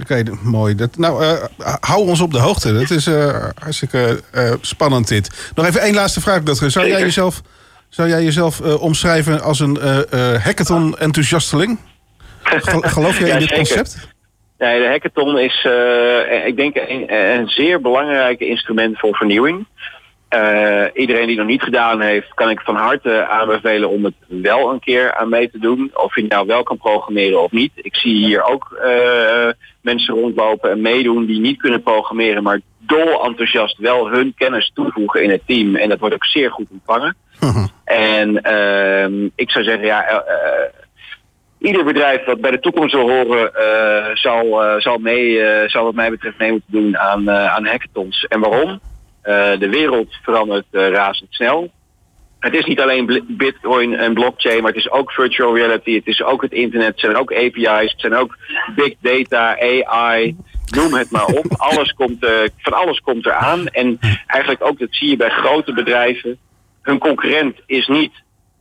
Oké, 0.01 0.23
mooi. 0.43 0.75
Dat, 0.75 0.97
nou, 0.97 1.39
hou 1.81 2.09
ons 2.09 2.21
op 2.21 2.33
de 2.33 2.39
hoogte. 2.39 2.73
Dat 2.73 2.91
is 2.91 3.07
eh, 3.07 3.45
hartstikke 3.59 4.21
spannend 4.61 5.09
dit. 5.09 5.53
Nog 5.55 5.67
even 5.67 5.81
één 5.81 5.95
laatste 5.95 6.21
vraag, 6.21 6.41
Rutger. 6.45 6.71
Zou 6.71 6.87
jij 6.89 7.01
jezelf, 7.01 7.41
zou 7.89 8.09
jij 8.09 8.23
jezelf 8.23 8.61
omschrijven 8.61 9.41
als 9.43 9.61
een 9.61 9.79
hackathon-enthousiasteling? 10.43 11.79
Gel- 12.43 12.81
Geloof 12.97 13.19
jij 13.19 13.29
Ja, 13.29 13.35
in 13.35 13.39
dit 13.41 13.49
zeker. 13.49 13.67
concept? 13.67 14.09
Nee, 14.59 14.81
de 14.81 14.87
hackathon 14.89 15.39
is, 15.39 15.67
ik 16.47 16.57
denk, 16.57 16.77
een, 16.77 17.15
een 17.15 17.49
zeer 17.49 17.81
belangrijk 17.81 18.41
instrument 18.41 18.99
voor 18.99 19.15
vernieuwing. 19.17 19.67
Eh, 20.35 20.85
iedereen 20.95 21.27
die 21.27 21.37
het 21.37 21.45
nog 21.45 21.47
niet 21.47 21.63
gedaan 21.63 22.01
heeft, 22.01 22.35
kan 22.35 22.51
ik 22.51 22.61
van 22.61 22.77
harte 22.77 23.27
aanbevelen 23.27 23.89
om 23.89 24.05
het 24.05 24.15
wel 24.27 24.71
een 24.71 24.81
keer 24.81 25.15
aan 25.15 25.29
mee 25.29 25.51
te 25.51 25.59
doen. 25.59 25.91
Of 25.95 26.15
je 26.15 26.25
nou 26.29 26.47
wel 26.47 26.63
kan 26.63 26.77
programmeren 26.77 27.43
of 27.43 27.51
niet. 27.51 27.73
Ik 27.75 27.97
zie 27.97 28.27
hier 28.27 28.43
ook 28.43 28.79
eh, 28.83 29.49
mensen 29.81 30.15
rondlopen 30.15 30.71
en 30.71 30.81
meedoen 30.81 31.27
die 31.27 31.41
niet 31.41 31.59
kunnen 31.59 31.83
programmeren, 31.83 32.43
maar 32.43 32.61
dol 32.79 33.25
enthousiast 33.25 33.79
wel 33.79 34.09
hun 34.09 34.35
kennis 34.37 34.71
toevoegen 34.75 35.23
in 35.23 35.31
het 35.31 35.43
team. 35.47 35.77
En 35.77 35.89
dat 35.89 35.99
wordt 35.99 36.15
ook 36.15 36.25
zeer 36.25 36.51
goed 36.51 36.67
ontvangen. 36.71 37.17
En 37.85 38.43
ehm, 38.43 39.29
ik 39.35 39.51
zou 39.51 39.65
zeggen, 39.65 39.87
ja, 39.87 40.05
eh, 40.05 40.71
ieder 41.59 41.85
bedrijf 41.85 42.25
dat 42.25 42.41
bij 42.41 42.51
de 42.51 42.61
toekomst 42.61 42.95
wil 42.95 43.09
horen, 43.11 43.51
zal, 44.15 44.63
zal, 44.79 44.99
mee, 44.99 45.41
zal 45.67 45.85
wat 45.85 45.95
mij 45.95 46.11
betreft 46.11 46.39
mee 46.39 46.51
moeten 46.51 46.73
doen 46.73 46.99
aan, 46.99 47.31
aan 47.31 47.67
hackathons. 47.67 48.25
En 48.25 48.41
waarom? 48.41 48.81
Eh, 49.25 49.59
de 49.59 49.69
wereld 49.69 50.17
verandert 50.23 50.67
eh, 50.71 50.89
razendsnel. 50.89 51.71
Het 52.39 52.55
is 52.55 52.65
niet 52.65 52.81
alleen 52.81 53.25
bitcoin 53.29 53.95
en 53.95 54.15
blockchain, 54.15 54.63
maar 54.63 54.73
het 54.73 54.81
is 54.81 54.91
ook 54.91 55.13
virtual 55.13 55.57
reality. 55.57 55.95
Het 55.95 56.07
is 56.07 56.23
ook 56.23 56.43
het 56.43 56.53
internet, 56.53 56.89
het 56.89 57.01
zijn 57.01 57.17
ook 57.17 57.33
API's, 57.33 57.91
het 57.91 58.01
zijn 58.01 58.15
ook 58.15 58.37
big 58.75 58.95
data, 59.01 59.59
AI. 59.61 60.37
Noem 60.75 60.95
het 60.95 61.11
maar 61.11 61.27
op. 61.27 61.45
Alles 61.71 61.93
komt, 61.93 62.25
eh, 62.25 62.31
van 62.59 62.73
alles 62.73 63.01
komt 63.01 63.27
eraan. 63.27 63.67
En 63.67 63.99
eigenlijk 64.27 64.65
ook, 64.65 64.79
dat 64.79 64.89
zie 64.91 65.09
je 65.09 65.17
bij 65.17 65.31
grote 65.31 65.73
bedrijven. 65.73 66.39
Hun 66.83 66.99
concurrent 66.99 67.57
is 67.67 67.87
niet 67.87 68.13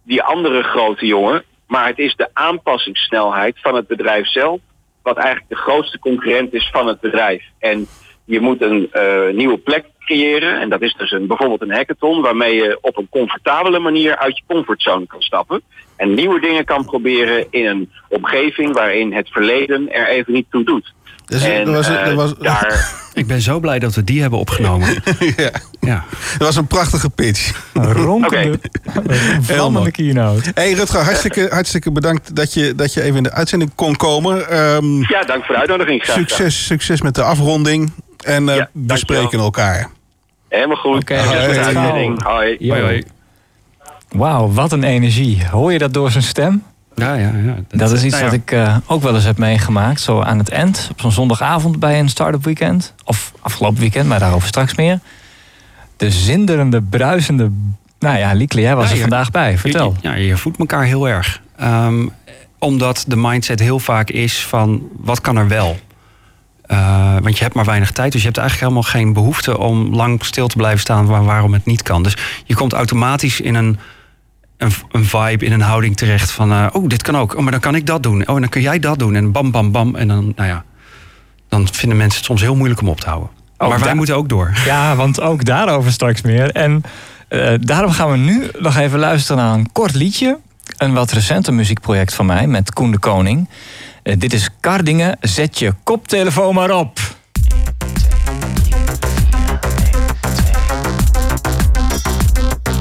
die 0.03 0.23
andere 0.23 0.63
grote 0.63 1.05
jongen, 1.05 1.43
maar 1.67 1.87
het 1.87 1.99
is 1.99 2.15
de 2.15 2.29
aanpassingssnelheid 2.33 3.59
van 3.61 3.75
het 3.75 3.87
bedrijf 3.87 4.27
zelf, 4.27 4.59
wat 5.01 5.17
eigenlijk 5.17 5.49
de 5.49 5.55
grootste 5.55 5.99
concurrent 5.99 6.53
is 6.53 6.69
van 6.71 6.87
het 6.87 6.99
bedrijf. 6.99 7.43
En 7.59 7.87
je 8.25 8.39
moet 8.39 8.61
een 8.61 8.91
eh, 8.91 9.33
nieuwe 9.33 9.57
plek 9.57 9.85
creëren. 9.99 10.59
En 10.59 10.69
dat 10.69 10.81
is 10.81 10.95
dus 10.97 11.11
een, 11.11 11.27
bijvoorbeeld 11.27 11.61
een 11.61 11.73
hackathon 11.73 12.21
waarmee 12.21 12.55
je 12.55 12.77
op 12.81 12.97
een 12.97 13.09
comfortabele 13.09 13.79
manier 13.79 14.17
uit 14.17 14.37
je 14.37 14.43
comfortzone 14.47 15.05
kan 15.07 15.21
stappen. 15.21 15.61
En 15.95 16.13
nieuwe 16.13 16.39
dingen 16.39 16.65
kan 16.65 16.85
proberen 16.85 17.45
in 17.49 17.65
een 17.65 17.91
omgeving 18.09 18.73
waarin 18.73 19.13
het 19.13 19.29
verleden 19.29 19.91
er 19.91 20.07
even 20.07 20.33
niet 20.33 20.45
toe 20.49 20.63
doet. 20.63 20.93
Dus, 21.25 21.43
en 21.43 21.67
er 21.67 21.71
was, 21.71 21.87
eh, 21.87 22.07
er 22.07 22.15
was, 22.15 22.35
daar, 22.37 23.01
Ik 23.13 23.27
ben 23.27 23.41
zo 23.41 23.59
blij 23.59 23.79
dat 23.79 23.95
we 23.95 24.03
die 24.03 24.21
hebben 24.21 24.39
opgenomen. 24.39 24.87
ja, 25.37 25.51
ja. 25.79 26.03
er 26.39 26.45
was 26.45 26.55
een 26.55 26.67
prachtige 26.67 27.09
pitch. 27.09 27.69
Een 27.73 27.93
ronkende, 27.93 28.59
mooi. 29.71 29.91
keynote. 29.91 30.51
Hey 30.53 30.71
Rutger, 30.71 31.01
hartstikke, 31.01 31.47
hartstikke 31.51 31.91
bedankt 31.91 32.35
dat 32.35 32.53
je, 32.53 32.75
dat 32.75 32.93
je 32.93 33.01
even 33.01 33.17
in 33.17 33.23
de 33.23 33.31
uitzending 33.31 33.75
kon 33.75 33.95
komen. 33.95 34.49
Ehm, 34.49 35.01
ja, 35.01 35.23
dank 35.23 35.45
voor 35.45 35.55
de 35.55 35.59
uitnodiging. 35.59 36.03
Graag 36.03 36.17
succes, 36.17 36.65
succes 36.65 37.01
met 37.01 37.15
de 37.15 37.23
afronding. 37.23 37.91
En 38.23 38.49
eh, 38.49 38.55
Ja, 38.55 38.69
we 38.71 38.97
spreken 38.97 39.39
elkaar. 39.39 39.89
Helemaal 40.49 40.75
goed. 40.77 40.95
Oké, 41.01 41.15
de 41.15 41.23
hoi. 41.83 42.13
Hoi. 42.23 42.55
Yo. 42.59 42.99
Wauw, 44.09 44.51
wat 44.51 44.71
een 44.71 44.83
energie. 44.83 45.45
Hoor 45.51 45.71
je 45.71 45.77
dat 45.77 45.93
door 45.93 46.11
zijn 46.11 46.23
stem? 46.23 46.63
Ja, 46.95 47.13
ja, 47.13 47.31
ja. 47.45 47.55
Dat 47.67 47.91
is 47.91 48.03
iets 48.03 48.13
nou 48.13 48.25
ja, 48.25 48.29
wat 48.31 48.39
ik 48.39 48.51
eh, 48.51 48.77
ook 48.85 49.01
wel 49.01 49.15
eens 49.15 49.23
heb 49.23 49.37
meegemaakt. 49.37 50.01
Zo 50.01 50.21
aan 50.21 50.37
het 50.37 50.49
eind, 50.49 50.87
op 50.91 51.01
zo'n 51.01 51.11
zondagavond 51.11 51.79
bij 51.79 51.99
een 51.99 52.09
start-up 52.09 52.43
weekend. 52.43 52.93
Of 53.03 53.31
afgelopen 53.39 53.79
weekend, 53.79 54.07
maar 54.07 54.19
daarover 54.19 54.47
straks 54.47 54.75
meer. 54.75 54.99
De 55.97 56.11
zinderende, 56.11 56.81
bruisende... 56.81 57.51
Nou 57.99 58.17
ja, 58.17 58.33
Liekle, 58.33 58.61
jij 58.61 58.75
was 58.75 58.83
Ja, 58.85 58.89
er 58.89 58.95
je- 58.95 59.01
vandaag 59.01 59.31
bij. 59.31 59.57
Vertel. 59.57 59.95
Je, 60.01 60.07
ja, 60.09 60.15
je 60.15 60.37
voedt 60.37 60.57
elkaar 60.59 60.83
heel 60.83 61.07
erg. 61.09 61.41
Ehm, 61.57 62.07
omdat 62.59 63.05
de 63.07 63.15
mindset 63.15 63.59
heel 63.59 63.79
vaak 63.79 64.09
is 64.09 64.45
van 64.45 64.87
wat 64.97 65.21
kan 65.21 65.37
er 65.37 65.47
wel? 65.47 65.77
Eh, 66.73 67.15
want 67.21 67.37
je 67.37 67.43
hebt 67.43 67.55
maar 67.55 67.65
weinig 67.65 67.91
tijd, 67.91 68.11
dus 68.11 68.21
je 68.21 68.27
hebt 68.27 68.39
eigenlijk 68.39 68.69
helemaal 68.69 68.91
geen 68.91 69.13
behoefte 69.13 69.57
om 69.57 69.95
lang 69.95 70.25
stil 70.25 70.47
te 70.47 70.57
blijven 70.57 70.79
staan 70.79 71.05
waar, 71.05 71.23
waarom 71.23 71.53
het 71.53 71.65
niet 71.65 71.81
kan. 71.81 72.03
Dus 72.03 72.17
je 72.45 72.55
komt 72.55 72.73
automatisch 72.73 73.41
in 73.41 73.55
een, 73.55 73.77
een, 74.57 74.71
een 74.91 75.05
vibe, 75.05 75.45
in 75.45 75.51
een 75.51 75.61
houding 75.61 75.97
terecht 75.97 76.31
van 76.31 76.51
eh, 76.51 76.67
oh, 76.71 76.87
dit 76.87 77.01
kan 77.01 77.17
ook. 77.17 77.35
Oh, 77.35 77.41
maar 77.41 77.51
dan 77.51 77.61
kan 77.61 77.75
ik 77.75 77.85
dat 77.85 78.03
doen. 78.03 78.27
Oh, 78.27 78.35
en 78.35 78.41
dan 78.41 78.49
kun 78.49 78.61
jij 78.61 78.79
dat 78.79 78.99
doen. 78.99 79.15
En 79.15 79.31
bam, 79.31 79.51
bam, 79.51 79.71
bam. 79.71 79.95
En 79.95 80.07
dan, 80.07 80.33
nou 80.35 80.49
ja, 80.49 80.63
dan 81.49 81.67
vinden 81.71 81.97
mensen 81.97 82.17
het 82.17 82.27
soms 82.27 82.41
heel 82.41 82.55
moeilijk 82.55 82.81
om 82.81 82.89
op 82.89 82.99
te 82.99 83.09
houden. 83.09 83.29
Oh, 83.57 83.69
maar 83.69 83.79
wij 83.79 83.95
moeten 83.95 84.15
ook 84.15 84.29
door. 84.29 84.51
Ja, 84.65 84.95
want 84.95 85.21
ook 85.21 85.45
daarover 85.45 85.91
straks 85.91 86.21
meer. 86.21 86.51
En 86.51 86.83
eh, 87.27 87.53
daarom 87.59 87.91
gaan 87.91 88.11
we 88.11 88.17
nu 88.17 88.49
nog 88.59 88.77
even 88.77 88.99
luisteren 88.99 89.43
naar 89.43 89.53
een 89.53 89.71
kort 89.71 89.93
liedje. 89.93 90.39
Een 90.77 90.93
wat 90.93 91.11
recenter 91.11 91.53
muziekproject 91.53 92.13
van 92.13 92.25
mij 92.25 92.47
met 92.47 92.73
Koen 92.73 92.91
de 92.91 92.97
Koning. 92.99 93.47
Eh, 94.03 94.15
dit 94.17 94.33
is 94.33 94.49
Kardingen. 94.59 95.17
Zet 95.21 95.59
je 95.59 95.73
koptelefoon 95.83 96.53
maar 96.53 96.71
op. 96.71 96.99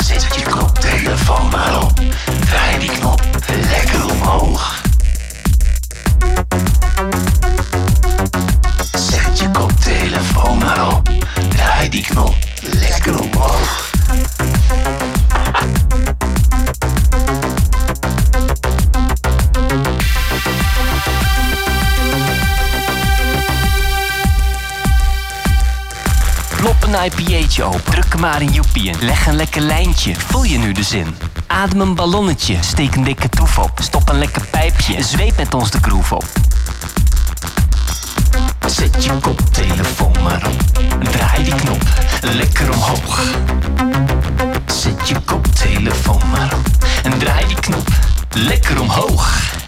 Zet 0.04 0.34
je 0.34 0.42
koptelefoon 0.50 1.48
maar 1.50 1.82
op. 1.82 2.00
Draai 2.40 2.78
die 2.78 2.90
knop 2.90 3.22
lekker 3.70 4.04
omhoog. 4.10 4.82
Zet 8.92 9.38
je 9.38 9.50
koptelefoon 9.50 10.58
maar 10.58 10.94
op. 10.96 11.10
Draai 11.48 11.88
die 11.88 12.02
knop 12.02 12.34
lekker 12.60 13.20
omhoog. 13.20 13.90
Een 26.94 27.04
IPA'tje 27.04 27.62
open, 27.62 27.82
druk 27.84 28.18
maar 28.18 28.40
een 28.40 28.52
joepie. 28.52 28.94
Leg 29.00 29.26
een 29.26 29.36
lekker 29.36 29.60
lijntje, 29.60 30.14
voel 30.14 30.42
je 30.42 30.58
nu 30.58 30.72
de 30.72 30.82
zin. 30.82 31.14
Adem 31.46 31.80
een 31.80 31.94
ballonnetje, 31.94 32.56
steek 32.60 32.94
een 32.94 33.04
dikke 33.04 33.28
toef 33.28 33.58
op. 33.58 33.70
Stop 33.82 34.08
een 34.08 34.18
lekker 34.18 34.46
pijpje, 34.50 35.02
zweep 35.02 35.36
met 35.36 35.54
ons 35.54 35.70
de 35.70 35.78
groove 35.80 36.14
op. 36.14 36.24
Zet 38.66 39.04
je 39.04 39.10
koptelefoon 39.20 40.16
maar 40.22 40.46
op. 40.46 40.84
Draai 41.10 41.44
die 41.44 41.54
knop 41.54 41.82
lekker 42.20 42.72
omhoog. 42.72 43.20
Zet 44.66 45.08
je 45.08 45.20
koptelefoon 45.24 46.22
maar 46.30 46.54
op. 46.54 46.86
En 47.02 47.18
draai 47.18 47.46
die 47.46 47.60
knop 47.60 47.88
lekker 48.30 48.80
omhoog. 48.80 49.60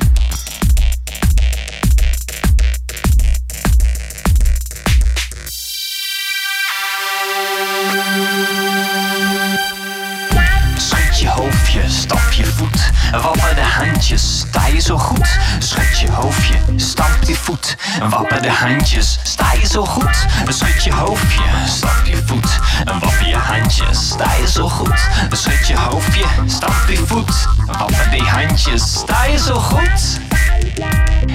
Wapper 13.23 13.55
de 13.55 13.63
handjes, 13.63 14.39
sta 14.39 14.67
je 14.67 14.81
zo 14.81 14.99
goed. 14.99 15.29
Schud 15.59 15.99
je 15.99 16.11
hoofdje, 16.11 16.55
stamp 16.77 17.23
je 17.23 17.35
voet. 17.35 17.77
Wapper 18.09 18.43
de 18.43 18.51
handjes, 18.51 19.19
sta 19.23 19.53
je 19.53 19.67
zo 19.67 19.85
goed. 19.85 20.27
Schud 20.49 20.85
je 20.85 20.93
hoofdje, 20.93 21.43
stamp 21.67 22.07
je 22.07 22.17
voet. 22.27 22.59
Wapper 22.85 23.29
je 23.29 23.37
handjes, 23.37 24.09
sta 24.09 24.33
je 24.41 24.49
zo 24.49 24.69
goed. 24.69 25.09
Schud 25.31 25.67
je 25.67 25.77
hoofdje, 25.77 26.25
stamp 26.47 26.89
je 26.89 26.97
voet. 27.07 27.49
Wapper 27.67 28.11
die 28.11 28.23
handjes, 28.23 28.93
sta 28.93 29.25
je 29.25 29.39
zo 29.39 29.55
goed. 29.55 30.21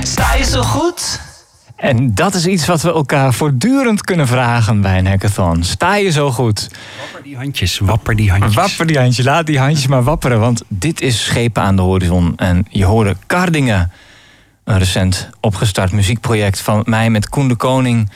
Sta 0.04 0.34
je 0.34 0.44
zo 0.44 0.64
goed. 0.64 1.20
En 1.80 2.16
dat 2.16 2.34
is 2.34 2.46
iets 2.46 2.66
wat 2.66 2.82
we 2.82 2.94
elkaar 2.94 3.34
voortdurend 3.34 4.02
kunnen 4.02 4.28
vragen 4.28 4.82
bij 4.82 4.98
een 4.98 5.08
hackathon. 5.08 5.64
Sta 5.64 5.96
je 5.96 6.12
zo 6.12 6.32
goed? 6.32 6.70
Wapper 7.02 7.24
die 7.24 7.38
handjes, 7.38 7.80
wapper 7.80 8.16
die 8.16 8.32
handjes. 8.32 8.54
Wapper 8.54 8.88
die 8.88 8.98
handjes, 8.98 9.26
laat 9.26 9.46
die 9.46 9.60
handjes 9.60 9.88
maar 9.88 10.04
wapperen. 10.04 10.40
Want 10.40 10.62
dit 10.68 11.02
is 11.02 11.24
Schepen 11.26 11.64
aan 11.64 11.76
de 11.76 11.82
Horizon. 11.82 12.34
En 12.36 12.66
je 12.70 12.86
hoorde 12.86 13.16
Kardingen. 13.26 13.92
Een 14.64 14.78
recent 14.78 15.30
opgestart 15.40 15.92
muziekproject 15.92 16.60
van 16.60 16.84
mij 16.86 17.10
met 17.10 17.30
Koen 17.30 17.48
de 17.48 17.56
Koning. 17.56 18.12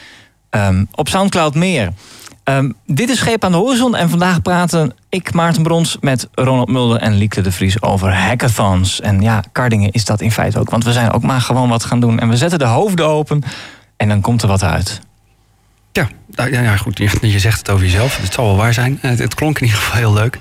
ehm, 0.50 0.86
op 0.96 1.10
Soundcloud 1.10 1.56
meer. 1.56 1.90
Ehm, 2.44 2.72
dit 2.86 3.10
is 3.10 3.18
Schepen 3.18 3.48
aan 3.48 3.52
de 3.52 3.58
Horizon. 3.58 3.96
En 3.96 4.10
vandaag 4.10 4.42
praten 4.42 4.94
ik, 5.10 5.34
Maarten 5.34 5.64
Brons, 5.64 5.98
met 6.02 6.28
Ronald 6.32 6.70
Mulder 6.70 7.00
en 7.00 7.14
Lieke 7.14 7.42
de 7.42 7.52
Vries 7.52 7.82
over 7.82 8.14
hackathons. 8.14 9.02
En 9.02 9.22
ja, 9.22 9.44
Kardingen 9.52 9.92
is 9.92 10.06
dat 10.06 10.22
in 10.22 10.32
feite 10.32 10.60
ook. 10.60 10.70
Want 10.70 10.84
we 10.84 10.92
zijn 10.92 11.12
ook 11.12 11.24
maar 11.24 11.42
gewoon 11.42 11.70
wat 11.70 11.84
gaan 11.84 12.00
doen. 12.00 12.20
En 12.20 12.30
we 12.30 12.38
zetten 12.38 12.60
de 12.60 12.66
hoofden 12.66 13.08
open. 13.08 13.44
En 13.98 14.08
dan 14.08 14.22
komt 14.22 14.42
er 14.42 14.48
wat 14.48 14.64
uit. 14.64 15.02
Ja, 15.92 16.10
nou, 16.28 16.52
ja, 16.52 16.62
ja, 16.62 16.78
goed. 16.78 16.98
Je, 17.22 17.40
zegt 17.40 17.58
het 17.58 17.70
over 17.70 17.86
jezelf. 17.86 18.18
Het 18.22 18.34
zal 18.34 18.46
wel 18.46 18.56
waar 18.56 18.74
zijn. 18.74 18.98
Het, 19.02 19.20
het 19.20 19.36
klonk 19.36 19.60
in 19.60 19.66
ieder 19.66 19.80
geval 19.80 19.98
heel 19.98 20.14
leuk. 20.14 20.38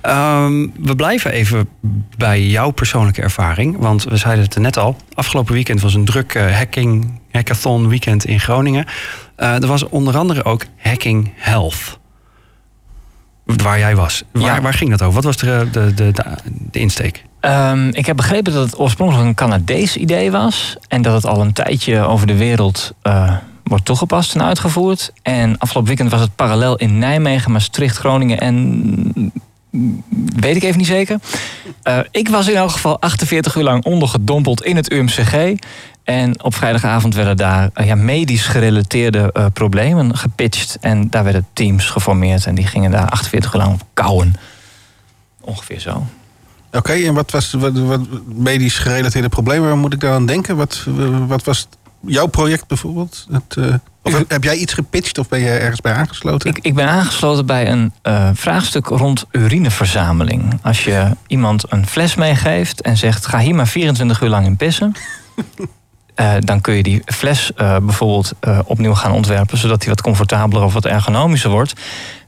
Ehm, 0.00 0.66
we 0.78 0.96
blijven 0.96 1.32
even 1.32 1.68
bij 2.16 2.46
jouw 2.46 2.70
persoonlijke 2.70 3.22
ervaring. 3.22 3.76
Want 3.78 4.04
we 4.04 4.16
zeiden 4.16 4.44
het 4.44 4.56
net 4.56 4.76
al. 4.76 4.96
Afgelopen 5.14 5.54
weekend 5.54 5.80
was 5.80 5.94
een 5.94 6.04
druk 6.04 6.34
eh, 6.34 6.56
hacking, 6.56 7.19
hackathon 7.32 7.88
weekend 7.88 8.24
in 8.24 8.40
Groningen. 8.40 8.86
Eh, 9.36 9.62
er 9.62 9.66
was 9.66 9.88
onder 9.88 10.16
andere 10.16 10.44
ook 10.44 10.64
Hacking 10.76 11.32
Health. 11.36 11.98
Waar 13.44 13.78
jij 13.78 13.96
was. 13.96 14.22
Waar, 14.32 14.42
Ja. 14.42 14.60
waar 14.60 14.74
ging 14.74 14.90
dat 14.90 15.02
over? 15.02 15.14
Wat 15.14 15.24
was 15.24 15.36
de, 15.36 15.68
de, 15.72 15.94
de, 15.94 16.12
de, 16.70 16.78
insteek? 16.78 17.24
Ehm, 17.40 17.88
ik 17.88 18.06
heb 18.06 18.16
begrepen 18.16 18.52
dat 18.52 18.64
het 18.64 18.78
oorspronkelijk 18.78 19.26
een 19.28 19.34
Canadees 19.34 19.96
idee 19.96 20.30
was. 20.30 20.76
En 20.88 21.02
dat 21.02 21.14
het 21.14 21.26
al 21.26 21.40
een 21.40 21.52
tijdje 21.52 22.00
over 22.00 22.26
de 22.26 22.36
wereld 22.36 22.92
eh, 23.02 23.36
wordt 23.64 23.84
toegepast 23.84 24.34
en 24.34 24.42
uitgevoerd. 24.42 25.12
En 25.22 25.58
afgelopen 25.58 25.88
weekend 25.88 26.10
was 26.10 26.20
het 26.20 26.36
parallel 26.36 26.76
in 26.76 26.98
Nijmegen, 26.98 27.52
Maastricht, 27.52 27.96
Groningen 27.96 28.40
en. 28.40 29.32
Weet 30.36 30.56
ik 30.56 30.62
even 30.62 30.78
niet 30.78 30.86
zeker. 30.86 31.18
Eh, 31.82 31.98
ik 32.10 32.28
was 32.28 32.48
in 32.48 32.56
elk 32.56 32.70
geval 32.70 33.00
48 33.00 33.56
uur 33.56 33.62
lang 33.62 33.84
ondergedompeld 33.84 34.62
in 34.64 34.76
het 34.76 34.92
UMCG. 34.92 35.52
En 36.04 36.42
op 36.44 36.54
vrijdagavond 36.54 37.14
werden 37.14 37.36
daar 37.36 37.70
eh, 37.74 37.86
ja, 37.86 37.94
medisch 37.94 38.46
gerelateerde 38.46 39.30
eh, 39.32 39.46
problemen 39.52 40.16
gepitcht. 40.16 40.78
En 40.80 41.10
daar 41.10 41.24
werden 41.24 41.46
teams 41.52 41.86
geformeerd. 41.86 42.46
En 42.46 42.54
die 42.54 42.66
gingen 42.66 42.90
daar 42.90 43.08
48 43.08 43.54
uur 43.54 43.60
lang 43.60 43.72
op 43.72 43.82
kouwen. 43.94 44.34
Ongeveer 45.40 45.80
zo. 45.80 46.06
Oké, 46.72 46.92
en 46.92 47.14
wat 47.14 47.30
was 47.30 47.52
wat, 47.52 47.78
wat 47.78 48.00
medisch 48.26 48.78
gerelateerde 48.78 49.28
problemen? 49.28 49.68
Waar 49.68 49.78
moet 49.78 49.92
ik 49.92 50.00
daar 50.00 50.14
aan 50.14 50.26
denken? 50.26 50.56
Wat, 50.56 50.86
wat 51.26 51.44
was 51.44 51.68
jouw 52.00 52.26
project 52.26 52.66
bijvoorbeeld? 52.66 53.26
Het, 53.30 53.56
eh, 53.56 53.74
of 54.02 54.12
heb, 54.12 54.30
heb 54.30 54.44
jij 54.44 54.56
iets 54.56 54.72
gepitcht 54.72 55.18
of 55.18 55.28
ben 55.28 55.40
je 55.40 55.50
ergens 55.50 55.80
bij 55.80 55.92
aangesloten? 55.92 56.50
Ik, 56.50 56.58
ik 56.62 56.74
ben 56.74 56.88
aangesloten 56.88 57.46
bij 57.46 57.70
een 57.70 57.92
vraagstuk 58.34 58.86
rond 58.86 59.24
urineverzameling. 59.30 60.58
Als 60.62 60.84
je 60.84 61.16
iemand 61.26 61.64
een 61.68 61.86
fles 61.86 62.14
meegeeft 62.14 62.80
en 62.80 62.96
zegt: 62.96 63.26
ga 63.26 63.38
hier 63.38 63.54
maar 63.54 63.68
24 63.68 64.20
uur 64.20 64.28
lang 64.28 64.46
in 64.46 64.56
pissen. 64.56 64.92
eh, 66.20 66.32
dan 66.40 66.60
kun 66.60 66.74
je 66.74 66.82
die 66.82 67.02
fles 67.06 67.52
eh, 67.54 67.76
bijvoorbeeld 67.76 68.32
eh, 68.40 68.58
opnieuw 68.64 68.94
gaan 68.94 69.12
ontwerpen, 69.12 69.58
zodat 69.58 69.80
die 69.80 69.88
wat 69.88 70.00
comfortabeler 70.00 70.62
of 70.64 70.72
wat 70.72 70.84
ergonomischer 70.84 71.50
wordt. 71.50 71.72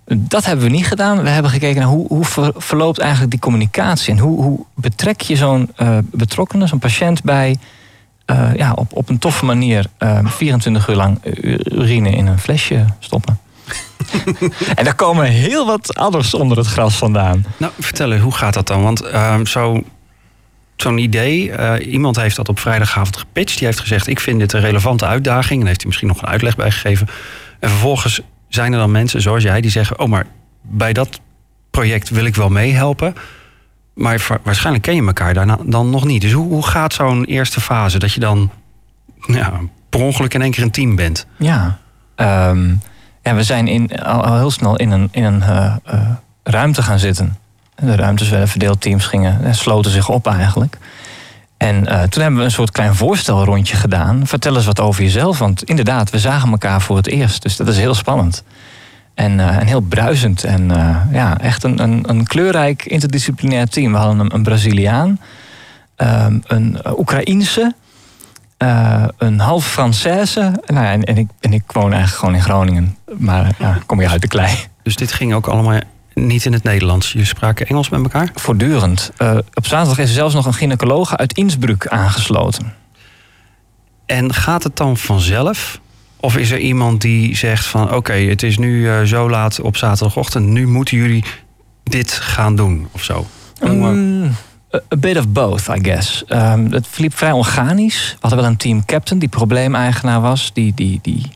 Dat 0.05 0.45
hebben 0.45 0.65
we 0.65 0.71
niet 0.71 0.87
gedaan. 0.87 1.23
We 1.23 1.29
hebben 1.29 1.51
gekeken 1.51 1.81
naar 1.81 1.91
hoe, 1.91 2.07
hoe 2.07 2.25
ver- 2.25 2.53
verloopt 2.57 2.99
eigenlijk 2.99 3.31
die 3.31 3.41
communicatie. 3.41 4.13
En 4.13 4.19
hoe, 4.19 4.43
hoe 4.43 4.65
betrek 4.75 5.21
je 5.21 5.37
zo'n 5.37 5.71
betrokkenen, 6.11 6.69
zo'n 6.69 6.79
patiënt 6.79 7.23
bij 7.23 7.57
ja, 8.57 8.73
op, 8.75 8.97
op 8.97 9.09
een 9.09 9.19
toffe 9.19 9.45
manier 9.45 9.87
eh, 9.99 10.19
24 10.25 10.89
uur 10.89 10.97
lang 10.97 11.19
urine 11.65 12.11
in 12.11 12.27
een 12.27 12.39
flesje 12.39 12.85
stoppen. 12.99 13.39
en 14.75 14.85
daar 14.85 14.95
komen 14.95 15.27
heel 15.27 15.67
wat 15.67 15.95
anders 15.95 16.35
onder 16.35 16.59
het 16.59 16.67
gras 16.67 16.97
vandaan. 16.97 17.45
Nou, 17.57 17.73
vertel 17.79 18.13
eens, 18.13 18.23
hoe 18.23 18.35
gaat 18.35 18.55
dat 18.55 18.67
dan? 18.67 18.83
Want 18.83 19.03
ehm, 19.03 19.45
zo, 19.45 19.83
zo'n 20.83 20.99
idee, 20.99 21.53
eh, 21.53 21.93
iemand 21.93 22.17
heeft 22.17 22.37
dat 22.37 22.49
op 22.49 22.59
vrijdagavond 22.59 23.17
gepitcht. 23.17 23.59
Die 23.59 23.67
heeft 23.67 23.81
gezegd, 23.81 24.07
ik 24.07 24.21
vind 24.21 24.39
dit 24.39 24.53
een 24.53 24.61
relevante 24.61 25.07
uitdaging. 25.07 25.61
En 25.61 25.67
heeft 25.67 25.81
hij 25.81 25.87
misschien 25.87 26.09
nog 26.09 26.23
een 26.23 26.29
uitleg 26.29 26.57
bij 26.57 26.71
gegeven. 26.71 27.09
En 27.61 27.69
vervolgens 27.69 28.21
zijn 28.49 28.73
er 28.73 28.79
dan 28.79 28.91
mensen 28.91 29.21
zoals 29.21 29.43
jij 29.43 29.61
die 29.61 29.71
zeggen... 29.71 29.99
oh, 29.99 30.09
maar 30.09 30.27
bij 30.63 30.93
dat 30.93 31.21
project 31.71 32.09
wil 32.11 32.25
ik 32.25 32.35
wel 32.35 32.49
meehelpen. 32.49 33.15
Maar 33.95 34.41
waarschijnlijk 34.43 34.85
ken 34.85 34.95
je 34.95 35.07
elkaar 35.07 35.35
daarna 35.35 35.59
dan 35.65 35.91
nog 35.91 36.05
niet. 36.05 36.21
Dus 36.21 36.33
hoe, 36.33 36.49
hoe 36.49 36.67
gaat 36.67 36.93
zo'n 36.93 37.25
eerste 37.25 37.61
fase? 37.61 37.99
Dat 37.99 38.13
je 38.13 38.21
dan 38.21 38.51
ja, 39.27 39.61
per 39.89 40.01
ongeluk 40.01 40.35
in 40.35 40.43
één 40.43 40.51
keer 40.51 40.63
een 40.63 40.71
team 40.71 40.97
bent. 40.97 41.27
Ja, 41.37 41.79
ja 43.23 43.35
we 43.35 43.43
zijn 43.43 43.69
in, 43.69 44.03
al, 44.03 44.25
al 44.25 44.37
heel 44.37 44.51
snel 44.51 44.77
in 44.77 44.91
een, 44.91 45.09
in 45.13 45.25
een 45.25 45.43
eh, 45.43 45.77
eh, 45.85 46.01
ruimte 46.43 46.83
gaan 46.83 46.99
zitten. 46.99 47.37
De 47.75 47.97
ruimtes 47.97 48.29
werden 48.29 48.49
verdeeld, 48.49 48.81
teams 48.81 49.07
gingen 49.07 49.45
en 49.45 49.55
sloten 49.55 49.91
zich 49.91 50.09
op 50.09 50.27
eigenlijk. 50.27 50.79
En 51.57 51.87
eh, 51.87 52.03
toen 52.03 52.23
hebben 52.23 52.41
we 52.41 52.47
een 52.47 52.51
soort 52.51 52.71
klein 52.71 52.95
voorstelrondje 52.95 53.77
gedaan. 53.77 54.27
Vertel 54.27 54.57
eens 54.57 54.67
wat 54.67 54.81
over 54.81 55.03
jezelf, 55.03 55.39
want 55.39 55.63
inderdaad, 55.65 56.11
we 56.11 56.19
zagen 56.19 56.51
elkaar 56.51 56.81
voor 56.81 56.97
het 56.97 57.07
eerst. 57.07 57.43
Dus 57.43 57.57
dat 57.57 57.69
is 57.69 57.77
heel 57.77 57.95
spannend. 57.95 58.45
En, 59.15 59.41
eh, 59.41 59.57
heel 59.57 59.81
bruisend. 59.81 60.45
En 60.45 60.71
eh, 60.71 60.97
ja, 61.13 61.39
echt 61.39 61.65
een, 61.65 61.83
een, 61.83 62.05
een 62.09 62.27
kleurrijk 62.27 62.85
interdisciplinair 62.85 63.69
team. 63.69 63.93
We 63.93 63.99
hadden 63.99 64.19
een, 64.19 64.35
een 64.35 64.43
Braziliaan, 64.43 65.21
ehm, 65.97 66.39
een 66.47 66.79
Oekraïense, 66.99 67.75
eh, 68.57 69.05
een 69.19 69.41
half 69.41 69.73
Française. 69.73 70.41
Nou 70.67 70.85
ja, 70.87 70.93
en, 70.93 71.05
en, 71.05 71.17
ik, 71.17 71.29
en 71.41 71.53
ik 71.53 71.63
woon 71.67 71.93
eigenlijk 71.93 72.19
gewoon 72.19 72.35
in 72.35 72.43
Groningen. 72.43 72.97
Maar 73.19 73.55
ja, 73.59 73.79
kom 73.87 74.01
je 74.01 74.09
uit 74.09 74.21
de 74.21 74.29
klei. 74.29 74.57
Dus 74.83 74.97
dit 74.97 75.13
ging 75.13 75.35
ook 75.35 75.47
allemaal 75.47 75.81
niet 76.27 76.45
in 76.45 76.53
het 76.53 76.63
Nederlands. 76.63 77.13
Je 77.13 77.25
spraken 77.25 77.67
Engels 77.67 77.89
met 77.89 78.03
elkaar? 78.03 78.31
Voortdurend. 78.35 79.11
Eh, 79.17 79.39
op 79.55 79.67
zaterdag 79.67 79.99
is 79.99 80.09
er 80.09 80.15
zelfs 80.15 80.35
nog 80.35 80.47
een 80.47 80.55
gynaecoloog 80.55 81.17
uit 81.17 81.33
Innsbruck 81.33 81.87
aangesloten. 81.87 82.75
En 84.07 84.35
gaat 84.35 84.63
het 84.63 84.77
dan 84.77 84.97
vanzelf? 84.97 85.81
Of 86.21 86.37
is 86.37 86.51
er 86.51 86.59
iemand 86.59 87.01
die 87.01 87.37
zegt 87.37 87.67
van 87.67 87.95
oké, 87.95 88.13
het 88.13 88.43
is 88.43 88.59
nu 88.59 88.89
eh, 88.89 89.03
zo 89.03 89.31
laat 89.31 89.61
op 89.61 89.77
zaterdagochtend, 89.77 90.47
nu 90.47 90.67
moeten 90.67 90.97
jullie 90.97 91.25
dit 91.83 92.13
gaan 92.13 92.57
doen 92.57 92.89
of 92.93 93.03
zo? 93.03 93.27
Mm, 93.65 94.31
a, 94.75 94.97
bit 94.97 95.19
of 95.19 95.29
both, 95.29 95.67
I 95.67 95.79
guess. 95.83 96.25
Ehm, 96.25 96.71
het 96.71 96.87
verliep 96.87 97.17
vrij 97.17 97.33
organisch. 97.33 98.11
We 98.11 98.19
hadden 98.21 98.41
wel 98.41 98.49
een 98.49 98.57
team 98.57 98.85
captain 98.85 99.21
die 99.21 99.29
probleemeigenaar 99.29 100.21
was. 100.21 100.51
Die, 100.53 100.73
die, 100.75 100.99
die 101.03 101.31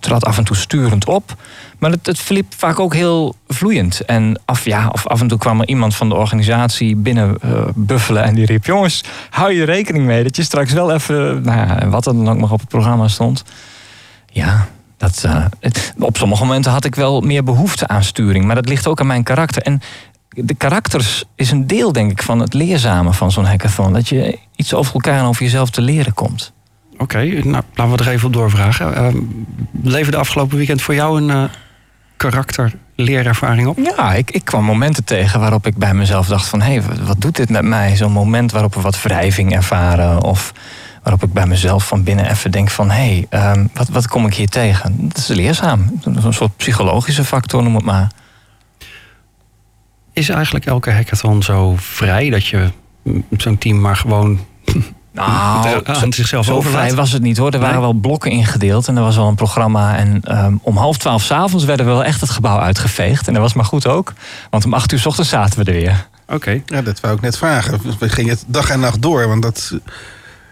trad 0.00 0.24
af 0.24 0.38
en 0.38 0.44
toe 0.44 0.56
sturend 0.56 1.06
op. 1.06 1.36
Maar 1.78 1.90
het, 1.90 2.06
het 2.06 2.18
verliep 2.18 2.54
vaak 2.56 2.78
ook 2.78 2.94
heel 2.94 3.34
vloeiend. 3.48 4.00
En 4.00 4.40
af, 4.44 4.64
ja, 4.64 4.88
of 4.88 5.06
af 5.06 5.20
en 5.20 5.28
toe 5.28 5.38
kwam 5.38 5.60
er 5.60 5.68
iemand 5.68 5.94
van 5.94 6.08
de 6.08 6.14
organisatie 6.14 6.96
binnen 6.96 7.36
eh, 7.40 7.64
buffelen... 7.74 8.22
en 8.22 8.34
die 8.34 8.46
riep, 8.46 8.64
jongens, 8.64 9.04
hou 9.30 9.52
je 9.52 9.64
rekening 9.64 10.04
mee... 10.04 10.22
dat 10.22 10.36
je 10.36 10.42
straks 10.42 10.72
wel 10.72 10.92
even, 10.92 11.42
nou 11.42 11.58
ja, 11.58 11.88
wat 11.88 12.06
er 12.06 12.14
dan 12.14 12.28
ook 12.28 12.38
nog 12.38 12.52
op 12.52 12.60
het 12.60 12.68
programma 12.68 13.08
stond... 13.08 13.44
Ja, 14.32 14.68
dat, 14.96 15.24
eh, 15.24 15.44
op 15.98 16.16
sommige 16.16 16.44
momenten 16.44 16.72
had 16.72 16.84
ik 16.84 16.94
wel 16.94 17.20
meer 17.20 17.44
behoefte 17.44 17.88
aan 17.88 18.04
sturing. 18.04 18.44
Maar 18.44 18.54
dat 18.54 18.68
ligt 18.68 18.86
ook 18.86 19.00
aan 19.00 19.06
mijn 19.06 19.22
karakter. 19.22 19.62
En 19.62 19.80
de 20.28 20.54
karakters 20.54 21.24
is 21.34 21.50
een 21.50 21.66
deel, 21.66 21.92
denk 21.92 22.10
ik, 22.10 22.22
van 22.22 22.38
het 22.38 22.54
leerzame 22.54 23.12
van 23.12 23.30
zo'n 23.30 23.44
hackathon. 23.44 23.92
Dat 23.92 24.08
je 24.08 24.38
iets 24.56 24.74
over 24.74 24.94
elkaar 24.94 25.18
en 25.18 25.24
over 25.24 25.42
jezelf 25.42 25.70
te 25.70 25.80
leren 25.80 26.14
komt. 26.14 26.52
Oké, 27.00 27.18
nou 27.24 27.62
laten 27.74 27.96
we 27.96 28.04
er 28.04 28.08
even 28.08 28.26
op 28.26 28.32
doorvragen. 28.32 29.14
Uh, 29.14 29.22
leverde 29.82 30.18
afgelopen 30.18 30.56
weekend 30.56 30.82
voor 30.82 30.94
jou 30.94 31.20
een 31.20 31.30
eh, 31.30 31.44
karakterleerervaring 32.16 33.68
op? 33.68 33.78
Ja, 33.78 34.14
ik, 34.14 34.30
ik 34.30 34.44
kwam 34.44 34.64
momenten 34.64 35.04
tegen 35.04 35.40
waarop 35.40 35.66
ik 35.66 35.76
bij 35.76 35.94
mezelf 35.94 36.26
dacht 36.26 36.48
van... 36.48 36.60
hé, 36.60 36.72
hey, 36.72 36.82
wat 37.06 37.20
doet 37.20 37.36
dit 37.36 37.50
met 37.50 37.62
mij? 37.62 37.96
Zo'n 37.96 38.12
moment 38.12 38.52
waarop 38.52 38.74
we 38.74 38.80
wat 38.80 39.02
wrijving 39.02 39.54
ervaren... 39.54 40.22
of 40.22 40.52
waarop 41.02 41.22
ik 41.22 41.32
bij 41.32 41.46
mezelf 41.46 41.86
van 41.86 42.02
binnen 42.02 42.30
even 42.30 42.50
denk 42.50 42.70
van... 42.70 42.90
hé, 42.90 42.96
hey, 42.96 43.26
ehm, 43.28 43.66
wat, 43.74 43.88
wat 43.88 44.08
kom 44.08 44.26
ik 44.26 44.34
hier 44.34 44.48
tegen? 44.48 45.08
Dat 45.08 45.16
is 45.16 45.26
leerzaam. 45.26 46.00
Een 46.04 46.32
soort 46.32 46.56
psychologische 46.56 47.24
factor, 47.24 47.62
noem 47.62 47.74
het 47.74 47.84
maar. 47.84 48.10
Is 50.12 50.28
eigenlijk 50.28 50.66
elke 50.66 50.92
hackathon 50.92 51.42
zo 51.42 51.74
vrij 51.76 52.30
dat 52.30 52.46
je 52.46 52.70
zo'n 53.36 53.58
team 53.58 53.80
maar 53.80 53.96
gewoon 53.96 54.38
Nou, 55.12 55.80
aan 55.84 56.12
zichzelf 56.12 56.44
zo 56.44 56.54
overlaat? 56.54 56.80
vrij 56.80 56.94
was 56.94 57.12
het 57.12 57.22
niet 57.22 57.36
hoor. 57.36 57.50
Er 57.50 57.58
waren 57.58 57.74
Nee? 57.74 57.84
wel 57.84 57.92
blokken 57.92 58.30
ingedeeld 58.30 58.88
en 58.88 58.96
er 58.96 59.02
was 59.02 59.16
wel 59.16 59.28
een 59.28 59.34
programma. 59.34 59.96
En 59.96 60.20
ehm, 60.24 60.54
om 60.62 60.76
half 60.76 60.98
twaalf 60.98 61.22
s'avonds 61.22 61.64
werden 61.64 61.86
we 61.86 61.92
wel 61.92 62.04
echt 62.04 62.20
het 62.20 62.30
gebouw 62.30 62.58
uitgeveegd. 62.58 63.26
En 63.26 63.32
dat 63.32 63.42
was 63.42 63.54
maar 63.54 63.64
goed 63.64 63.86
ook, 63.86 64.12
want 64.50 64.64
om 64.64 64.74
acht 64.74 64.92
uur 64.92 64.98
s 64.98 65.06
ochtends 65.06 65.30
zaten 65.30 65.58
we 65.58 65.64
er 65.64 65.78
weer. 65.78 66.06
Oké. 66.28 66.62
Ja, 66.66 66.82
dat 66.82 67.00
wou 67.00 67.14
ik 67.14 67.20
net 67.20 67.38
vragen. 67.38 67.80
We 67.98 68.08
gingen 68.08 68.30
het 68.30 68.44
dag 68.46 68.70
en 68.70 68.80
nacht 68.80 69.02
door. 69.02 69.28
Want 69.28 69.42
dat 69.42 69.72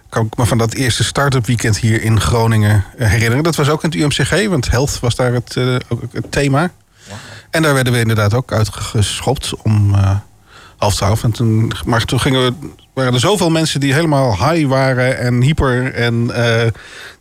kan 0.09 0.27
ik 0.27 0.37
me 0.37 0.47
van 0.47 0.59
dat 0.59 0.75
eerste 0.75 1.05
start-up 1.05 1.47
weekend 1.47 1.79
hier 1.79 2.03
in 2.03 2.21
Groningen 2.21 2.85
eh, 2.99 3.09
herinneren. 3.09 3.45
Dat 3.45 3.57
was 3.57 3.69
ook 3.69 3.85
in 3.85 3.91
het 3.91 3.99
UMCG, 3.99 4.49
want 4.49 4.71
health 4.71 5.01
was 5.01 5.15
daar 5.15 5.33
het, 5.33 5.57
eh, 5.57 5.75
het 6.13 6.33
thema. 6.33 6.71
En 7.51 7.63
daar 7.63 7.75
werden 7.75 7.93
we 7.93 7.99
inderdaad 7.99 8.35
ook 8.35 8.53
uitgeschopt 8.53 9.55
om 9.63 9.95
eh, 9.95 10.11
half 10.77 10.95
twaalf. 10.95 11.23
En 11.25 11.31
toen, 11.31 11.73
maar 11.85 12.05
toen 12.05 12.21
gingen 12.21 12.45
we, 12.45 12.71
waren 12.99 13.15
er 13.15 13.21
zoveel 13.21 13.51
mensen 13.51 13.81
die 13.81 13.95
helemaal 13.95 14.51
high 14.51 14.67
waren 14.67 15.19
en 15.19 15.43
hyper. 15.43 15.95
En 15.95 16.31
eh, 16.35 16.67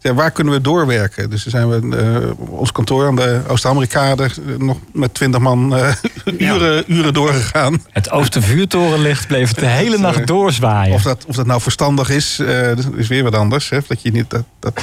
ja, 0.07 0.13
waar 0.13 0.31
kunnen 0.31 0.53
we 0.53 0.61
doorwerken? 0.61 1.29
Dus 1.29 1.45
zijn 1.45 1.69
we 1.69 1.97
eh, 1.97 2.49
ons 2.59 2.71
kantoor 2.71 3.07
aan 3.07 3.15
de 3.15 3.41
Oost-Amerikade 3.47 4.29
nog 4.57 4.77
met 4.93 5.13
twintig 5.13 5.39
man 5.39 5.75
eh, 5.75 5.93
uren, 6.51 6.83
uren 6.87 7.13
doorgegaan. 7.13 7.81
Het 7.91 8.11
Oostervuurtorenlicht 8.11 9.27
bleef 9.27 9.49
het 9.55 9.59
de 9.59 9.65
hele 9.65 9.91
Dat, 9.91 9.99
nacht 9.99 10.27
doorzwaaien. 10.27 10.93
Of 10.93 11.01
dat, 11.01 11.25
of 11.27 11.35
dat 11.35 11.45
nou 11.45 11.61
verstandig 11.61 12.09
is, 12.09 12.39
eh, 12.39 12.71
is 12.95 13.07
weer 13.07 13.23
wat 13.23 13.35
anders. 13.35 13.69
Hè? 13.69 13.79
Dat, 13.87 14.01
je 14.01 14.11
niet, 14.11 14.29
dat, 14.29 14.43
dat 14.59 14.81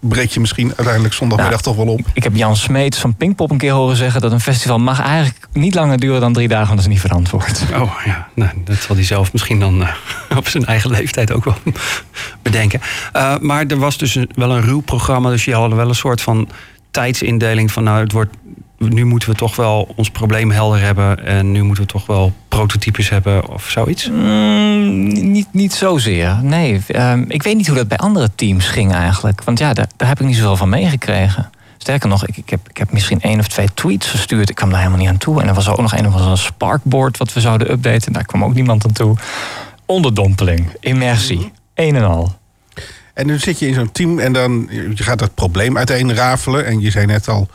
breek 0.00 0.30
je 0.30 0.40
misschien 0.40 0.72
uiteindelijk 0.76 1.14
zondagmiddag 1.14 1.62
Nou, 1.62 1.76
toch 1.76 1.84
wel 1.84 1.94
op. 1.94 2.00
Ik 2.14 2.22
heb 2.22 2.36
Jan 2.36 2.56
Smeets 2.56 2.98
van 2.98 3.14
Pinkpop 3.14 3.50
een 3.50 3.58
keer 3.58 3.72
horen 3.72 3.96
zeggen... 3.96 4.20
dat 4.20 4.32
een 4.32 4.40
festival 4.40 4.78
mag 4.78 5.00
eigenlijk 5.00 5.48
niet 5.52 5.74
langer 5.74 5.98
duren 5.98 6.20
dan 6.20 6.32
drie 6.32 6.48
dagen... 6.48 6.66
want 6.66 6.78
dat 6.78 6.86
is 6.86 6.92
niet 6.92 7.02
verantwoord. 7.02 7.62
Oh 7.74 7.92
ja, 8.04 8.28
nou, 8.34 8.50
dat 8.64 8.76
zal 8.76 8.96
hij 8.96 9.04
zelf 9.04 9.32
misschien 9.32 9.60
dan 9.60 9.82
eh, 9.82 9.88
op 10.38 10.48
zijn 10.48 10.64
eigen 10.64 10.90
leeftijd 10.90 11.32
ook 11.32 11.44
wel 11.44 11.56
bedenken. 12.42 12.80
Eh, 13.12 13.38
maar 13.38 13.66
er 13.66 13.78
was 13.78 13.98
dus 13.98 14.14
een- 14.14 14.30
wel 14.34 14.50
een 14.50 14.62
ruw 14.62 14.80
programma, 14.80 15.30
dus 15.30 15.44
je 15.44 15.54
hadden 15.54 15.76
wel 15.76 15.88
een 15.88 15.94
soort 15.94 16.20
van 16.20 16.48
tijdsindeling 16.90 17.72
van 17.72 17.84
nou, 17.84 18.00
het 18.00 18.12
wordt, 18.12 18.34
nu 18.78 19.04
moeten 19.04 19.28
we 19.28 19.34
toch 19.34 19.56
wel 19.56 19.92
ons 19.96 20.10
probleem 20.10 20.50
helder 20.50 20.80
hebben 20.80 21.24
en 21.26 21.52
nu 21.52 21.62
moeten 21.62 21.84
we 21.84 21.90
toch 21.90 22.06
wel 22.06 22.32
prototypes 22.48 23.08
hebben 23.08 23.48
of 23.48 23.70
zoiets. 23.70 24.10
Mm, 24.10 25.08
niet, 25.32 25.46
niet 25.52 25.72
zozeer. 25.72 26.38
Nee, 26.42 26.80
ehm, 26.86 27.24
ik 27.28 27.42
weet 27.42 27.56
niet 27.56 27.66
hoe 27.66 27.76
dat 27.76 27.88
bij 27.88 27.98
andere 27.98 28.30
teams 28.34 28.66
ging 28.66 28.92
eigenlijk. 28.92 29.42
Want 29.44 29.58
ja, 29.58 29.72
daar, 29.72 29.86
heb 29.96 30.20
ik 30.20 30.26
niet 30.26 30.36
zoveel 30.36 30.56
van 30.56 30.68
meegekregen. 30.68 31.50
Sterker 31.78 32.08
nog, 32.08 32.26
ik, 32.26 32.36
ik, 32.36 32.50
heb, 32.50 32.60
ik 32.68 32.76
heb 32.76 32.92
misschien 32.92 33.20
één 33.20 33.38
of 33.38 33.48
twee 33.48 33.68
tweets 33.74 34.06
verstuurd. 34.06 34.48
Ik 34.48 34.54
kwam 34.54 34.68
daar 34.70 34.78
helemaal 34.78 35.00
niet 35.00 35.08
aan 35.08 35.16
toe. 35.18 35.40
En 35.42 35.48
er 35.48 35.54
was 35.54 35.68
ook 35.68 35.80
nog 35.80 35.92
een 35.96 36.06
of 36.06 36.14
andere 36.14 36.36
Sparkboard 36.36 37.18
wat 37.18 37.32
we 37.32 37.40
zouden 37.40 37.70
updaten. 37.70 38.12
Daar 38.12 38.24
kwam 38.24 38.44
ook 38.44 38.54
niemand 38.54 38.84
aan 38.84 38.92
toe. 38.92 39.16
Onderdompeling, 39.94 40.76
immersie, 40.80 41.52
een 41.74 41.96
en 41.96 42.04
al. 42.04 42.36
En 43.14 43.26
nu 43.26 43.38
zit 43.38 43.58
je 43.58 43.66
in 43.66 43.74
zo'n 43.74 43.92
team 43.92 44.18
en 44.18 44.32
dan 44.32 44.68
je 44.70 45.02
gaat 45.02 45.18
dat 45.18 45.34
probleem 45.34 45.76
uiteenrafelen. 45.76 46.64
En 46.64 46.80
je 46.80 46.90
zei 46.90 47.06
net 47.06 47.28
al, 47.28 47.48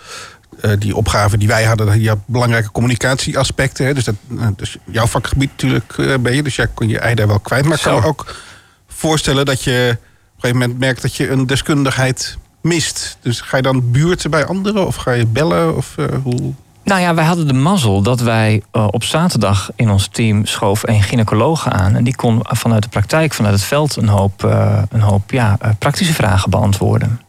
eh, 0.62 0.72
die 0.80 0.96
opgave 0.96 1.38
die 1.38 1.48
wij 1.48 1.64
hadden, 1.64 2.02
je 2.02 2.08
had 2.10 2.20
belangrijke 2.26 2.72
communicatieaspecten. 2.72 3.86
Hè? 3.86 3.94
Dus, 3.94 4.04
dat, 4.04 4.16
eh, 4.40 4.48
dus 4.56 4.78
jouw 4.86 5.06
vakgebied 5.06 5.50
natuurlijk 5.50 5.94
eh, 5.98 6.14
ben 6.20 6.36
je, 6.36 6.44
dus 6.44 6.56
jij 6.56 6.68
kon 6.74 6.88
je 6.88 7.00
ei 7.00 7.16
daar 7.16 7.28
wel 7.28 7.40
kwijt. 7.40 7.66
Maar 7.66 7.78
ik 7.78 7.84
kan 7.84 8.02
me 8.02 8.08
ook 8.08 8.36
voorstellen 8.88 9.46
dat 9.46 9.64
je 9.64 9.90
op 9.92 9.96
een 9.96 10.42
gegeven 10.42 10.60
moment 10.60 10.80
merkt 10.80 11.02
dat 11.02 11.16
je 11.16 11.30
een 11.30 11.48
deskundigheid 11.48 12.38
mist. 12.62 13.18
Dus 13.22 13.42
ga 13.42 13.58
je 13.58 13.64
dan 13.64 13.92
buurten 13.92 14.30
bij 14.30 14.46
anderen 14.46 14.88
of 14.88 14.96
ga 14.96 15.12
je 15.12 15.26
bellen? 15.26 15.76
Of, 15.76 15.98
eh, 15.98 16.06
hoe? 16.24 16.54
Nou 16.90 17.02
ja, 17.02 17.14
wij 17.14 17.26
hadden 17.26 17.48
de 17.48 17.54
mazzel 17.54 18.02
dat 18.02 18.20
wij 18.20 18.62
eh, 18.72 18.88
op 18.92 19.04
zaterdag 19.04 19.70
in 19.76 19.90
ons 19.90 20.08
team 20.08 20.46
schoof 20.46 20.88
een 20.88 21.04
gynaecoloog 21.04 21.70
aan. 21.70 21.96
En 21.96 22.04
die 22.04 22.16
kon 22.16 22.40
vanuit 22.44 22.84
de 22.84 22.90
praktijk, 22.90 23.34
vanuit 23.34 23.54
het 23.56 23.64
veld, 23.64 23.96
een 23.96 24.08
hoop, 24.08 24.44
eh, 24.44 24.82
een 24.90 25.02
hoop 25.02 25.32
ja, 25.32 25.56
eh, 25.60 25.70
praktische 25.80 26.14
vragen 26.14 26.50
beantwoorden. 26.50 27.22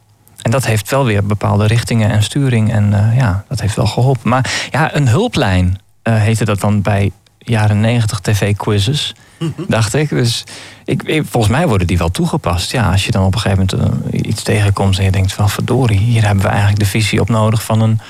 En 0.43 0.51
dat 0.51 0.67
heeft 0.67 0.91
wel 0.91 1.05
weer 1.05 1.25
bepaalde 1.27 1.67
richtingen 1.67 2.11
en 2.11 2.23
sturing. 2.23 2.73
En 2.73 3.13
ja, 3.17 3.45
dat 3.49 3.61
heeft 3.61 3.77
wel 3.77 3.87
geholpen. 3.87 4.29
Maar 4.29 4.69
ja, 4.71 4.95
een 4.95 5.09
hulplijn 5.09 5.79
heette 6.03 6.45
dat 6.45 6.61
dan 6.61 6.83
bij 6.83 7.11
jaren 7.39 7.81
90 7.81 8.21
tv-quizzes. 8.21 9.15
Dacht 9.69 9.95
ik. 9.95 10.09
Dus 10.09 10.45
ik, 10.85 11.03
ik- 11.03 11.27
volgens 11.31 11.53
mij 11.53 11.69
worden 11.69 11.87
die 11.87 11.99
wel 11.99 12.11
toegepast. 12.11 12.73
Ja, 12.73 12.91
als 12.91 13.05
je 13.05 13.11
dan 13.11 13.25
op 13.25 13.35
een 13.35 13.41
gegeven 13.41 13.69
moment 13.77 14.15
iets 14.27 14.43
tegenkomt 14.43 14.99
en 14.99 15.05
je 15.05 15.11
denkt 15.11 15.33
van 15.33 15.51
verdorie, 15.51 15.99
hier 15.99 16.25
hebben 16.27 16.43
we 16.45 16.51
eigenlijk 16.51 16.79
de 16.81 16.87
visie 16.87 17.21
op 17.21 17.29
nodig 17.29 17.63
van 17.63 17.81
een 17.81 18.01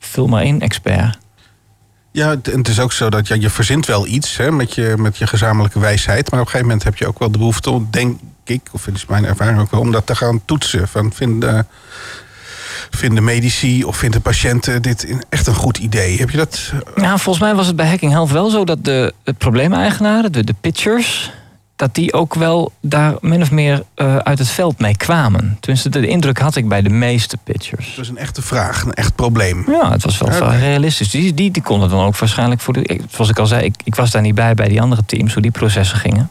vul 0.00 0.26
maar 0.26 0.44
in 0.44 0.60
expert. 0.60 1.18
Ja, 2.12 2.28
het- 2.28 2.48
en 2.48 2.58
het 2.58 2.68
is 2.68 2.80
ook 2.80 2.92
zo 2.92 3.10
dat 3.10 3.28
ja, 3.28 3.36
je 3.40 3.50
verzint 3.50 3.86
wel 3.86 4.06
iets 4.06 4.36
hè, 4.36 4.50
met, 4.52 4.74
je, 4.74 4.94
met 4.98 5.16
je 5.18 5.26
gezamenlijke 5.26 5.78
wijsheid. 5.80 6.30
Maar 6.30 6.40
op 6.40 6.46
een 6.46 6.52
gegeven 6.52 6.66
moment 6.66 6.84
heb 6.84 6.96
je 6.96 7.06
ook 7.06 7.18
wel 7.18 7.30
de 7.30 7.38
behoefte 7.38 7.70
om, 7.70 7.88
denk 7.90 8.20
ik, 8.44 8.60
of 8.72 8.84
het 8.84 8.96
is 8.96 9.06
mijn 9.06 9.24
ervaring 9.24 9.60
ook 9.60 9.70
wel, 9.70 9.80
om 9.80 9.92
dat 9.92 10.06
te 10.06 10.14
gaan 10.16 10.42
toetsen. 10.44 10.88
Van, 10.88 11.12
vind, 11.12 11.44
eh, 11.44 11.58
vinden 12.90 13.24
medici 13.24 13.84
of 13.84 13.96
vinden 13.96 14.22
patiënten 14.22 14.82
dit 14.82 15.16
echt 15.28 15.46
een 15.46 15.54
goed 15.54 15.78
idee? 15.78 16.18
Heb 16.18 16.30
je 16.30 16.36
dat? 16.36 16.72
Nou, 16.94 17.18
volgens 17.18 17.44
mij 17.44 17.54
was 17.54 17.66
het 17.66 17.76
bij 17.76 17.88
Hacking 17.88 18.12
Health 18.12 18.30
wel 18.30 18.50
zo 18.50 18.64
dat 18.64 18.84
de, 18.84 19.14
de 19.24 19.32
probleemeigenaren, 19.32 20.32
de, 20.32 20.44
de 20.44 20.54
pitchers, 20.60 21.32
dat 21.80 21.94
die 21.94 22.12
ook 22.12 22.34
wel 22.34 22.72
daar 22.80 23.14
min 23.20 23.42
of 23.42 23.50
meer 23.50 23.82
eh, 23.94 24.16
uit 24.16 24.38
het 24.38 24.48
veld 24.48 24.78
mee 24.78 24.96
kwamen. 24.96 25.56
Tenminste, 25.60 25.88
de 25.88 26.06
indruk 26.06 26.38
had 26.38 26.56
ik 26.56 26.68
bij 26.68 26.82
de 26.82 26.88
meeste 26.88 27.36
pitchers. 27.44 27.86
Het 27.86 27.96
was 27.96 28.08
een 28.08 28.16
echte 28.16 28.42
vraag, 28.42 28.82
een 28.84 28.94
echt 28.94 29.14
probleem. 29.14 29.64
Ja, 29.66 29.90
het 29.90 30.02
was 30.04 30.18
wel 30.18 30.28
realistisch. 30.58 31.10
Die, 31.10 31.34
die, 31.34 31.50
die 31.50 31.62
konden 31.62 31.88
dan 31.88 32.04
ook 32.04 32.18
waarschijnlijk 32.18 32.60
voor 32.60 32.74
de. 32.74 32.82
ik- 32.82 33.02
Zoals 33.10 33.30
ik 33.30 33.38
al 33.38 33.46
zei, 33.46 33.64
ik, 33.64 33.74
ik 33.84 33.94
was 33.94 34.10
daar 34.10 34.22
niet 34.22 34.34
bij 34.34 34.54
bij 34.54 34.68
die 34.68 34.80
andere 34.80 35.02
teams, 35.06 35.32
hoe 35.32 35.42
die 35.42 35.50
processen 35.50 35.98
gingen. 35.98 36.30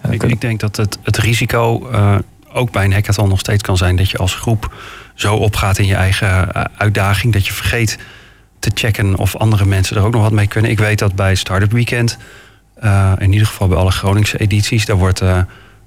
Eh, 0.00 0.12
Ik, 0.12 0.22
ik 0.22 0.40
denk 0.40 0.60
dat 0.60 0.76
het, 0.76 0.98
het 1.02 1.16
risico 1.16 1.88
eh, 1.90 2.14
ook 2.52 2.70
bij 2.72 2.84
een 2.84 2.92
hackathon 2.92 3.28
nog 3.28 3.38
steeds 3.40 3.62
kan 3.62 3.76
zijn 3.76 3.96
dat 3.96 4.10
je 4.10 4.18
als 4.18 4.34
groep 4.34 4.74
zo 5.14 5.34
opgaat 5.34 5.78
in 5.78 5.86
je 5.86 5.94
eigen 5.94 6.52
uitdaging 6.78 7.32
dat 7.32 7.46
je 7.46 7.52
vergeet 7.52 7.98
te 8.58 8.70
checken 8.74 9.16
of 9.18 9.36
andere 9.36 9.64
mensen 9.64 9.96
er 9.96 10.02
ook 10.04 10.12
nog 10.12 10.22
wat 10.22 10.32
mee 10.32 10.46
kunnen. 10.46 10.70
Ik 10.70 10.78
weet 10.78 10.98
dat 10.98 11.14
bij 11.14 11.34
Startup 11.34 11.72
Weekend, 11.72 12.16
eh, 12.74 13.12
in 13.18 13.32
ieder 13.32 13.46
geval 13.46 13.68
bij 13.68 13.78
alle 13.78 13.90
Groningse 13.90 14.38
edities, 14.38 14.86
daar 14.86 14.96
wordt 14.96 15.20
eh, 15.20 15.38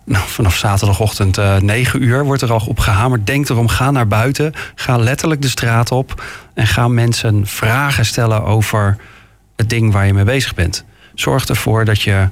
nou, 0.05 0.27
vanaf 0.27 0.55
zaterdagochtend 0.55 1.37
eh 1.37 1.57
9 1.57 2.03
uur 2.03 2.23
wordt 2.23 2.41
er 2.41 2.51
al 2.51 2.63
op 2.67 2.79
gehamerd. 2.79 3.27
Denk 3.27 3.49
erom, 3.49 3.67
ga 3.67 3.91
naar 3.91 4.07
buiten, 4.07 4.53
ga 4.75 4.97
letterlijk 4.97 5.41
de 5.41 5.47
straat 5.47 5.91
op 5.91 6.23
en 6.53 6.67
ga 6.67 6.87
mensen 6.87 7.47
vragen 7.47 8.05
stellen 8.05 8.43
over 8.43 8.97
het 9.55 9.69
ding 9.69 9.93
waar 9.93 10.05
je 10.05 10.13
mee 10.13 10.23
bezig 10.23 10.53
bent. 10.53 10.85
Zorg 11.13 11.45
ervoor 11.45 11.85
dat 11.85 12.01
je 12.01 12.29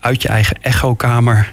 uit 0.00 0.22
je 0.22 0.28
eigen 0.28 0.56
echokamer 0.62 1.52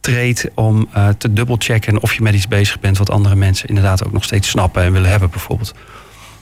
treedt 0.00 0.46
om 0.54 0.88
eh, 0.92 1.08
te 1.08 1.32
dubbelchecken 1.32 2.02
of 2.02 2.14
je 2.14 2.22
met 2.22 2.34
iets 2.34 2.48
bezig 2.48 2.80
bent 2.80 2.98
wat 2.98 3.10
andere 3.10 3.34
mensen 3.34 3.68
inderdaad 3.68 4.04
ook 4.04 4.12
nog 4.12 4.24
steeds 4.24 4.48
snappen 4.48 4.82
en 4.82 4.92
willen 4.92 5.10
hebben 5.10 5.30
bijvoorbeeld. 5.30 5.74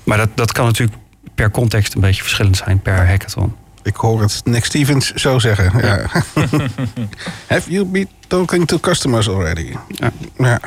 Maar 0.05 0.17
dat, 0.17 0.29
dat 0.35 0.53
kan 0.53 0.67
natuurlijk 0.67 0.99
per 1.35 1.51
context 1.51 1.95
een 1.95 2.01
beetje 2.01 2.23
verschillend 2.23 2.57
zijn 2.57 2.81
per 2.81 3.07
hackathon. 3.09 3.55
Ik 3.89 3.97
hoor 3.97 4.21
het 4.21 4.41
Nick 4.45 4.65
Stevens 4.65 5.13
zo 5.13 5.39
zeggen. 5.39 5.87
Ja. 5.87 6.01
Have 7.55 7.71
you 7.71 7.85
been 7.85 8.09
talking 8.27 8.67
to 8.67 8.79
customers 8.79 9.29
already? 9.29 9.75
Ja. 9.89 10.11
Ja. 10.39 10.61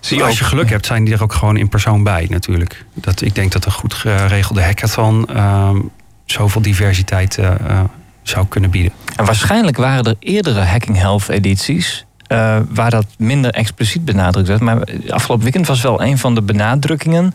Zie 0.00 0.22
als 0.22 0.38
je 0.38 0.44
geluk 0.44 0.70
hebt, 0.70 0.86
zijn 0.86 1.04
die 1.04 1.14
er 1.14 1.22
ook 1.22 1.32
gewoon 1.32 1.56
in 1.56 1.68
persoon 1.68 2.02
bij 2.02 2.26
natuurlijk. 2.30 2.84
Dat, 2.94 3.20
ik 3.20 3.34
denk 3.34 3.52
dat 3.52 3.64
een 3.64 3.72
goed 3.72 3.94
geregelde 3.94 4.62
hackathon 4.62 5.26
ehm, 5.26 5.78
zoveel 6.24 6.62
diversiteit 6.62 7.38
eh, 7.38 7.50
eh, 7.50 7.80
zou 8.22 8.46
kunnen 8.46 8.70
bieden. 8.70 8.92
En 9.16 9.24
waarschijnlijk 9.24 9.76
waren 9.76 10.04
er 10.04 10.16
eerdere 10.18 10.60
Hacking 10.60 10.96
Health 10.96 11.28
edities. 11.28 12.06
eh, 12.26 12.58
waar 12.68 12.90
dat 12.90 13.06
minder 13.18 13.50
expliciet 13.50 14.04
benadrukt 14.04 14.48
werd. 14.48 14.60
Maar 14.60 14.88
afgelopen 15.08 15.44
weekend 15.44 15.66
was 15.66 15.82
wel 15.82 16.02
een 16.02 16.18
van 16.18 16.34
de 16.34 16.42
benadrukkingen. 16.42 17.34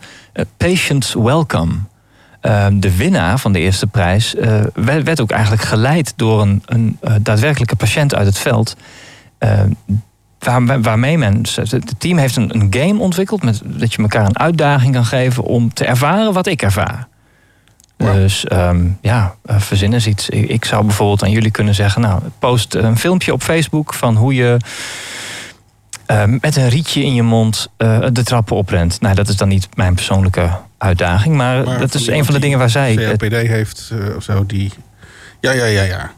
patients 0.56 1.14
welcome. 1.14 1.74
Eh, 2.44 2.66
de 2.72 2.96
winnaar 2.96 3.38
van 3.38 3.52
de 3.52 3.58
eerste 3.58 3.86
prijs 3.86 4.34
eh, 4.34 4.60
werd, 4.74 5.20
ook 5.20 5.30
eigenlijk 5.30 5.62
geleid 5.62 6.12
door 6.16 6.42
een, 6.42 6.62
een 6.66 6.98
eh, 7.00 7.14
daadwerkelijke 7.20 7.76
patiënt 7.76 8.14
uit 8.14 8.26
het 8.26 8.38
veld. 8.38 8.76
Eh, 9.38 9.60
waar, 10.38 10.82
waarmee 10.82 11.18
men. 11.18 11.42
Het 11.54 11.94
team 11.98 12.18
heeft 12.18 12.36
een, 12.36 12.54
een 12.54 12.66
game 12.70 13.00
ontwikkeld. 13.00 13.42
Met, 13.42 13.62
dat 13.64 13.92
je 13.92 14.02
elkaar 14.02 14.26
een 14.26 14.38
uitdaging 14.38 14.94
kan 14.94 15.04
geven 15.04 15.42
om 15.42 15.72
te 15.72 15.84
ervaren 15.84 16.32
wat 16.32 16.46
ik 16.46 16.62
ervaar. 16.62 17.08
Dus 17.96 18.44
ehm, 18.44 18.86
ja, 19.00 19.34
eh, 19.44 19.60
verzin 19.60 19.92
eens 19.92 20.06
iets. 20.06 20.28
Ik, 20.28 20.48
ik 20.48 20.64
zou 20.64 20.84
bijvoorbeeld 20.84 21.22
aan 21.22 21.30
jullie 21.30 21.50
kunnen 21.50 21.74
zeggen: 21.74 22.02
Nou, 22.02 22.22
post 22.38 22.74
een 22.74 22.98
filmpje 22.98 23.32
op 23.32 23.42
Facebook 23.42 23.94
van 23.94 24.16
hoe 24.16 24.34
je 24.34 24.56
eh, 26.06 26.24
met 26.40 26.56
een 26.56 26.68
rietje 26.68 27.04
in 27.04 27.14
je 27.14 27.22
mond 27.22 27.68
eh, 27.76 28.06
de 28.12 28.22
trappen 28.22 28.56
oprent. 28.56 29.00
Nou, 29.00 29.14
dat 29.14 29.28
is 29.28 29.36
dan 29.36 29.48
niet 29.48 29.68
mijn 29.74 29.94
persoonlijke 29.94 30.50
uitdaging, 30.78 31.36
maar, 31.36 31.64
Maar 31.64 31.78
dat 31.78 31.94
is 31.94 32.06
een 32.06 32.24
van 32.24 32.34
de 32.34 32.40
dingen 32.40 32.58
waar 32.58 32.70
zij. 32.70 32.94
COPD 32.94 33.32
heeft 33.32 33.90
eh, 33.92 34.16
of 34.16 34.22
zo, 34.22 34.46
die... 34.46 34.72
Ja, 35.40 35.52
ja, 35.52 35.64
ja, 35.64 35.82
ja. 35.82 36.10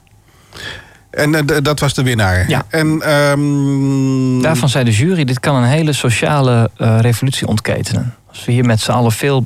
En 1.10 1.34
eh, 1.34 1.56
dat 1.62 1.80
was 1.80 1.94
de 1.94 2.02
winnaar. 2.02 2.48
Ja. 2.48 2.64
En 2.68 3.02
ehm, 3.02 4.42
Daarvan 4.42 4.68
zei 4.68 4.84
de 4.84 4.90
jury: 4.90 5.24
dit 5.24 5.40
kan 5.40 5.56
een 5.56 5.68
hele 5.68 5.92
sociale 5.92 6.70
revolutie 6.76 7.46
ontketenen. 7.46 8.14
Als 8.28 8.44
we 8.44 8.52
hier 8.52 8.64
met 8.64 8.80
z'n 8.80 8.90
allen 8.90 9.12
veel 9.12 9.44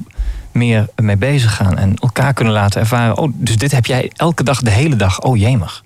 meer 0.53 0.87
mee 0.97 1.17
bezig 1.17 1.57
gaan 1.57 1.79
en 1.79 1.95
elkaar 2.01 2.35
kunnen 2.35 2.55
laten 2.55 2.81
ervaren. 2.81 3.19
Oh, 3.19 3.33
dus 3.35 3.57
dit 3.57 3.73
heb 3.73 3.87
jij 3.87 4.11
elke 4.17 4.43
dag, 4.43 4.61
de 4.61 4.71
hele 4.71 4.97
dag. 4.97 5.21
Oh, 5.21 5.37
jemig. 5.37 5.83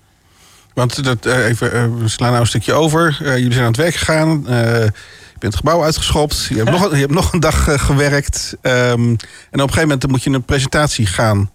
Want 0.75 1.05
dat, 1.05 1.27
eh, 1.27 1.47
even, 1.47 1.73
eh, 1.73 1.85
we 1.99 2.09
slaan 2.09 2.29
nou 2.29 2.41
een 2.41 2.47
stukje 2.47 2.73
over. 2.73 3.19
Eh, 3.25 3.37
jullie 3.37 3.53
zijn 3.53 3.65
aan 3.65 3.71
het 3.71 3.81
werk 3.81 3.95
gegaan. 3.95 4.29
je 4.47 4.91
bent 5.39 5.55
het 5.55 5.57
gebouw 5.57 5.85
uitgeschopt. 5.85 6.45
Je 6.49 6.57
hebt, 6.57 6.71
nog, 6.79 6.85
een- 6.85 6.91
je 6.95 7.01
hebt 7.01 7.15
nog 7.15 7.33
een 7.33 7.41
dag 7.41 7.85
gewerkt. 7.87 8.57
Ehm, 8.61 8.75
en 8.81 9.13
op 9.15 9.19
een 9.51 9.59
gegeven 9.61 9.81
moment 9.83 10.07
moet 10.11 10.23
je 10.23 10.31
een 10.31 10.43
presentatie 10.45 11.07
gaan 11.07 11.51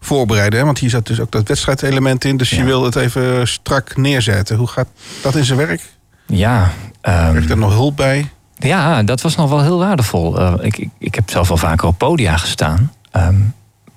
voorbereiden. 0.00 0.58
Hè? 0.58 0.64
Want 0.64 0.78
hier 0.78 0.90
zat 0.90 1.06
dus 1.06 1.20
ook 1.20 1.30
dat 1.32 1.48
wedstrijdelement 1.48 2.24
in. 2.24 2.36
Dus 2.36 2.50
je 2.50 2.64
wil 2.64 2.84
het 2.84 2.96
even 2.96 3.48
strak 3.48 3.96
neerzetten. 3.96 4.56
Hoe 4.56 4.66
gaat 4.68 4.88
dat 5.22 5.34
in 5.34 5.44
zijn 5.44 5.58
werk? 5.58 5.80
Ja. 6.26 6.72
ehm, 7.00 7.28
Krijg 7.30 7.44
je 7.44 7.50
er 7.50 7.56
nog 7.58 7.72
hulp 7.72 7.96
bij? 7.96 8.30
Ja, 8.58 9.02
dat 9.02 9.20
was 9.20 9.36
nog 9.36 9.50
wel 9.50 9.62
heel 9.62 9.78
waardevol. 9.78 10.62
Ik, 10.64 10.78
ik, 10.78 10.88
ik 10.98 11.14
heb 11.14 11.30
zelf 11.30 11.48
wel 11.48 11.56
vaker 11.56 11.86
op 11.88 11.98
podia 11.98 12.36
gestaan. 12.36 12.92
Ehm, 13.10 13.34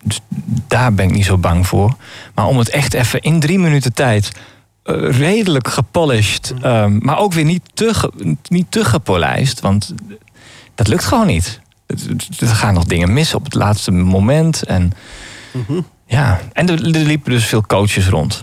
dus 0.03 0.19
daar 0.67 0.93
ben 0.93 1.05
ik 1.05 1.11
niet 1.11 1.25
zo 1.25 1.37
bang 1.37 1.67
voor. 1.67 1.95
Maar 2.33 2.45
om 2.45 2.57
het 2.57 2.69
echt 2.69 2.93
even 2.93 3.19
in 3.21 3.39
drie 3.39 3.59
minuten 3.59 3.93
tijd 3.93 4.31
redelijk 4.97 5.67
gepolished, 5.67 6.53
ehm, 6.61 6.97
maar 7.01 7.17
ook 7.17 7.33
weer 7.33 7.45
niet 7.45 7.63
te, 7.73 7.93
ge- 7.93 8.35
niet 8.47 8.71
te 8.71 8.85
gepolijst, 8.85 9.59
want 9.59 9.93
dat 10.75 10.87
lukt 10.87 11.05
gewoon 11.05 11.27
niet. 11.27 11.59
Er 12.39 12.47
gaan 12.47 12.73
nog 12.73 12.83
dingen 12.85 13.13
mis 13.13 13.33
op 13.33 13.43
het 13.43 13.53
laatste 13.53 13.91
moment. 13.91 14.63
En, 14.63 14.91
ja. 16.05 16.39
en 16.53 16.69
er, 16.69 16.73
er 16.95 17.01
liepen 17.01 17.31
dus 17.31 17.45
veel 17.45 17.61
coaches 17.61 18.07
rond. 18.07 18.41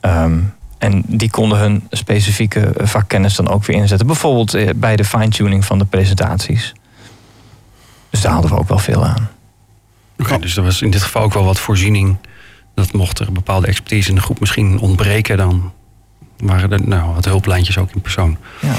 Ehm, 0.00 0.38
en 0.78 1.02
die 1.06 1.30
konden 1.30 1.58
hun 1.58 1.86
specifieke 1.90 2.72
vakkennis 2.76 3.34
dan 3.34 3.48
ook 3.48 3.64
weer 3.64 3.76
inzetten. 3.76 4.06
Bijvoorbeeld 4.06 4.54
eh, 4.54 4.70
bij 4.76 4.96
de 4.96 5.04
fine-tuning 5.04 5.64
van 5.64 5.78
de 5.78 5.84
presentaties. 5.84 6.72
Dus 8.10 8.20
daar 8.20 8.32
hadden 8.32 8.50
we 8.50 8.58
ook 8.58 8.68
wel 8.68 8.78
veel 8.78 9.04
aan. 9.04 9.28
Oké, 10.18 10.38
dus 10.38 10.56
er 10.56 10.62
was 10.62 10.82
in 10.82 10.90
dit 10.90 11.02
geval 11.02 11.22
ook 11.22 11.34
wel 11.34 11.44
wat 11.44 11.58
voorziening. 11.58 12.16
Dat 12.74 12.92
mocht 12.92 13.18
er 13.18 13.32
bepaalde 13.32 13.66
expertise 13.66 14.08
in 14.08 14.14
de 14.14 14.20
groep 14.20 14.40
misschien 14.40 14.78
ontbreken, 14.78 15.36
dan 15.36 15.72
waren 16.38 16.72
er 16.72 16.88
nou, 16.88 17.14
wat 17.14 17.24
hulplijntjes 17.24 17.78
ook 17.78 17.90
in 17.94 18.00
persoon. 18.00 18.36
Ja. 18.60 18.74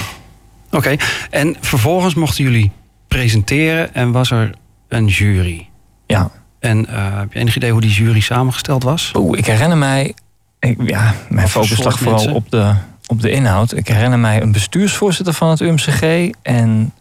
Oké, 0.72 0.96
en 1.30 1.56
vervolgens 1.60 2.14
mochten 2.14 2.44
jullie 2.44 2.72
presenteren 3.08 3.94
en 3.94 4.12
was 4.12 4.32
er 4.32 4.52
een 4.88 5.08
jury. 5.08 5.70
Ja. 6.06 6.32
En 6.60 6.88
eh, 6.88 7.20
heb 7.20 7.34
je 7.34 7.40
enig 7.40 7.56
idee 7.56 7.72
hoe 7.72 7.82
die 7.82 7.92
jury 7.92 8.20
samengesteld 8.20 8.84
was? 8.84 9.12
Oeh, 9.16 9.38
ik 9.38 9.46
herinner 9.46 9.78
mij. 9.78 10.14
Ik, 10.60 10.78
ja, 10.86 11.16
mijn 11.30 11.50
focus 11.50 11.84
lag 11.84 12.00
vooral 12.00 12.14
mensen? 12.14 12.34
op 12.34 12.52
de, 12.52 12.74
op 13.08 13.22
de 13.22 13.32
inhoud. 13.32 13.76
Ik 13.76 13.88
herinner 13.88 14.20
mij 14.20 14.42
een 14.42 14.52
bestuursvoorzitter 14.52 15.34
van 15.34 15.50
het 15.50 15.60
UMCG 15.60 16.32
en 16.42 16.94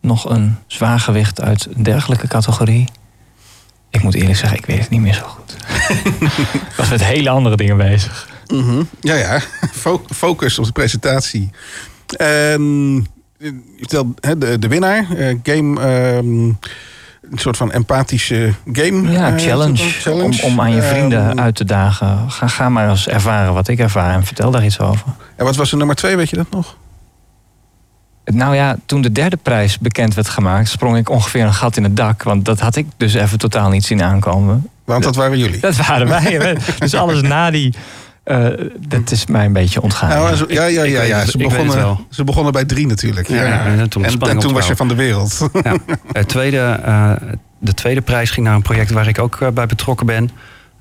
nog 0.00 0.30
een 0.30 0.56
zwaargewicht 0.66 1.40
uit 1.40 1.68
een 1.74 1.82
dergelijke 1.82 2.28
categorie. 2.28 2.88
Ik 3.90 4.02
moet 4.02 4.14
eerlijk 4.14 4.38
zeggen, 4.38 4.58
ik 4.58 4.66
weet 4.66 4.78
het 4.78 4.90
niet 4.90 5.00
meer 5.00 5.14
zo 5.14 5.26
goed. 5.26 5.56
ik 6.68 6.74
was 6.76 6.88
met 6.88 7.04
hele 7.04 7.30
andere 7.30 7.56
dingen 7.56 7.76
bezig. 7.76 8.28
Mhm. 8.52 8.82
Ja, 9.00 9.14
ja. 9.14 9.40
Fo- 9.72 10.02
Focus 10.14 10.58
op 10.58 10.64
de 10.64 10.72
presentatie. 10.72 11.50
En 12.16 13.06
eh, 13.38 13.46
je 13.46 13.62
vertelt, 13.78 14.06
hè, 14.20 14.38
de, 14.38 14.58
de 14.58 14.68
winnaar. 14.68 15.06
eh, 15.16 15.34
game. 15.42 15.80
ehm, 15.80 16.52
een 17.30 17.38
soort 17.38 17.56
van 17.56 17.72
empathische 17.72 18.52
game. 18.72 19.10
Ja, 19.12 19.32
eh, 19.36 19.42
challenge. 19.44 19.76
challenge. 19.84 20.42
Om, 20.42 20.50
om 20.52 20.60
aan 20.60 20.74
je 20.74 20.82
vrienden 20.82 21.28
Ehm, 21.30 21.40
uit 21.40 21.54
te 21.54 21.64
dagen. 21.64 22.30
Ga, 22.30 22.46
ga 22.46 22.68
maar 22.68 22.88
eens 22.90 23.08
ervaren 23.08 23.54
wat 23.54 23.68
ik 23.68 23.78
ervaar 23.78 24.14
en 24.14 24.24
vertel 24.24 24.50
daar 24.50 24.64
iets 24.64 24.78
over. 24.80 25.06
En 25.36 25.44
wat 25.44 25.56
was 25.56 25.70
de 25.70 25.76
nummer 25.76 25.96
twee, 25.96 26.16
weet 26.16 26.30
je 26.30 26.36
dat 26.36 26.50
nog? 26.50 26.76
Nou 28.24 28.54
ja, 28.54 28.76
toen 28.86 29.00
de 29.00 29.12
derde 29.12 29.36
prijs 29.36 29.78
bekend 29.78 30.14
werd 30.14 30.28
gemaakt, 30.28 30.68
sprong 30.68 30.96
ik 30.96 31.08
ongeveer 31.10 31.42
een 31.44 31.54
gat 31.54 31.76
in 31.76 31.82
het 31.82 31.96
dak. 31.96 32.22
Want 32.22 32.44
dat 32.44 32.60
had 32.60 32.76
ik 32.76 32.86
dus 32.96 33.14
even 33.14 33.38
totaal 33.38 33.68
niet 33.68 33.84
zien 33.84 34.02
aankomen. 34.02 34.68
Want 34.84 35.02
dat 35.02 35.16
waren 35.16 35.38
jullie. 35.38 35.60
Dat 35.60 35.76
waren 35.86 36.08
wij. 36.08 36.56
dus 36.78 36.94
alles 36.94 37.20
na 37.22 37.50
die. 37.50 37.74
Eh, 38.24 38.46
dat 38.88 39.10
is 39.10 39.26
mij 39.26 39.44
een 39.44 39.52
beetje 39.52 39.80
ontgaan. 39.82 40.08
Nou, 40.08 40.28
ja. 40.30 40.34
zo- 40.36 40.44
ja, 40.48 40.64
ja, 40.64 40.82
ja. 41.02 41.24
Ze, 41.24 41.38
begonnen, 41.38 41.98
ze 42.10 42.24
begonnen 42.24 42.52
bij 42.52 42.64
drie 42.64 42.86
natuurlijk. 42.86 43.28
Ja, 43.28 43.64
en 43.66 43.88
toen 43.88 44.04
en, 44.04 44.20
en 44.20 44.38
toen 44.38 44.52
was 44.52 44.66
je 44.66 44.76
van 44.76 44.88
de 44.88 44.94
wereld. 44.94 45.48
Het 46.12 46.28
tweede, 46.28 46.58
eh, 46.84 47.12
de 47.60 47.74
tweede 47.74 48.00
prijs 48.00 48.30
ging 48.30 48.46
naar 48.46 48.54
een 48.54 48.62
project 48.62 48.90
waar 48.90 49.08
ik 49.08 49.18
ook 49.18 49.40
eh, 49.40 49.48
bij 49.48 49.66
betrokken 49.66 50.06
ben. 50.06 50.30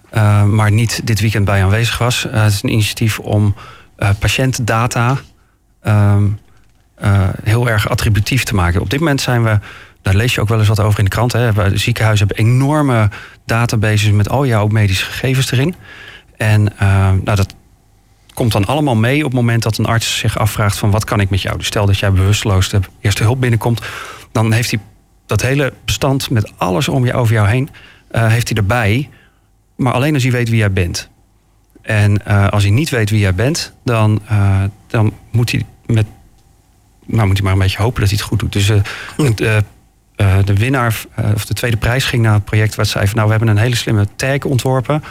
eh, 0.10 0.44
maar 0.44 0.72
niet 0.72 1.02
dit 1.08 1.20
weekend 1.20 1.46
bij 1.46 1.64
aanwezig 1.64 1.98
was. 1.98 2.26
Het 2.30 2.52
is 2.54 2.64
een 2.64 2.70
initiatief 2.72 3.20
om 3.20 3.56
eh, 3.96 4.10
patiëntendata 4.20 5.18
ehm, 5.82 6.24
eh, 6.96 7.28
heel 7.44 7.70
erg 7.70 7.90
attributief 7.90 8.44
te 8.44 8.56
maken. 8.56 8.82
Op 8.82 8.90
dit 8.90 9.00
moment 9.00 9.22
zijn 9.22 9.44
we, 9.44 9.60
daar 10.02 10.16
lees 10.16 10.34
je 10.36 10.42
ook 10.42 10.48
wel 10.50 10.60
eens 10.60 10.68
wat 10.68 10.80
over 10.80 11.00
in 11.00 11.06
de 11.06 11.12
krant. 11.12 11.32
Hè. 11.32 11.52
We- 11.54 11.78
Ziekenhuizen 11.78 12.28
hebben 12.28 12.46
enorme 12.46 13.10
databases 13.46 14.12
met 14.12 14.30
al 14.30 14.46
jouw 14.46 14.68
medische 14.68 15.06
gegevens 15.06 15.52
erin. 15.52 15.76
En 16.38 16.78
eh, 16.78 16.88
nou, 17.24 17.36
dat 17.36 17.56
komt 18.34 18.52
dan 18.52 18.66
allemaal 18.66 18.96
mee 18.96 19.18
op 19.18 19.32
het 19.32 19.40
moment 19.40 19.64
dat 19.64 19.78
een 19.78 19.86
arts 19.86 20.18
zich 20.18 20.38
afvraagt 20.38 20.78
van 20.78 20.92
wat 20.92 21.04
kan 21.04 21.20
ik 21.20 21.30
met 21.30 21.42
jou. 21.42 21.58
Dus 21.58 21.68
stel 21.68 21.86
dat 21.86 22.00
jij 22.00 22.12
bewusteloos 22.12 22.70
de 22.70 22.80
eerste 23.02 23.24
hulp 23.24 23.40
binnenkomt, 23.40 23.82
dan 24.32 24.52
heeft 24.52 24.72
hij 24.72 24.80
dat 25.26 25.42
hele 25.42 25.74
bestand 25.86 26.30
met 26.30 26.52
alles 26.58 26.88
om 26.88 27.06
je, 27.06 27.14
over 27.14 27.34
jou 27.34 27.48
heen, 27.48 27.70
eh, 28.08 28.28
heeft 28.28 28.48
hij 28.48 28.58
erbij. 28.58 29.10
Maar 29.76 29.94
alleen 29.94 30.14
als 30.14 30.24
hij 30.24 30.32
weet 30.32 30.50
wie 30.50 30.58
jij 30.58 30.72
bent. 30.72 31.10
En 31.82 32.26
eh, 32.26 32.48
als 32.48 32.64
hij 32.64 32.72
niet 32.72 32.90
weet 32.90 33.10
wie 33.10 33.20
jij 33.20 33.34
bent, 33.34 33.74
dan, 33.84 34.22
eh, 34.28 34.64
dan 34.88 35.14
moet 35.32 35.52
hij 35.52 35.66
met. 35.86 36.06
Nou, 37.06 37.28
moet 37.28 37.36
hij 37.36 37.44
maar 37.44 37.54
een 37.54 37.60
beetje 37.60 37.82
hopen 37.82 38.00
dat 38.02 38.10
hij 38.10 38.18
het 38.18 38.28
goed 38.28 38.40
doet. 38.40 38.54
Dus 38.54 38.70
eh, 38.70 39.58
eh, 40.16 40.38
de 40.46 40.54
winnaar, 40.54 41.02
of 41.34 41.46
de 41.46 41.54
tweede 41.54 41.78
prijs 41.78 42.06
ging 42.06 42.22
naar 42.24 42.34
het 42.34 42.46
project 42.46 42.76
waar 42.76 42.86
het 42.86 42.94
zei 42.94 43.06
van 43.06 43.16
nou, 43.16 43.28
we 43.28 43.36
hebben 43.36 43.56
een 43.56 43.64
hele 43.64 43.76
slimme 43.76 44.08
tag 44.16 44.44
ontworpen. 44.44 45.04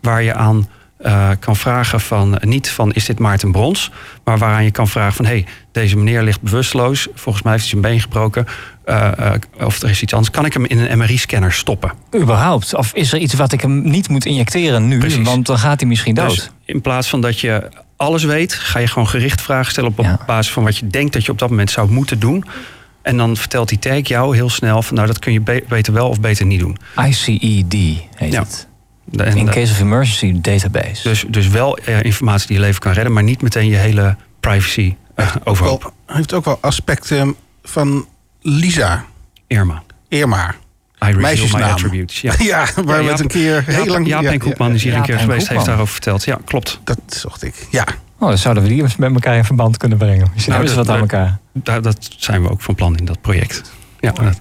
Waar 0.00 0.22
je 0.22 0.34
aan 0.34 0.68
eh, 0.98 1.30
kan 1.40 1.56
vragen 1.56 2.00
van 2.00 2.38
eh, 2.38 2.48
niet 2.48 2.70
van 2.70 2.92
is 2.92 3.04
dit 3.04 3.18
Maarten 3.18 3.52
Brons, 3.52 3.90
maar 4.24 4.38
waaraan 4.38 4.64
je 4.64 4.70
kan 4.70 4.88
vragen 4.88 5.12
van 5.14 5.24
hé, 5.24 5.30
hey, 5.30 5.46
deze 5.72 5.96
meneer 5.96 6.22
ligt 6.22 6.40
bewusteloos. 6.42 7.08
Volgens 7.14 7.44
mij 7.44 7.52
heeft 7.52 7.64
hij 7.70 7.80
zijn 7.80 7.92
been 7.92 8.00
gebroken. 8.00 8.46
eh, 8.84 9.32
of 9.60 9.82
er 9.82 9.90
is 9.90 10.02
iets 10.02 10.12
anders. 10.12 10.30
Kan 10.34 10.44
ik 10.44 10.52
hem 10.52 10.64
in 10.64 10.78
een 10.78 10.98
MRI-scanner 10.98 11.52
stoppen? 11.52 11.92
Überhaupt? 12.16 12.74
Of 12.74 12.92
is 12.94 13.12
er 13.12 13.18
iets 13.18 13.34
wat 13.34 13.52
ik 13.52 13.60
hem 13.60 13.90
niet 13.90 14.08
moet 14.08 14.24
injecteren 14.24 14.88
nu? 14.88 14.98
Precies. 14.98 15.26
Want 15.26 15.46
dan 15.46 15.58
gaat 15.58 15.80
hij 15.80 15.88
misschien 15.88 16.14
dood. 16.14 16.30
Dus 16.30 16.50
in 16.64 16.80
plaats 16.80 17.08
van 17.08 17.20
dat 17.20 17.40
je 17.40 17.68
alles 17.96 18.24
weet, 18.24 18.54
ga 18.54 18.78
je 18.78 18.86
gewoon 18.86 19.08
gericht 19.08 19.40
vragen 19.42 19.70
stellen 19.70 19.90
op 19.90 20.04
Ja. 20.04 20.18
basis 20.26 20.52
van 20.52 20.64
wat 20.64 20.76
je 20.76 20.86
denkt 20.86 21.12
dat 21.12 21.24
je 21.24 21.32
op 21.32 21.38
dat 21.38 21.50
moment 21.50 21.70
zou 21.70 21.90
moeten 21.90 22.18
doen. 22.18 22.44
En 23.02 23.16
dan 23.16 23.36
vertelt 23.36 23.68
die 23.68 23.78
tag 23.78 24.06
jou 24.08 24.34
heel 24.36 24.50
snel 24.50 24.82
van 24.82 24.94
nou 24.94 25.06
dat 25.06 25.18
kun 25.18 25.32
je 25.32 25.40
be- 25.40 25.64
beter 25.68 25.92
wel 25.92 26.08
of 26.08 26.20
beter 26.20 26.46
niet 26.46 26.60
doen. 26.60 26.76
ICED 27.06 27.72
heet 28.14 28.32
Ja. 28.32 28.40
het. 28.42 28.67
En 29.16 29.36
In 29.36 29.46
case 29.50 29.72
of 29.72 29.80
emergency 29.80 30.40
database. 30.40 31.08
dus, 31.08 31.24
dus 31.28 31.48
wel 31.48 31.76
eh, 31.78 32.02
informatie 32.02 32.46
die 32.46 32.56
je 32.56 32.62
leven 32.62 32.80
kan 32.80 32.92
redden, 32.92 33.12
maar 33.12 33.22
niet 33.22 33.42
meteen 33.42 33.68
je 33.68 33.76
hele 33.76 34.16
privacy 34.40 34.94
eh, 35.14 35.34
overhoop. 35.44 35.82
Wel, 35.82 36.16
heeft 36.16 36.32
ook 36.32 36.44
wel 36.44 36.58
aspecten 36.60 37.34
van 37.62 38.06
Lisa 38.40 39.04
Irma. 39.46 39.82
Irma. 40.08 40.54
I 41.08 41.12
Meisjesnaam. 41.12 41.70
attributes. 41.70 42.20
Ja. 42.20 42.32
Ja, 42.44 42.66
waar 42.84 42.98
we 42.98 43.02
Jaap- 43.04 43.10
het 43.10 43.20
een 43.20 43.26
keer 43.28 43.62
heel 43.66 43.76
Jaap, 43.76 43.86
lang... 43.86 44.06
Jaap 44.06 44.22
ja, 44.22 44.30
en 44.30 44.38
Koepman 44.38 44.68
ja, 44.68 44.74
is 44.74 44.82
hier 44.82 44.92
Jaap 44.92 45.00
een 45.00 45.06
keer 45.06 45.18
geweest, 45.18 45.48
heeft 45.48 45.64
daarover 45.64 45.92
verteld. 45.92 46.24
Ja, 46.24 46.38
klopt. 46.44 46.80
Dat 46.84 46.98
zocht 47.06 47.42
ik. 47.42 47.66
Ja. 47.70 47.86
Oh, 48.18 48.28
dan 48.28 48.38
zouden 48.38 48.62
we 48.62 48.68
die 48.68 48.82
met 48.82 49.12
elkaar 49.12 49.36
in 49.36 49.44
verband 49.44 49.76
kunnen 49.76 49.98
brengen. 49.98 50.30
Misschien 50.34 50.52
Nou, 50.52 50.66
hebben 50.66 50.70
ze 50.70 50.76
wat 50.76 50.88
aan 50.88 51.00
elkaar. 51.00 51.38
Daar, 51.52 51.82
dat 51.82 52.08
zijn 52.16 52.42
we 52.42 52.50
ook 52.50 52.60
van 52.60 52.74
plan 52.74 52.96
in 52.96 53.04
dat 53.04 53.20
project. 53.20 53.72
Ja, 54.00 54.12
dat. 54.12 54.40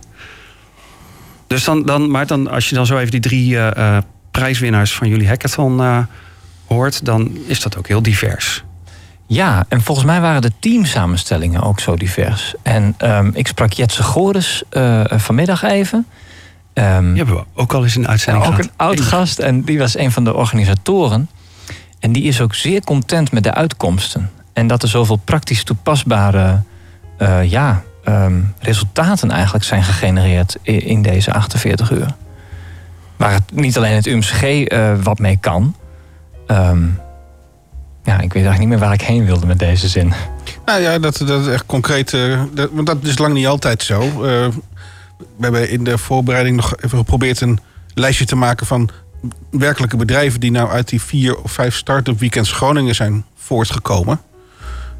Dus 1.47 1.63
dan, 1.63 1.83
dan, 1.85 2.11
maar 2.11 2.27
dan, 2.27 2.47
als 2.47 2.69
je 2.69 2.75
dan 2.75 2.85
zo 2.85 2.97
even 2.97 3.11
die 3.11 3.19
drie 3.19 3.57
eh, 3.57 3.95
eh, 3.97 4.03
prijswinnaars 4.39 4.93
van 4.93 5.07
jullie 5.07 5.27
hackathon 5.27 5.81
eh, 5.81 5.99
hoort, 6.67 7.05
dan 7.05 7.37
is 7.47 7.61
dat 7.61 7.77
ook 7.77 7.87
heel 7.87 8.01
divers. 8.01 8.63
Ja, 9.27 9.65
en 9.69 9.81
volgens 9.81 10.05
mij 10.07 10.21
waren 10.21 10.41
de 10.41 10.51
teamsamenstellingen 10.59 11.61
ook 11.61 11.79
zo 11.79 11.95
divers. 11.95 12.53
En 12.61 12.93
ehm, 12.97 13.29
ik 13.33 13.47
sprak 13.47 13.73
Jetse 13.73 14.03
Goris 14.03 14.63
eh, 14.69 15.03
vanmiddag 15.07 15.63
even. 15.63 16.05
Ehm, 16.73 17.07
Die 17.07 17.17
hebben 17.17 17.35
we 17.35 17.43
ook 17.53 17.73
al 17.73 17.83
eens 17.83 17.95
in 17.95 18.01
de 18.01 18.05
en 18.07 18.11
uitzending 18.11 18.45
ook 18.45 18.51
gehad. 18.51 18.69
een 18.69 18.77
oud 18.77 19.01
gast 19.01 19.39
en 19.39 19.61
die 19.61 19.79
was 19.79 19.97
een 19.97 20.11
van 20.11 20.23
de 20.23 20.33
organisatoren. 20.33 21.29
En 21.99 22.11
die 22.11 22.23
is 22.23 22.41
ook 22.41 22.55
zeer 22.55 22.81
content 22.81 23.31
met 23.31 23.43
de 23.43 23.53
uitkomsten. 23.53 24.29
En 24.53 24.67
dat 24.67 24.83
er 24.83 24.89
zoveel 24.89 25.15
praktisch 25.15 25.63
toepasbare 25.63 26.61
eh, 27.17 27.49
ja, 27.49 27.83
ehm, 28.03 28.39
resultaten 28.59 29.31
eigenlijk 29.31 29.63
zijn 29.63 29.83
gegenereerd 29.83 30.57
in 30.63 31.01
deze 31.01 31.33
48 31.33 31.91
uur. 31.91 32.15
Waar 33.17 33.33
het 33.33 33.43
niet 33.51 33.77
alleen 33.77 33.95
het 33.95 34.05
UMCG 34.07 34.41
eh, 34.43 34.93
wat 35.03 35.19
mee 35.19 35.37
kan. 35.39 35.75
Ehm, 36.47 36.83
ja, 38.03 38.13
ik 38.13 38.33
weet 38.33 38.43
eigenlijk 38.43 38.59
niet 38.59 38.67
meer 38.67 38.79
waar 38.79 38.93
ik 38.93 39.01
heen 39.01 39.25
wilde 39.25 39.45
met 39.45 39.59
deze 39.59 39.87
zin. 39.87 40.13
Nou 40.65 40.81
ja, 40.81 40.99
dat, 40.99 41.17
dat 41.25 41.41
is 41.41 41.47
echt 41.47 41.65
concreet. 41.65 42.13
eh, 42.13 42.41
dat, 42.53 42.69
want 42.71 42.87
dat 42.87 42.97
is 43.03 43.17
lang 43.17 43.33
niet 43.33 43.47
altijd 43.47 43.83
zo. 43.83 44.01
Eh, 44.01 44.47
we 45.17 45.43
hebben 45.43 45.69
in 45.69 45.83
de 45.83 45.97
voorbereiding 45.97 46.55
nog 46.55 46.75
even 46.77 46.97
geprobeerd 46.97 47.41
een 47.41 47.59
lijstje 47.93 48.25
te 48.25 48.35
maken 48.35 48.65
van 48.65 48.89
werkelijke 49.51 49.97
bedrijven 49.97 50.39
die 50.39 50.51
nou 50.51 50.69
uit 50.69 50.89
die 50.89 51.01
vier 51.01 51.37
of 51.37 51.51
vijf 51.51 51.75
start-up 51.75 52.19
weekends 52.19 52.51
Groningen 52.51 52.95
zijn 52.95 53.25
voortgekomen. 53.35 54.19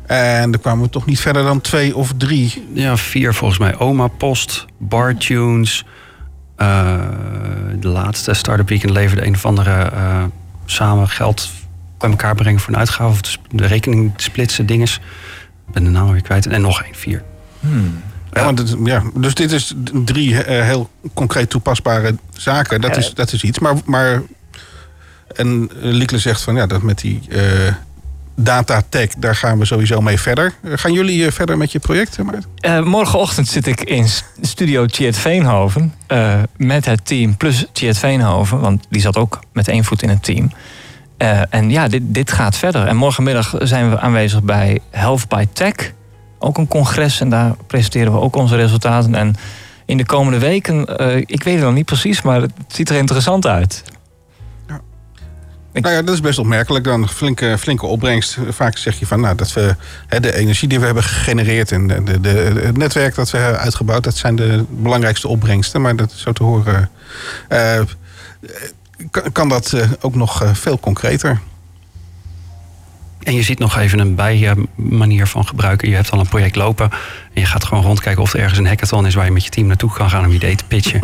En 0.05 0.53
er 0.53 0.59
kwamen 0.59 0.83
we 0.83 0.89
toch 0.89 1.05
niet 1.05 1.19
verder 1.19 1.43
dan 1.43 1.61
twee 1.61 1.95
of 1.95 2.11
drie. 2.17 2.67
Ja, 2.73 2.97
vier 2.97 3.33
volgens 3.33 3.59
mij. 3.59 3.77
Oma 3.77 4.07
Post, 4.07 4.65
Bartunes. 4.77 5.79
eh 5.79 5.87
de 7.79 7.87
laatste 7.87 8.33
Startup 8.33 8.69
Weekend 8.69 8.91
leverde 8.93 9.25
een 9.25 9.33
of 9.35 9.45
andere 9.45 9.71
eh, 9.71 10.23
samen 10.65 11.09
geld 11.09 11.49
bij 11.97 12.09
elkaar 12.09 12.35
brengen 12.35 12.59
voor 12.59 12.73
een 12.73 12.79
uitgave. 12.79 13.09
Of 13.09 13.21
de, 13.51 13.65
rekening 13.65 14.13
splitsen 14.15 14.65
dinges. 14.65 14.95
Ik 15.67 15.73
ben 15.73 15.83
de 15.83 15.89
naam 15.89 16.11
weer 16.11 16.21
kwijt. 16.21 16.45
En 16.47 16.61
nog 16.61 16.83
één, 16.83 16.95
vier. 16.95 17.23
Ja, 18.31 18.43
want 18.43 18.59
het- 18.59 18.75
ja, 18.83 19.03
dus 19.15 19.33
dit 19.33 19.51
is 19.51 19.73
drie 20.05 20.43
eh, 20.43 20.63
heel 20.63 20.89
concreet 21.13 21.49
toepasbare 21.49 22.15
zaken. 22.33 22.81
Dat, 22.81 22.97
is, 22.97 23.13
dat 23.13 23.33
is 23.33 23.43
iets. 23.43 23.59
Maar, 23.59 23.75
maar 23.85 24.21
en 25.35 25.69
eh, 25.69 25.77
Liekle 25.91 26.17
zegt 26.19 26.41
van 26.41 26.55
ja, 26.55 26.65
dat 26.65 26.81
met 26.81 26.99
die 26.99 27.21
eh 27.29 27.73
data 28.39 28.81
tech, 28.89 29.09
daar 29.17 29.35
gaan 29.35 29.59
we 29.59 29.65
sowieso 29.65 30.01
mee 30.01 30.19
verder. 30.19 30.53
Eh, 30.63 30.71
gaan 30.75 30.93
jullie 30.93 31.25
eh, 31.25 31.31
verder 31.31 31.57
met 31.57 31.71
je 31.71 31.79
project, 31.79 32.23
Maarten? 32.23 32.49
Eh, 32.55 32.83
morgenochtend 32.83 33.47
zit 33.47 33.67
ik 33.67 33.81
in 33.81 34.07
studio 34.41 34.85
Tjeerd 34.85 35.17
Veenhoven. 35.17 35.93
met 36.57 36.85
het 36.85 37.05
team 37.05 37.37
plus 37.37 37.65
Tjeerd 37.71 37.97
Veenhoven. 37.97 38.59
Want 38.59 38.85
die 38.89 39.01
zat 39.01 39.17
ook 39.17 39.39
met 39.53 39.67
één 39.67 39.83
voet 39.83 40.01
in 40.01 40.09
het 40.09 40.23
team. 40.23 40.51
En 41.49 41.69
ja, 41.69 41.87
dit, 41.87 42.01
dit 42.05 42.31
gaat 42.31 42.57
verder. 42.57 42.87
En 42.87 42.95
morgenmiddag 42.95 43.55
zijn 43.59 43.89
we 43.89 43.99
aanwezig 43.99 44.43
bij 44.43 44.79
Health 44.89 45.27
by 45.27 45.45
Tech. 45.53 45.93
Ook 46.39 46.57
een 46.57 46.67
congres. 46.67 47.21
En 47.21 47.29
daar 47.29 47.55
presenteren 47.67 48.11
we 48.11 48.19
ook 48.19 48.35
onze 48.35 48.55
resultaten. 48.55 49.15
En 49.15 49.35
in 49.85 49.97
de 49.97 50.05
komende 50.05 50.39
weken, 50.39 50.79
ik 51.25 51.43
weet 51.43 51.55
het 51.55 51.63
nog 51.63 51.73
niet 51.73 51.85
precies, 51.85 52.21
maar 52.21 52.41
het 52.41 52.53
ziet 52.67 52.89
er 52.89 52.97
interessant 52.97 53.47
uit. 53.47 53.83
Nou 55.81 55.95
ja, 55.95 56.01
dat 56.01 56.13
is 56.13 56.21
best 56.21 56.39
opmerkelijk 56.39 56.83
dan. 56.83 57.09
Flinke, 57.09 57.55
flinke 57.59 57.85
opbrengst. 57.85 58.37
Vaak 58.49 58.77
zeg 58.77 58.99
je 58.99 59.05
van 59.07 59.19
nou, 59.19 59.35
dat 59.35 59.53
we 59.53 59.75
hè, 60.07 60.19
de 60.19 60.35
energie 60.35 60.67
die 60.67 60.79
we 60.79 60.85
hebben 60.85 61.03
gegenereerd 61.03 61.71
en 61.71 61.87
de, 61.87 62.03
de, 62.03 62.19
de- 62.21 62.61
het 62.63 62.77
netwerk 62.77 63.15
dat 63.15 63.31
we 63.31 63.37
hebben 63.37 63.59
uitgebouwd, 63.61 64.03
dat 64.03 64.15
zijn 64.15 64.35
de 64.35 64.65
belangrijkste 64.69 65.27
opbrengsten. 65.27 65.81
Maar 65.81 65.95
dat 65.95 66.11
is 66.11 66.21
zo 66.21 66.31
te 66.31 66.43
horen. 66.43 66.89
eh, 67.47 67.79
kan, 69.11 69.31
kan 69.31 69.49
dat 69.49 69.73
eh, 69.73 69.89
ook 69.99 70.15
nog 70.15 70.43
eh, 70.43 70.53
veel 70.53 70.79
concreter? 70.79 71.39
En 73.23 73.35
je 73.35 73.41
ziet 73.43 73.59
nog 73.59 73.77
even 73.77 73.99
een 73.99 74.15
bijmanier 74.15 75.27
van 75.27 75.47
gebruiken. 75.47 75.89
Je 75.89 75.95
hebt 75.95 76.11
al 76.11 76.19
een 76.19 76.27
project 76.29 76.55
lopen. 76.55 76.91
En 77.33 77.41
je 77.41 77.45
gaat 77.45 77.63
gewoon 77.63 77.83
rondkijken 77.83 78.21
of 78.21 78.33
er 78.33 78.39
ergens 78.39 78.59
een 78.59 78.67
hackathon 78.67 79.05
is 79.07 79.15
waar 79.15 79.25
je 79.25 79.31
met 79.31 79.43
je 79.43 79.49
team 79.49 79.67
naartoe 79.67 79.93
kan 79.93 80.09
gaan 80.09 80.23
om 80.25 80.29
je 80.29 80.35
idee 80.35 80.55
te 80.55 80.65
pitchen. 80.65 81.01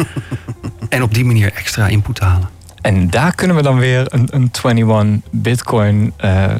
en 0.89 1.03
op 1.03 1.13
die 1.13 1.25
manier 1.25 1.53
extra 1.53 1.87
input 1.87 2.15
te 2.15 2.23
halen. 2.25 2.49
En 2.83 3.09
daar 3.09 3.35
kunnen 3.35 3.55
we 3.55 3.61
dan 3.61 3.77
weer 3.77 4.05
een, 4.13 4.27
een 4.31 4.51
21 4.63 5.29
Bitcoin 5.31 6.13
eh 6.17 6.53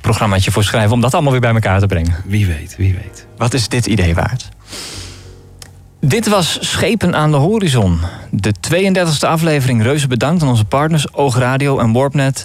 programmaatje 0.00 0.50
voor 0.50 0.64
schrijven. 0.64 0.92
Om 0.92 1.00
dat 1.00 1.14
allemaal 1.14 1.32
weer 1.32 1.40
bij 1.40 1.54
elkaar 1.54 1.80
te 1.80 1.86
brengen. 1.86 2.14
Wie 2.24 2.46
weet, 2.46 2.76
wie 2.76 2.94
weet. 2.94 3.26
Wat 3.36 3.54
is 3.54 3.68
dit 3.68 3.86
idee 3.86 4.14
waard? 4.14 4.48
Dit 6.00 6.28
was 6.28 6.58
Schepen 6.60 7.14
aan 7.14 7.30
de 7.30 7.36
Horizon. 7.36 7.98
De 8.30 8.54
32e 8.70 9.26
aflevering. 9.26 9.82
Reuze 9.82 10.06
bedankt 10.06 10.42
aan 10.42 10.48
onze 10.48 10.64
partners 10.64 11.12
Oogradio 11.12 11.78
en 11.78 11.92
Warpnet. 11.92 12.44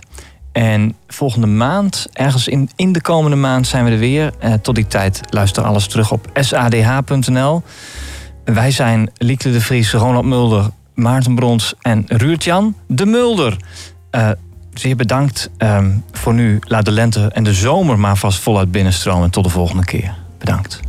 En 0.52 0.96
volgende 1.08 1.48
maand, 1.48 2.08
ergens 2.12 2.48
in, 2.48 2.70
in 2.76 2.92
de 2.92 3.02
komende 3.02 3.38
maand, 3.38 3.68
zijn 3.68 3.86
we 3.86 3.92
er 3.92 3.98
weer. 3.98 4.34
Eh, 4.40 4.54
tot 4.54 4.76
die 4.76 4.88
tijd 4.88 5.22
luister 5.30 5.64
alles 5.64 5.88
terug 5.88 6.12
op 6.12 6.30
sadh.nl. 6.34 7.64
Wij 8.46 8.72
zijn 8.72 9.12
Lieke 9.18 9.52
de 9.52 9.62
Vries, 9.62 9.94
Ronald 9.94 10.26
Mulder, 10.26 10.70
Maarten 11.00 11.36
Brons 11.36 11.74
en 11.82 12.04
Ruurtjan 12.08 12.76
de 12.88 13.06
Mulder. 13.06 13.58
Eh, 14.12 14.30
zeer 14.74 14.96
bedankt 14.96 15.50
Ehm, 15.58 15.92
voor 16.12 16.34
nu. 16.34 16.60
Laat 16.62 16.86
de 16.86 16.92
lente 16.92 17.30
en 17.34 17.44
de 17.44 17.54
zomer 17.54 18.00
maar 18.00 18.18
vast 18.18 18.40
voluit 18.40 18.72
binnenstromen. 18.72 19.30
Tot 19.30 19.44
de 19.44 19.50
volgende 19.50 19.86
keer. 19.86 20.14
Bedankt. 20.38 20.89